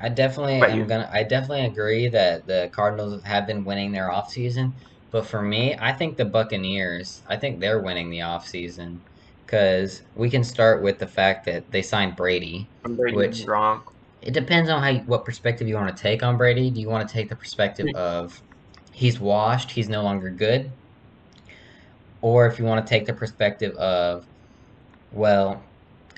I 0.00 0.08
definitely 0.08 0.54
am 0.54 0.78
you? 0.78 0.84
gonna. 0.84 1.08
I 1.12 1.22
definitely 1.22 1.66
agree 1.66 2.08
that 2.08 2.46
the 2.46 2.68
Cardinals 2.72 3.22
have 3.22 3.46
been 3.46 3.64
winning 3.64 3.92
their 3.92 4.08
offseason. 4.08 4.72
But 5.10 5.26
for 5.26 5.40
me, 5.40 5.76
I 5.78 5.92
think 5.92 6.16
the 6.16 6.24
Buccaneers. 6.24 7.22
I 7.28 7.36
think 7.36 7.60
they're 7.60 7.80
winning 7.80 8.10
the 8.10 8.18
offseason 8.18 8.98
because 9.46 10.02
we 10.16 10.28
can 10.28 10.42
start 10.42 10.82
with 10.82 10.98
the 10.98 11.06
fact 11.06 11.44
that 11.44 11.70
they 11.70 11.82
signed 11.82 12.16
Brady. 12.16 12.66
I'm 12.84 12.96
Which-. 12.96 13.46
It 14.22 14.32
depends 14.32 14.70
on 14.70 14.82
how 14.82 14.88
you, 14.88 15.00
what 15.00 15.24
perspective 15.24 15.68
you 15.68 15.74
want 15.74 15.94
to 15.94 16.02
take 16.02 16.22
on 16.22 16.38
Brady. 16.38 16.70
Do 16.70 16.80
you 16.80 16.88
want 16.88 17.06
to 17.06 17.12
take 17.12 17.28
the 17.28 17.36
perspective 17.36 17.86
mm. 17.86 17.94
of 17.94 18.40
he's 18.92 19.20
washed, 19.20 19.70
he's 19.70 19.88
no 19.88 20.02
longer 20.02 20.30
good, 20.30 20.70
or 22.22 22.46
if 22.46 22.58
you 22.58 22.64
want 22.64 22.84
to 22.84 22.88
take 22.88 23.06
the 23.06 23.12
perspective 23.12 23.76
of 23.76 24.24
well, 25.12 25.62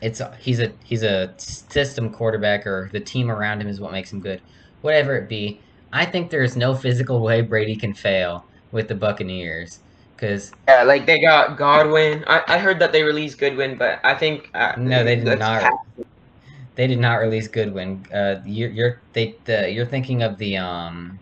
it's 0.02 0.20
he's 0.40 0.61
a 0.61 0.72
he's 0.85 1.02
a 1.02 1.35
system 1.38 2.12
quarterback 2.12 2.66
or 2.66 2.90
the 2.92 3.00
team 3.00 3.30
around 3.30 3.61
him 3.61 3.68
is 3.68 3.80
what 3.80 3.92
makes 3.92 4.12
him 4.12 4.20
good. 4.20 4.40
Whatever 4.82 5.16
it 5.16 5.28
be, 5.28 5.61
I 5.92 6.04
think 6.04 6.30
there 6.30 6.42
is 6.42 6.56
no 6.56 6.74
physical 6.74 7.20
way 7.20 7.40
Brady 7.40 7.76
can 7.76 7.94
fail 7.94 8.44
with 8.72 8.88
the 8.88 8.94
Buccaneers 8.94 9.78
because 10.16 10.52
Yeah, 10.68 10.82
like 10.82 11.06
they 11.06 11.20
got 11.20 11.56
Godwin. 11.56 12.24
I, 12.26 12.42
I 12.46 12.59
heard 12.59 12.78
that 12.80 12.92
they 12.92 13.02
released 13.02 13.38
Goodwin, 13.38 13.78
but 13.78 14.00
I 14.04 14.14
think 14.14 14.50
uh, 14.54 14.74
No, 14.78 15.04
they 15.04 15.16
did 15.16 15.38
not. 15.38 15.72
They 16.74 16.86
did 16.86 16.99
not 16.99 17.16
release 17.16 17.49
Goodwin. 17.49 18.05
Uh, 18.12 18.36
you're 18.44 18.70
you're 18.70 19.03
they 19.14 19.34
the 19.44 19.70
you're 19.70 19.86
thinking 19.86 20.22
of 20.22 20.38
the 20.38 20.59
um. 20.59 21.18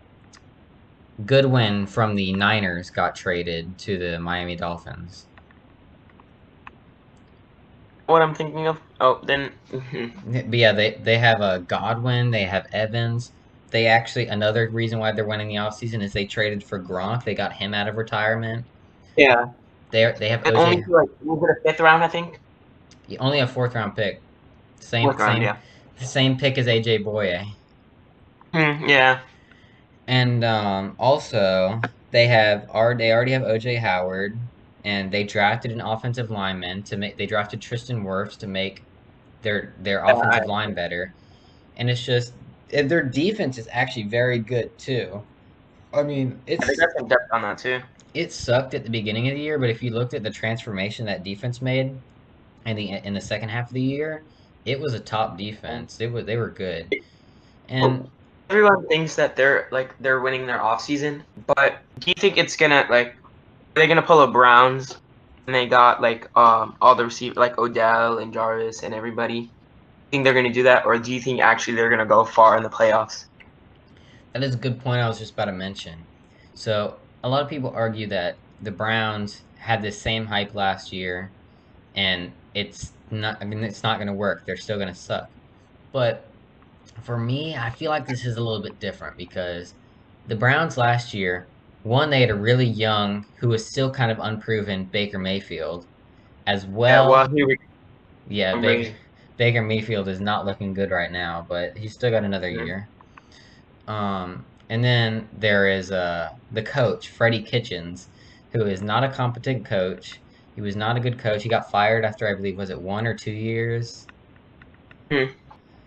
Goodwin 1.25 1.87
from 1.87 2.15
the 2.15 2.33
Niners 2.33 2.89
got 2.89 3.15
traded 3.15 3.77
to 3.79 3.97
the 3.97 4.19
Miami 4.19 4.57
Dolphins. 4.57 5.27
What 8.07 8.21
I'm 8.21 8.35
thinking 8.35 8.67
of? 8.67 8.79
Oh, 8.99 9.19
then. 9.23 9.51
But 10.25 10.53
yeah, 10.53 10.71
they 10.73 10.99
they 11.01 11.17
have 11.17 11.41
a 11.41 11.59
Godwin. 11.59 12.31
They 12.31 12.43
have 12.43 12.67
Evans. 12.71 13.31
They 13.71 13.87
actually 13.87 14.27
another 14.27 14.69
reason 14.69 14.99
why 14.99 15.11
they're 15.11 15.25
winning 15.27 15.49
the 15.49 15.55
offseason 15.55 16.01
is 16.03 16.13
they 16.13 16.25
traded 16.25 16.63
for 16.63 16.81
Gronk. 16.81 17.23
They 17.23 17.35
got 17.35 17.53
him 17.53 17.73
out 17.73 17.87
of 17.87 17.95
retirement. 17.95 18.65
Yeah, 19.17 19.45
They 19.91 20.11
they 20.19 20.29
have 20.29 20.43
and 20.45 20.55
OJ. 20.55 20.57
only 20.57 20.77
like 20.87 21.09
was 21.21 21.41
it 21.43 21.57
a 21.57 21.69
fifth 21.71 21.79
round? 21.81 22.03
I 22.03 22.07
think. 22.07 22.39
only 23.19 23.39
a 23.39 23.47
fourth 23.47 23.75
round 23.75 23.95
pick. 23.95 24.21
Same 24.79 25.03
Fourth 25.03 25.19
round, 25.19 25.41
yeah. 25.41 25.57
same 25.97 26.37
pick 26.37 26.57
as 26.57 26.67
AJ 26.67 27.03
Bouye. 27.03 27.45
Hmm, 28.53 28.85
yeah. 28.87 29.19
And 30.07 30.43
um, 30.43 30.95
also, 30.99 31.81
they 32.11 32.27
have 32.27 32.69
already 32.69 33.05
they 33.05 33.11
already 33.11 33.31
have 33.33 33.43
OJ 33.43 33.79
Howard, 33.79 34.44
and 34.85 35.11
they 35.11 35.23
drafted 35.23 35.71
an 35.71 35.81
offensive 35.81 36.29
lineman 36.31 36.83
to 36.83 36.95
make. 36.95 37.17
They 37.17 37.25
drafted 37.25 37.61
Tristan 37.61 38.03
Wirfs 38.03 38.37
to 38.37 38.47
make 38.47 38.83
their 39.41 39.73
their 39.81 40.05
offensive 40.05 40.45
line 40.47 40.73
better, 40.73 41.13
and 41.75 41.89
it's 41.89 42.05
just 42.05 42.33
and 42.71 42.89
their 42.89 43.03
defense 43.03 43.57
is 43.57 43.67
actually 43.71 44.03
very 44.03 44.39
good 44.39 44.77
too. 44.77 45.21
I 45.93 46.03
mean, 46.03 46.39
it's 46.45 46.65
They 46.67 46.75
got 46.75 46.89
some 46.97 47.07
depth 47.07 47.31
on 47.33 47.41
that 47.41 47.57
too. 47.57 47.81
it 48.13 48.31
sucked 48.31 48.73
at 48.75 48.83
the 48.83 48.89
beginning 48.89 49.27
of 49.27 49.35
the 49.35 49.41
year, 49.41 49.57
but 49.59 49.69
if 49.69 49.81
you 49.83 49.89
looked 49.91 50.13
at 50.13 50.23
the 50.23 50.31
transformation 50.31 51.05
that 51.07 51.23
defense 51.23 51.61
made 51.61 51.97
in 52.65 52.75
the 52.75 52.91
in 53.05 53.13
the 53.13 53.21
second 53.21 53.49
half 53.49 53.67
of 53.67 53.73
the 53.73 53.81
year, 53.81 54.23
it 54.65 54.79
was 54.79 54.93
a 54.93 54.99
top 54.99 55.37
defense. 55.37 55.99
It 55.99 56.11
was 56.11 56.25
they 56.25 56.37
were 56.37 56.49
good. 56.51 56.93
And 57.69 58.07
Everyone 58.51 58.87
thinks 58.87 59.15
that 59.15 59.35
they're 59.35 59.67
like 59.71 59.97
they're 59.99 60.21
winning 60.21 60.45
their 60.45 60.61
off 60.61 60.79
season, 60.79 61.23
but 61.47 61.81
do 61.99 62.11
you 62.11 62.13
think 62.19 62.37
it's 62.37 62.55
gonna 62.55 62.85
like 62.91 63.15
are 63.75 63.79
they 63.81 63.87
gonna 63.87 64.01
pull 64.01 64.21
a 64.21 64.27
Browns 64.27 64.97
and 65.45 65.55
they 65.55 65.67
got 65.67 66.01
like 66.01 66.29
um 66.37 66.77
all 66.81 66.95
the 66.95 67.05
receivers 67.05 67.37
like 67.37 67.57
Odell 67.57 68.19
and 68.19 68.33
Jarvis 68.33 68.83
and 68.83 68.93
everybody? 68.93 69.51
Think 70.11 70.23
they're 70.23 70.33
gonna 70.33 70.53
do 70.53 70.63
that, 70.63 70.85
or 70.85 70.97
do 70.97 71.13
you 71.13 71.19
think 71.19 71.41
actually 71.41 71.75
they're 71.75 71.89
gonna 71.89 72.05
go 72.05 72.23
far 72.23 72.57
in 72.57 72.63
the 72.63 72.69
playoffs? 72.69 73.25
That 74.33 74.43
is 74.43 74.55
a 74.55 74.57
good 74.57 74.79
point 74.79 75.01
I 75.01 75.07
was 75.07 75.19
just 75.19 75.33
about 75.33 75.45
to 75.45 75.51
mention. 75.51 76.05
So, 76.53 76.97
a 77.23 77.29
lot 77.29 77.41
of 77.41 77.49
people 77.49 77.71
argue 77.75 78.07
that 78.07 78.37
the 78.61 78.71
Browns 78.71 79.41
had 79.57 79.81
the 79.81 79.91
same 79.91 80.25
hype 80.25 80.53
last 80.53 80.93
year 80.93 81.31
and 81.95 82.31
it's 82.53 82.93
not 83.11 83.37
I 83.41 83.45
mean 83.45 83.63
it's 83.63 83.83
not 83.83 83.99
to 83.99 84.13
work. 84.13 84.45
They're 84.45 84.57
still 84.57 84.77
to 84.79 84.95
suck. 84.95 85.29
But 85.91 86.25
for 87.01 87.17
me, 87.17 87.55
I 87.55 87.69
feel 87.69 87.89
like 87.89 88.07
this 88.07 88.25
is 88.25 88.37
a 88.37 88.41
little 88.41 88.61
bit 88.61 88.79
different 88.79 89.17
because 89.17 89.73
the 90.27 90.35
Browns 90.35 90.77
last 90.77 91.13
year, 91.13 91.47
one 91.85 92.09
they 92.09 92.21
had 92.21 92.29
a 92.31 92.35
really 92.35 92.65
young 92.67 93.25
who 93.39 93.49
was 93.49 93.67
still 93.67 93.91
kind 93.91 94.11
of 94.11 94.19
unproven 94.19 94.87
Baker 94.91 95.19
Mayfield 95.19 95.85
as 96.47 96.65
well. 96.65 97.05
yeah, 97.05 97.07
well, 97.09 97.27
here 97.29 97.47
we 97.47 97.57
Yeah, 98.25 98.55
Baker. 98.55 98.95
Baker 99.37 99.61
Mayfield 99.61 100.07
is 100.07 100.19
not 100.19 100.45
looking 100.45 100.73
good 100.73 100.91
right 100.91 101.11
now, 101.11 101.45
but 101.47 101.77
he's 101.77 101.93
still 101.93 102.11
got 102.11 102.23
another 102.23 102.49
Yeah. 102.49 102.65
year. 102.65 102.89
Um, 103.87 104.47
and 104.69 104.83
then 104.83 105.29
there 105.33 105.67
is 105.69 105.91
uh, 105.91 106.29
the 106.51 106.63
coach, 106.63 107.09
Freddie 107.09 107.43
Kitchens, 107.43 108.09
who 108.53 108.65
is 108.65 108.81
not 108.81 109.03
a 109.03 109.11
competent 109.11 109.65
coach. 109.65 110.21
He 110.55 110.61
was 110.61 110.75
not 110.75 110.97
a 110.97 111.01
good 111.01 111.19
coach. 111.19 111.43
He 111.43 111.49
got 111.49 111.69
fired 111.71 112.05
after 112.05 112.27
I 112.27 112.35
believe 112.35 112.57
was 112.57 112.69
it 112.69 112.81
one 112.81 113.05
or 113.07 113.15
two 113.15 113.31
years. 113.33 114.07
Hmm. 115.11 115.35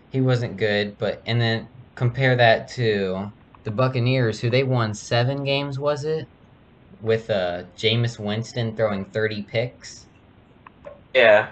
He 0.09 0.21
wasn't 0.21 0.57
good, 0.57 0.97
but 0.97 1.21
and 1.25 1.39
then 1.41 1.69
compare 1.95 2.35
that 2.35 2.67
to 2.73 3.31
the 3.63 3.71
Buccaneers, 3.71 4.41
who 4.41 4.49
they 4.49 4.63
won 4.63 4.93
seven 4.93 5.43
games, 5.43 5.79
was 5.79 6.03
it? 6.05 6.29
With 6.99 7.29
uh, 7.29 7.65
Jameis 7.77 8.19
Winston 8.19 8.75
throwing 8.75 9.11
thirty 9.11 9.43
picks. 9.43 10.07
yeah. 11.13 11.51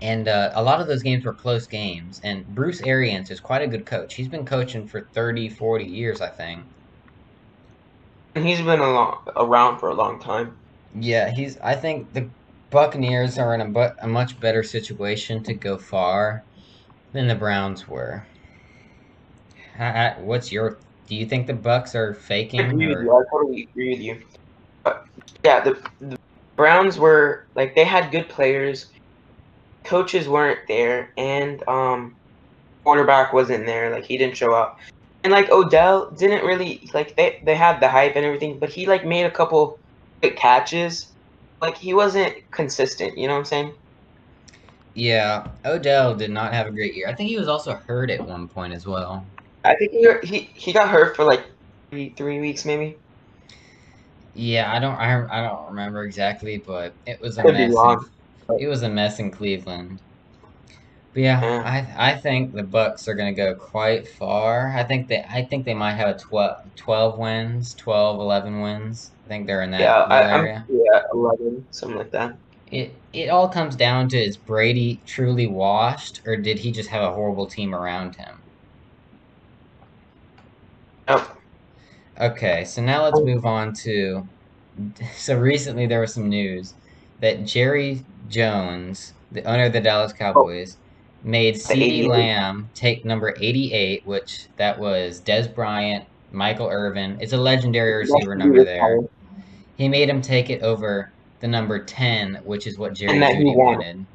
And 0.00 0.26
uh, 0.26 0.52
a 0.54 0.62
lot 0.62 0.80
of 0.80 0.86
those 0.86 1.02
games 1.02 1.24
were 1.26 1.34
close 1.34 1.66
games. 1.66 2.18
And 2.24 2.46
Bruce 2.46 2.80
Arians 2.80 3.30
is 3.30 3.40
quite 3.40 3.60
a 3.62 3.66
good 3.68 3.84
coach. 3.86 4.14
He's 4.14 4.28
been 4.28 4.46
coaching 4.46 4.86
for 4.86 5.10
30, 5.12 5.48
40 5.50 5.84
years, 5.84 6.20
I 6.22 6.30
think. 6.30 6.68
And 8.36 8.46
he's 8.46 8.62
been 8.62 8.78
a 8.78 8.88
long, 8.92 9.18
around 9.34 9.78
for 9.80 9.88
a 9.88 9.94
long 9.94 10.20
time. 10.20 10.60
Yeah, 10.92 11.30
he's. 11.30 11.58
I 11.58 11.74
think 11.76 12.12
the 12.12 12.32
Buccaneers 12.70 13.38
are 13.38 13.54
in 13.54 13.60
a, 13.60 13.68
bu- 13.70 13.94
a 14.02 14.08
much 14.08 14.40
better 14.40 14.62
situation 14.62 15.42
to 15.44 15.54
go 15.54 15.78
far 15.78 16.44
than 17.12 17.28
the 17.28 17.36
Browns 17.36 17.88
were. 17.88 18.28
Ha- 19.76 19.92
ha- 19.92 20.16
What's 20.22 20.50
your? 20.52 20.78
Do 21.08 21.14
you 21.14 21.26
think 21.26 21.46
the 21.46 21.54
Bucks 21.54 21.94
are 21.94 22.14
I 22.14 22.14
faking? 22.14 22.70
agree 22.70 22.88
with 22.88 22.98
you. 23.00 23.12
I 23.12 23.22
totally 23.30 23.68
agree 23.70 23.90
with 23.90 24.00
you. 24.00 24.22
But 24.84 25.04
yeah, 25.44 25.60
the, 25.60 25.82
the 26.00 26.16
Browns 26.56 26.98
were 26.98 27.46
like 27.54 27.74
they 27.74 27.84
had 27.84 28.10
good 28.10 28.28
players. 28.28 28.86
Coaches 29.84 30.28
weren't 30.28 30.60
there, 30.68 31.12
and 31.16 31.66
um, 31.68 32.16
quarterback 32.84 33.32
wasn't 33.32 33.66
there. 33.66 33.90
Like 33.90 34.04
he 34.04 34.18
didn't 34.18 34.36
show 34.36 34.52
up, 34.52 34.76
and 35.24 35.32
like 35.32 35.50
Odell 35.50 36.10
didn't 36.12 36.44
really 36.44 36.88
like 36.94 37.16
they 37.16 37.38
they 37.44 37.54
had 37.54 37.80
the 37.80 37.88
hype 37.88 38.16
and 38.16 38.24
everything, 38.24 38.58
but 38.58 38.70
he 38.70 38.86
like 38.86 39.04
made 39.06 39.24
a 39.24 39.30
couple 39.30 39.78
good 40.22 40.36
catches. 40.36 41.12
Like 41.62 41.76
he 41.78 41.94
wasn't 41.94 42.34
consistent. 42.50 43.16
You 43.18 43.28
know 43.28 43.34
what 43.34 43.40
I'm 43.40 43.44
saying? 43.46 43.74
yeah, 44.94 45.48
Odell 45.64 46.14
did 46.14 46.30
not 46.30 46.54
have 46.54 46.66
a 46.66 46.70
great 46.70 46.94
year. 46.94 47.08
I 47.08 47.14
think 47.14 47.28
he 47.28 47.38
was 47.38 47.48
also 47.48 47.74
hurt 47.74 48.10
at 48.10 48.24
one 48.26 48.48
point 48.48 48.72
as 48.72 48.86
well. 48.86 49.26
I 49.66 49.74
think 49.76 49.92
he 49.92 50.08
he 50.28 50.38
he 50.54 50.72
got 50.72 50.88
hurt 50.88 51.16
for 51.16 51.24
like 51.24 51.44
three 51.90 52.14
three 52.16 52.40
weeks 52.40 52.64
maybe. 52.64 52.96
Yeah, 54.34 54.70
I 54.72 54.78
don't. 54.78 54.94
I, 54.96 55.24
I 55.30 55.42
don't 55.48 55.70
remember 55.70 56.04
exactly, 56.04 56.62
but 56.66 56.94
it 57.06 57.20
was 57.20 57.38
a 57.38 57.42
Could 57.42 57.54
mess. 57.54 57.84
in-. 57.84 57.98
It 58.58 58.68
was 58.68 58.82
a 58.82 58.88
mess 58.88 59.18
in 59.18 59.30
Cleveland. 59.30 60.00
But 61.12 61.22
yeah, 61.22 61.40
Yeah. 61.42 61.62
I 61.64 62.10
I 62.12 62.16
think 62.16 62.54
the 62.54 62.62
Bucks 62.62 63.08
are 63.08 63.14
gonna 63.14 63.32
go 63.34 63.54
quite 63.56 64.06
far. 64.06 64.68
I 64.76 64.84
think 64.84 65.08
they 65.08 65.24
I 65.28 65.42
think 65.50 65.64
they 65.64 65.74
might 65.74 65.94
have 65.94 66.14
a 66.16 66.18
12, 66.18 66.56
12 66.76 67.18
wins, 67.18 67.74
12, 67.74 68.20
11 68.20 68.60
wins. 68.60 69.12
I 69.24 69.28
think 69.28 69.46
they're 69.46 69.62
in 69.62 69.72
that 69.72 69.82
Yeah, 69.82 70.02
I, 70.02 70.22
area. 70.22 70.64
I'm 70.68 70.76
yeah 70.76 71.02
eleven 71.12 71.66
something 71.70 71.98
like 71.98 72.10
that. 72.12 72.38
It 72.70 73.02
it 73.12 73.28
all 73.28 73.48
comes 73.48 73.74
down 73.74 74.08
to 74.10 74.16
is 74.18 74.36
Brady 74.36 75.02
truly 75.04 75.48
washed 75.48 76.20
or 76.24 76.36
did 76.36 76.60
he 76.60 76.70
just 76.70 76.90
have 76.90 77.02
a 77.02 77.12
horrible 77.12 77.48
team 77.48 77.74
around 77.74 78.14
him? 78.14 78.45
Oh, 81.08 81.36
Okay, 82.18 82.64
so 82.64 82.80
now 82.82 83.04
let's 83.04 83.20
move 83.20 83.44
on 83.44 83.74
to. 83.74 84.26
So 85.16 85.38
recently 85.38 85.86
there 85.86 86.00
was 86.00 86.14
some 86.14 86.28
news 86.28 86.74
that 87.20 87.44
Jerry 87.44 88.04
Jones, 88.28 89.12
the 89.32 89.42
owner 89.44 89.64
of 89.64 89.72
the 89.72 89.80
Dallas 89.80 90.12
Cowboys, 90.12 90.78
made 91.22 91.56
oh, 91.56 91.58
CeeDee 91.58 92.08
Lamb 92.08 92.70
take 92.74 93.04
number 93.04 93.34
88, 93.38 94.06
which 94.06 94.46
that 94.56 94.78
was 94.78 95.20
Dez 95.20 95.52
Bryant, 95.54 96.06
Michael 96.32 96.68
Irvin. 96.68 97.18
It's 97.20 97.32
a 97.34 97.38
legendary 97.38 97.94
receiver 97.94 98.34
number 98.34 98.64
there. 98.64 99.00
He 99.76 99.88
made 99.88 100.08
him 100.08 100.22
take 100.22 100.48
it 100.48 100.62
over 100.62 101.12
the 101.40 101.48
number 101.48 101.84
10, 101.84 102.36
which 102.44 102.66
is 102.66 102.78
what 102.78 102.94
Jerry 102.94 103.12
And 103.12 103.22
that 103.22 103.36
he 103.36 103.44
Jeudy 103.44 103.56
wanted. 103.56 104.06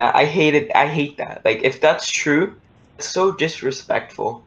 I 0.00 0.24
hate 0.24 0.54
it. 0.54 0.74
I 0.74 0.86
hate 0.86 1.18
that. 1.18 1.42
Like, 1.44 1.62
if 1.62 1.80
that's 1.80 2.10
true, 2.10 2.56
it's 2.98 3.08
so 3.08 3.30
disrespectful. 3.32 4.42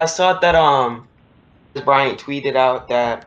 I 0.00 0.06
saw 0.06 0.38
that 0.38 0.54
um, 0.54 1.08
Bryant 1.84 2.20
tweeted 2.20 2.56
out 2.56 2.88
that 2.88 3.26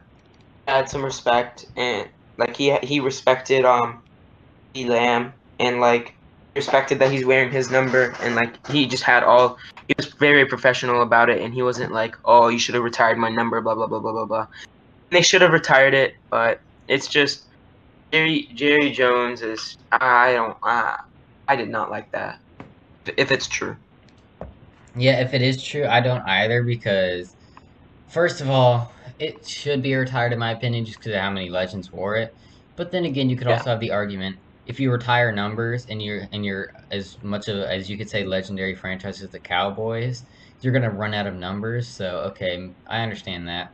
had 0.68 0.90
some 0.90 1.04
respect 1.04 1.66
and 1.76 2.08
like 2.38 2.56
he 2.56 2.76
he 2.84 3.00
respected 3.00 3.66
um, 3.66 4.04
E 4.76 4.86
Lamb 4.86 5.34
and 5.60 5.80
like 5.80 6.14
respected 6.56 7.00
that 7.00 7.12
he's 7.12 7.26
wearing 7.26 7.52
his 7.52 7.72
number 7.72 8.14
and 8.22 8.36
like 8.36 8.66
he 8.68 8.86
just 8.86 9.04
had 9.04 9.24
all 9.24 9.58
he 9.88 9.94
was 9.98 10.08
very 10.20 10.46
professional 10.46 11.02
about 11.02 11.30
it 11.30 11.42
and 11.42 11.54
he 11.54 11.62
wasn't 11.62 11.92
like 11.92 12.16
oh 12.26 12.48
you 12.48 12.60
should 12.60 12.76
have 12.76 12.84
retired 12.84 13.18
my 13.18 13.30
number 13.30 13.60
blah 13.62 13.76
blah 13.76 13.88
blah 13.88 14.00
blah 14.00 14.12
blah 14.12 14.26
blah. 14.26 14.48
They 15.12 15.22
should 15.22 15.42
have 15.42 15.52
retired 15.52 15.94
it, 15.94 16.14
but 16.30 16.62
it's 16.88 17.08
just 17.08 17.48
Jerry 18.14 18.50
Jerry 18.54 18.92
Jones 18.92 19.42
is 19.42 19.78
I 19.92 20.34
don't 20.34 20.58
I 20.64 20.98
I 21.48 21.56
did 21.56 21.70
not 21.70 21.90
like 21.90 22.12
that. 22.12 22.40
If 23.18 23.32
it's 23.32 23.48
true. 23.48 23.76
Yeah, 24.96 25.22
if 25.22 25.34
it 25.34 25.42
is 25.42 25.64
true, 25.64 25.86
I 25.88 26.02
don't 26.02 26.28
either 26.28 26.64
because, 26.64 27.36
first 28.08 28.42
of 28.42 28.50
all, 28.50 28.94
it 29.20 29.46
should 29.48 29.84
be 29.84 29.96
retired 29.96 30.34
in 30.34 30.40
my 30.40 30.52
opinion 30.52 30.86
just 30.86 31.00
because 31.00 31.16
of 31.16 31.22
how 31.22 31.32
many 31.32 31.50
legends 31.50 31.92
wore 31.92 32.18
it. 32.18 32.32
But 32.78 32.92
then 32.92 33.06
again, 33.06 33.30
you 33.30 33.38
could 33.38 33.48
Yeah. 33.48 33.48
also 33.48 33.72
have 33.72 33.80
the 33.82 33.92
argument 33.92 34.38
if 34.66 34.80
you 34.80 34.92
retire 34.92 35.32
numbers 35.34 35.86
and 35.90 36.02
you're 36.02 36.28
and 36.34 36.46
you're 36.46 36.70
as 36.92 37.18
much 37.24 37.48
of 37.50 37.58
as 37.60 37.90
you 37.90 37.98
could 37.98 38.10
say 38.10 38.26
legendary 38.26 38.76
franchise 38.76 39.22
as 39.22 39.32
the 39.32 39.40
Cowboys, 39.42 40.24
you're 40.62 40.74
gonna 40.74 40.92
run 40.92 41.14
out 41.16 41.28
of 41.28 41.36
numbers. 41.36 41.96
So 41.96 42.20
okay, 42.32 42.76
I 42.88 43.02
understand 43.04 43.48
that, 43.50 43.70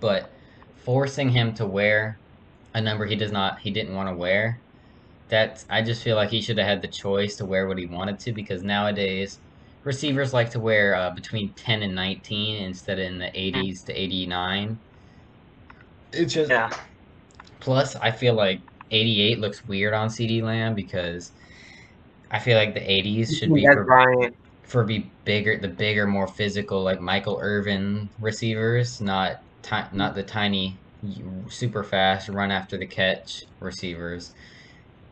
but 0.00 0.32
forcing 0.74 1.30
him 1.30 1.54
to 1.54 1.66
wear 1.66 2.20
a 2.74 2.80
number 2.80 3.06
he 3.06 3.16
does 3.16 3.32
not 3.32 3.60
he 3.60 3.70
didn't 3.70 3.94
want 3.94 4.08
to 4.08 4.16
wear, 4.16 4.62
that's 5.28 5.64
I 5.70 5.82
just 5.82 6.02
feel 6.04 6.16
like 6.16 6.30
he 6.30 6.42
should 6.42 6.58
have 6.58 6.68
had 6.68 6.82
the 6.82 6.88
choice 6.88 7.36
to 7.38 7.46
wear 7.46 7.68
what 7.68 7.78
he 7.78 7.86
wanted 7.86 8.18
to 8.20 8.32
because 8.34 8.62
nowadays 8.64 9.40
receivers 9.86 10.34
like 10.34 10.50
to 10.50 10.58
wear 10.60 10.96
uh, 10.96 11.10
between 11.12 11.52
10 11.54 11.82
and 11.82 11.94
19 11.94 12.62
instead 12.64 12.98
of 12.98 13.06
in 13.06 13.18
the 13.18 13.26
80s 13.26 13.84
to 13.84 13.92
89. 13.92 14.78
It's 16.12 16.34
just 16.34 16.50
Yeah. 16.50 16.70
plus 17.60 17.94
I 17.96 18.10
feel 18.10 18.34
like 18.34 18.60
88 18.90 19.38
looks 19.38 19.64
weird 19.64 19.94
on 19.94 20.08
CeeDee 20.08 20.42
Lamb 20.42 20.74
because 20.74 21.30
I 22.30 22.40
feel 22.40 22.58
like 22.58 22.74
the 22.74 22.80
80s 22.80 23.36
should 23.38 23.54
be 23.54 23.64
for, 23.64 23.84
Bryant. 23.84 24.36
for 24.64 24.82
be 24.84 25.10
bigger 25.24 25.56
the 25.56 25.68
bigger 25.68 26.06
more 26.06 26.26
physical 26.26 26.82
like 26.82 27.00
Michael 27.00 27.38
Irvin 27.40 28.10
receivers, 28.20 29.00
not 29.00 29.36
ti- 29.62 29.92
not 29.92 30.14
the 30.16 30.22
tiny 30.24 30.76
super 31.48 31.84
fast 31.84 32.28
run 32.28 32.50
after 32.50 32.76
the 32.76 32.86
catch 32.86 33.44
receivers. 33.60 34.34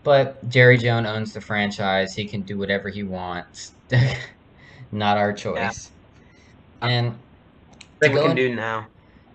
But 0.02 0.48
Jerry 0.48 0.78
Jones 0.78 1.06
owns 1.06 1.32
the 1.32 1.40
franchise. 1.40 2.14
He 2.14 2.26
can 2.26 2.42
do 2.42 2.58
whatever 2.58 2.88
he 2.88 3.04
wants. 3.04 3.72
Not 4.94 5.18
our 5.18 5.32
choice. 5.32 5.90
And 6.80 7.18
Like 8.00 8.12
we 8.12 8.20
can 8.20 8.30
in- 8.30 8.36
do 8.36 8.54
now. 8.54 8.86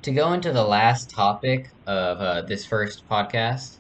to 0.03 0.11
go 0.11 0.31
into 0.31 0.53
the 0.53 0.63
last 0.63 1.09
topic 1.09 1.69
of 1.85 2.19
uh, 2.21 2.41
this 2.43 2.65
first 2.65 3.07
podcast, 3.09 3.75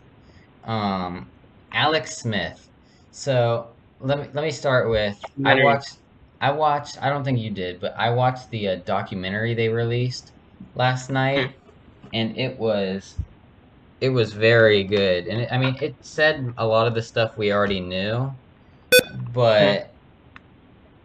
um, 0.65 1.29
Alex 1.71 2.17
Smith. 2.17 2.67
So 3.11 3.67
let 4.01 4.19
me 4.19 4.25
let 4.33 4.43
me 4.43 4.51
start 4.51 4.89
with 4.89 5.17
I 5.45 5.63
watched 5.63 5.97
I 6.41 6.51
watched 6.51 7.01
I 7.01 7.07
don't 7.09 7.23
think 7.23 7.39
you 7.39 7.49
did, 7.49 7.79
but 7.79 7.95
I 7.97 8.09
watched 8.09 8.49
the 8.51 8.67
uh, 8.67 8.75
documentary 8.85 9.53
they 9.53 9.69
released 9.69 10.33
last 10.75 11.09
night, 11.09 11.51
and 12.13 12.37
it 12.37 12.59
was 12.59 13.15
it 14.01 14.09
was 14.09 14.33
very 14.33 14.83
good. 14.83 15.27
And 15.27 15.41
it, 15.41 15.49
I 15.51 15.57
mean, 15.57 15.77
it 15.81 15.95
said 16.01 16.53
a 16.57 16.67
lot 16.67 16.87
of 16.87 16.93
the 16.93 17.01
stuff 17.01 17.37
we 17.37 17.53
already 17.53 17.79
knew, 17.79 18.31
but 19.33 19.93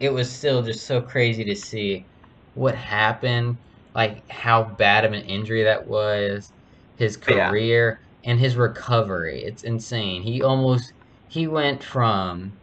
it 0.05 0.12
was 0.12 0.30
still 0.30 0.62
just 0.62 0.86
so 0.86 1.00
crazy 1.00 1.44
to 1.44 1.57
see 1.57 2.09
what 2.55 2.74
happened, 2.74 3.59
like 3.94 4.22
how 4.30 4.62
bad 4.62 5.05
of 5.05 5.12
an 5.12 5.22
injury 5.22 5.64
that 5.64 5.86
was, 5.86 6.52
his 6.96 7.18
Yeah. 7.28 7.48
career 7.50 7.98
and 8.24 8.38
his 8.38 8.57
recovery. 8.57 9.42
It's 9.44 9.64
insane. 9.64 10.22
He 10.22 10.42
almost 10.42 10.92
he 11.26 11.48
went 11.48 11.82
from 11.82 12.61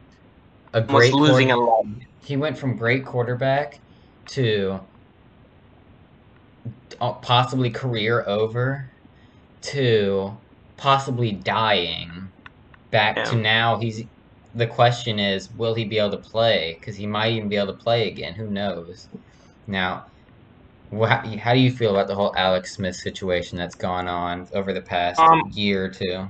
a 0.74 0.80
Almost 0.82 0.96
great 0.96 1.14
losing 1.14 1.50
quarter- 1.50 1.62
a 1.62 1.76
leg. 1.78 2.04
he 2.20 2.38
went 2.38 2.58
from 2.58 2.78
great 2.78 3.06
quarterback 3.06 3.74
to 4.30 4.80
uh, 7.02 7.14
possibly 7.14 7.70
career 7.72 8.24
over 8.28 8.92
to 9.62 10.38
possibly 10.78 11.32
dying 11.32 12.30
back 12.92 13.16
to 13.26 13.36
now 13.36 13.78
he's 13.80 14.04
the 14.54 14.68
question 14.68 15.20
is 15.20 15.50
will 15.52 15.76
he 15.76 15.86
be 15.86 15.98
able 16.00 16.12
to 16.12 16.18
play 16.18 16.78
because 16.80 16.96
he 16.98 17.08
might 17.08 17.34
even 17.34 17.50
be 17.50 17.56
able 17.58 17.68
to 17.74 17.84
play 17.84 18.08
again 18.10 18.36
who 18.36 18.50
knows 18.50 19.10
now 19.68 20.06
wha- 20.92 21.24
how 21.40 21.54
do 21.54 21.60
you 21.60 21.72
feel 21.72 21.92
about 21.92 22.08
the 22.08 22.16
whole 22.16 22.34
alex 22.38 22.76
smith 22.76 22.96
situation 22.96 23.58
that's 23.58 23.76
gone 23.76 24.08
on 24.08 24.48
over 24.54 24.74
the 24.74 24.82
past 24.82 25.22
Um, 25.22 25.42
year 25.44 25.86
or 25.86 25.90
two 25.90 26.28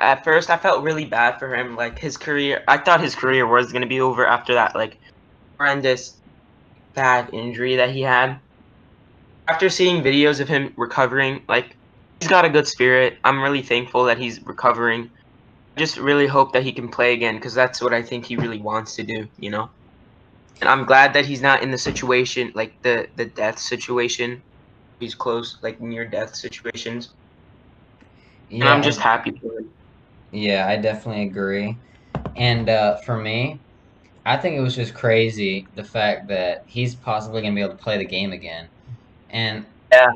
At 0.00 0.24
first, 0.24 0.48
I 0.50 0.56
felt 0.56 0.82
really 0.82 1.04
bad 1.04 1.38
for 1.38 1.54
him. 1.54 1.76
Like 1.76 1.98
his 1.98 2.16
career, 2.16 2.62
I 2.68 2.78
thought 2.78 3.00
his 3.02 3.14
career 3.14 3.46
was 3.46 3.70
gonna 3.72 3.86
be 3.86 4.00
over 4.00 4.26
after 4.26 4.54
that 4.54 4.74
like 4.74 4.98
horrendous 5.58 6.22
bad 6.94 7.30
injury 7.34 7.76
that 7.76 7.90
he 7.90 8.02
had. 8.02 8.40
After 9.48 9.68
seeing 9.68 10.02
videos 10.02 10.40
of 10.40 10.48
him 10.48 10.74
recovering, 10.76 11.44
like 11.48 11.76
he's 12.20 12.28
got 12.28 12.44
a 12.44 12.50
good 12.50 12.66
spirit. 12.68 13.18
I'm 13.24 13.42
really 13.42 13.62
thankful 13.62 14.04
that 14.04 14.18
he's 14.18 14.40
recovering. 14.44 15.10
I 15.78 15.80
just 15.80 15.96
really 15.96 16.26
hope 16.26 16.54
that 16.54 16.64
he 16.64 16.72
can 16.72 16.88
play 16.88 17.12
again 17.12 17.36
because 17.36 17.54
that's 17.54 17.80
what 17.80 17.94
I 17.94 18.02
think 18.02 18.26
he 18.26 18.34
really 18.34 18.60
wants 18.60 18.96
to 18.96 19.04
do. 19.04 19.28
You 19.36 19.50
know. 19.50 19.70
And 20.60 20.68
I'm 20.68 20.86
glad 20.86 21.12
that 21.12 21.24
he's 21.24 21.40
not 21.40 21.62
in 21.62 21.70
the 21.70 21.78
situation 21.78 22.50
like 22.56 22.74
the 22.82 23.06
the 23.14 23.26
death 23.26 23.60
situation. 23.60 24.42
He's 24.98 25.14
close, 25.14 25.56
like 25.62 25.80
near 25.80 26.08
death 26.08 26.34
situations. 26.34 27.14
And 28.50 28.64
I'm 28.64 28.82
just 28.82 28.98
happy 28.98 29.30
for 29.40 29.60
him. 29.60 29.70
Yeah, 30.32 30.66
I 30.68 30.78
definitely 30.78 31.22
agree. 31.22 31.76
And 32.34 32.68
uh, 32.68 32.96
for 32.96 33.16
me, 33.16 33.60
I 34.26 34.36
think 34.36 34.56
it 34.56 34.60
was 34.60 34.74
just 34.74 34.94
crazy 34.94 35.68
the 35.76 35.84
fact 35.84 36.28
that 36.28 36.64
he's 36.66 36.96
possibly 36.96 37.40
going 37.40 37.54
to 37.54 37.56
be 37.56 37.62
able 37.62 37.76
to 37.76 37.82
play 37.84 37.98
the 37.98 38.04
game 38.04 38.32
again. 38.32 38.68
And 39.30 39.64
Yeah. 39.92 40.10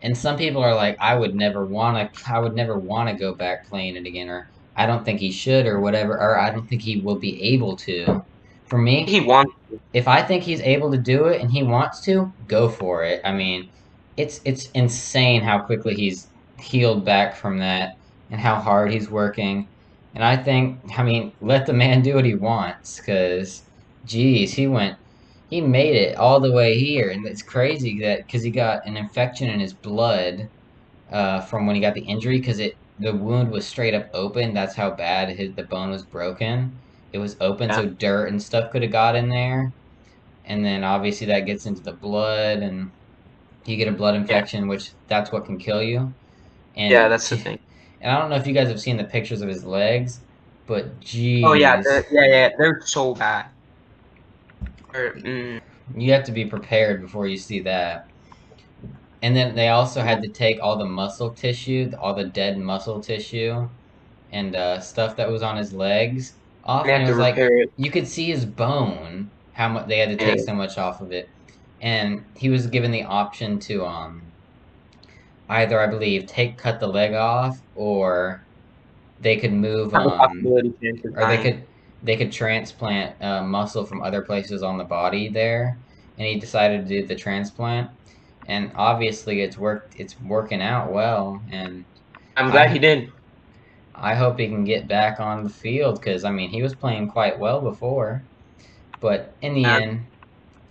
and 0.00 0.16
some 0.16 0.38
people 0.38 0.62
are 0.62 0.74
like, 0.74 0.96
I 1.00 1.14
would 1.14 1.34
never 1.34 1.66
want 1.66 2.14
to. 2.14 2.32
I 2.32 2.38
would 2.38 2.54
never 2.54 2.78
want 2.78 3.10
to 3.10 3.16
go 3.16 3.34
back 3.34 3.68
playing 3.68 3.96
it 3.96 4.06
again, 4.06 4.30
or 4.30 4.50
I 4.78 4.86
don't 4.86 5.04
think 5.04 5.20
he 5.20 5.32
should, 5.32 5.66
or 5.66 5.80
whatever, 5.80 6.14
or 6.20 6.38
I 6.38 6.50
don't 6.50 6.68
think 6.68 6.82
he 6.82 7.02
will 7.02 7.18
be 7.20 7.42
able 7.54 7.76
to. 7.78 8.22
For 8.66 8.78
me, 8.78 9.06
He 9.06 9.20
wants. 9.20 9.52
if 9.92 10.08
I 10.08 10.22
think 10.22 10.44
he's 10.44 10.60
able 10.62 10.90
to 10.92 10.98
do 10.98 11.26
it 11.26 11.40
and 11.42 11.50
he 11.50 11.62
wants 11.62 12.02
to, 12.04 12.32
go 12.46 12.68
for 12.70 13.04
it. 13.04 13.20
I 13.24 13.32
mean, 13.32 13.70
it's 14.16 14.40
it's 14.44 14.70
insane 14.72 15.42
how 15.42 15.60
quickly 15.64 15.94
he's 15.96 16.32
healed 16.58 17.04
back 17.04 17.36
from 17.36 17.58
that 17.60 17.90
and 18.30 18.40
how 18.40 18.56
hard 18.60 18.92
he's 18.92 19.10
working. 19.10 19.70
And 20.14 20.24
I 20.24 20.36
think, 20.36 20.80
I 20.98 21.02
mean, 21.02 21.34
let 21.40 21.66
the 21.66 21.72
man 21.74 22.02
do 22.02 22.14
what 22.16 22.24
he 22.24 22.34
wants 22.36 22.98
because, 23.00 23.70
geez, 24.04 24.54
he 24.54 24.66
went, 24.66 24.96
he 25.46 25.60
made 25.60 25.96
it 25.96 26.16
all 26.16 26.40
the 26.40 26.52
way 26.52 26.78
here. 26.78 27.10
And 27.10 27.26
it's 27.26 27.42
crazy 27.42 28.00
that 28.02 28.20
because 28.26 28.42
he 28.42 28.50
got 28.50 28.86
an 28.86 28.96
infection 28.96 29.48
in 29.50 29.60
his 29.60 29.74
blood 29.74 30.50
uh, 31.10 31.40
from 31.42 31.66
when 31.66 31.76
he 31.76 31.82
got 31.82 31.94
the 31.94 32.02
injury 32.02 32.38
because 32.38 32.58
it 32.60 32.74
the 32.98 33.14
wound 33.14 33.50
was 33.50 33.66
straight 33.66 33.94
up 33.94 34.06
open. 34.14 34.54
That's 34.54 34.74
how 34.76 34.90
bad 34.94 35.30
his, 35.30 35.54
the 35.56 35.64
bone 35.64 35.90
was 35.90 36.06
broken. 36.06 36.82
It 37.12 37.18
was 37.18 37.36
open, 37.40 37.72
so 37.72 37.86
dirt 37.86 38.28
and 38.28 38.42
stuff 38.42 38.70
could 38.72 38.82
have 38.82 38.92
got 38.92 39.16
in 39.16 39.28
there. 39.28 39.72
And 40.44 40.64
then 40.64 40.84
obviously 40.84 41.26
that 41.28 41.46
gets 41.46 41.66
into 41.66 41.82
the 41.82 41.94
blood, 41.94 42.58
and 42.60 42.92
you 43.66 43.76
get 43.76 43.88
a 43.88 43.92
blood 43.92 44.14
infection, 44.16 44.68
which 44.68 44.94
that's 45.08 45.32
what 45.32 45.46
can 45.46 45.58
kill 45.58 45.82
you. 45.82 46.14
And 46.76 46.92
Yeah, 46.92 47.08
that's 47.08 47.30
the 47.30 47.36
thing. 47.38 47.58
And 48.00 48.12
I 48.12 48.18
don't 48.20 48.30
know 48.30 48.36
if 48.36 48.46
you 48.46 48.54
guys 48.54 48.68
have 48.68 48.80
seen 48.80 48.96
the 48.96 49.04
pictures 49.04 49.42
of 49.42 49.48
his 49.48 49.64
legs, 49.64 50.20
but 50.66 51.00
geez, 51.00 51.46
Oh 51.46 51.52
yeah, 51.54 51.82
yeah, 52.10 52.24
yeah, 52.26 52.50
they're 52.58 52.80
so 52.84 53.14
bad. 53.14 53.50
Or, 54.94 55.14
mm, 55.14 55.60
you 55.96 56.12
have 56.12 56.24
to 56.24 56.32
be 56.32 56.44
prepared 56.46 57.00
before 57.02 57.26
you 57.26 57.36
see 57.36 57.60
that. 57.62 58.07
And 59.22 59.34
then 59.36 59.54
they 59.54 59.68
also 59.68 60.00
had 60.02 60.22
to 60.22 60.28
take 60.28 60.60
all 60.62 60.78
the 60.78 60.84
muscle 60.84 61.34
tissue, 61.34 61.90
all 62.00 62.14
the 62.14 62.24
dead 62.24 62.58
muscle 62.58 63.00
tissue, 63.00 63.68
and 64.30 64.54
uh, 64.54 64.80
stuff 64.80 65.16
that 65.16 65.30
was 65.30 65.42
on 65.42 65.56
his 65.56 65.72
legs 65.72 66.34
off. 66.64 66.86
And 66.86 67.02
it 67.04 67.08
was 67.08 67.18
like 67.18 67.36
it. 67.36 67.72
you 67.76 67.90
could 67.90 68.06
see 68.06 68.26
his 68.26 68.44
bone 68.44 69.30
how 69.52 69.68
much 69.68 69.88
they 69.88 69.98
had 69.98 70.10
to 70.10 70.16
take 70.16 70.38
Yeah. 70.38 70.44
so 70.44 70.54
much 70.54 70.78
off 70.78 71.00
of 71.00 71.10
it 71.12 71.28
and 71.80 72.24
he 72.36 72.48
was 72.48 72.66
given 72.66 72.90
the 72.90 73.04
option 73.04 73.58
to 73.60 73.84
um 73.86 74.32
either 75.48 75.80
i 75.80 75.86
believe 75.86 76.26
take 76.26 76.58
cut 76.58 76.80
the 76.80 76.86
leg 76.86 77.14
off 77.14 77.56
or 77.74 78.46
they 79.20 79.36
could 79.36 79.52
move 79.52 79.94
um 79.94 80.04
possibility 80.18 80.72
chance 80.82 81.00
of 81.04 81.12
or 81.16 81.26
they 81.26 81.42
could 81.42 81.66
they 82.02 82.16
could 82.16 82.30
transplant 82.30 83.20
uh, 83.22 83.42
muscle 83.42 83.84
from 83.84 84.02
other 84.02 84.22
places 84.22 84.62
on 84.62 84.78
the 84.78 84.84
body 84.84 85.28
there 85.28 85.78
and 86.18 86.26
he 86.26 86.38
decided 86.38 86.86
to 86.86 87.00
do 87.02 87.06
the 87.06 87.14
transplant 87.14 87.90
and 88.48 88.72
obviously 88.76 89.42
it's 89.42 89.58
worked 89.58 89.94
it's 89.96 90.18
working 90.20 90.62
out 90.62 90.92
well 90.92 91.40
and 91.52 91.84
I'm 92.36 92.50
glad 92.50 92.70
I- 92.70 92.72
he 92.72 92.78
did. 92.78 93.08
I 93.94 94.14
hope 94.14 94.38
he 94.38 94.48
can 94.48 94.64
get 94.64 94.88
back 94.88 95.20
on 95.20 95.42
the 95.44 95.50
field 95.50 96.00
because 96.00 96.24
I 96.24 96.30
mean 96.30 96.50
he 96.50 96.62
was 96.62 96.74
playing 96.76 97.08
quite 97.08 97.38
well 97.38 97.60
before, 97.62 98.22
but 99.00 99.34
in 99.42 99.54
the 99.54 99.64
end, 99.66 100.00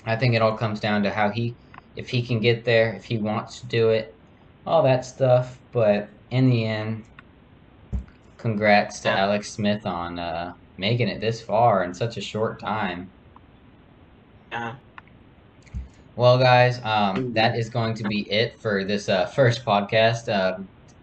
I 0.05 0.15
think 0.17 0.36
it 0.36 0.41
all 0.41 0.57
comes 0.57 0.80
down 0.80 1.03
to 1.03 1.11
how 1.11 1.30
he, 1.32 1.57
if 1.95 2.09
he 2.09 2.25
can 2.25 2.39
get 2.41 2.65
there, 2.65 2.93
if 2.95 3.05
he 3.05 3.17
wants 3.19 3.61
to 3.61 3.67
do 3.67 3.89
it, 3.91 4.09
all 4.65 4.84
that 4.84 5.05
stuff. 5.05 5.59
But 5.73 6.09
in 6.32 6.49
the 6.49 6.65
end, 6.65 7.05
congrats 8.38 9.01
to. 9.01 9.09
Alex 9.09 9.53
Smith 9.53 9.86
on 9.86 10.19
uh, 10.19 10.53
making 10.78 11.07
it 11.09 11.19
this 11.21 11.41
far 11.41 11.84
in 11.84 11.93
such 11.93 12.17
a 12.17 12.21
short 12.21 12.59
time. 12.59 13.11
Yeah. 14.51 14.78
Well, 16.18 16.39
guys, 16.39 16.80
um, 16.84 17.15
Mhm. 17.15 17.34
that 17.36 17.55
is 17.57 17.70
going 17.70 17.93
to 17.95 18.03
be 18.03 18.30
it 18.32 18.59
for 18.59 18.84
this 18.84 19.07
uh, 19.07 19.28
first 19.28 19.63
podcast. 19.63 20.28
Uh, 20.28 20.57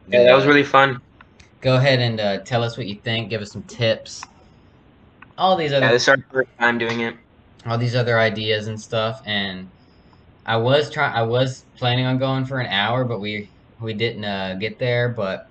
Yeah, 0.08 0.24
that 0.24 0.34
was 0.34 0.44
really 0.46 0.64
fun. 0.64 0.98
go 1.62 1.76
ahead 1.76 2.00
and 2.00 2.20
uh, 2.20 2.38
tell 2.44 2.62
us 2.62 2.76
what 2.76 2.86
you 2.86 2.96
think. 3.04 3.30
Give 3.30 3.40
us 3.40 3.52
some 3.52 3.62
tips. 3.62 4.20
All 5.38 5.56
these 5.56 5.72
other 5.72 5.86
Yeah, 5.86 5.92
this 5.92 6.02
is 6.02 6.08
our 6.08 6.16
first 6.32 6.50
time 6.60 6.78
doing 6.78 7.00
it. 7.00 7.14
all 7.66 7.78
these 7.78 7.94
other 7.96 8.18
ideas 8.18 8.66
and 8.66 8.78
stuff 8.78 9.22
and 9.24 9.68
I 10.44 10.58
was 10.58 10.90
trying 10.90 11.14
I 11.14 11.22
was 11.22 11.64
planning 11.78 12.04
on 12.04 12.18
going 12.18 12.44
for 12.44 12.58
an 12.60 12.66
hour 12.66 13.04
but 13.06 13.20
we 13.20 13.48
we 13.80 13.94
didn't 13.94 14.24
uh, 14.26 14.56
get 14.60 14.78
there 14.78 15.08
but 15.08 15.44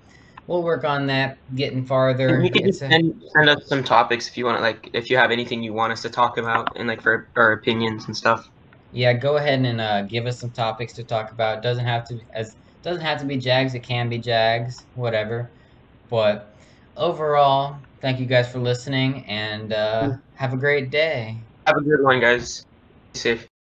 we'll 0.46 0.62
work 0.62 0.84
on 0.84 1.08
that 1.08 1.38
getting 1.56 1.84
farther 1.84 2.40
You 2.40 2.50
could 2.50 2.64
It's 2.66 2.78
just 2.78 2.82
a- 2.82 2.94
send, 2.94 3.14
send 3.36 3.48
us 3.50 3.66
some 3.66 3.82
topics 3.82 4.28
if 4.28 4.36
you 4.36 4.44
want, 4.44 4.60
like 4.62 4.88
if 4.94 5.10
you 5.10 5.16
have 5.16 5.32
anything 5.32 5.62
you 5.64 5.72
want 5.72 5.92
us 5.92 6.02
to 6.02 6.10
talk 6.10 6.38
about 6.38 6.76
and 6.76 6.86
like 6.86 7.02
for 7.02 7.28
our 7.34 7.50
opinions 7.52 8.06
and 8.06 8.16
stuff. 8.16 8.48
Yeah 8.94 9.12
go 9.12 9.36
ahead 9.36 9.60
and 9.64 9.80
uh, 9.80 10.02
give 10.02 10.26
us 10.26 10.40
some 10.40 10.52
topics 10.52 10.94
to 10.94 11.04
talk 11.04 11.32
about 11.32 11.62
doesn't 11.62 11.86
have 11.86 12.04
to 12.08 12.18
as 12.34 12.56
doesn't 12.82 13.02
have 13.02 13.20
to 13.20 13.26
be 13.26 13.38
jags 13.38 13.74
it 13.74 13.80
can 13.82 14.08
be 14.10 14.18
jags 14.18 14.86
whatever 14.94 15.52
but 16.10 16.56
overall 16.96 17.76
thank 18.00 18.20
you 18.20 18.26
guys 18.26 18.50
for 18.50 18.60
listening 18.60 19.24
and 19.26 19.72
uh, 19.72 20.10
have 20.34 20.54
a 20.54 20.58
great 20.58 20.90
day 20.90 21.44
Have 21.66 21.78
a 21.78 21.82
good 21.82 22.02
one, 22.02 22.20
guys. 22.20 22.66
Be 23.12 23.20
safe. 23.20 23.53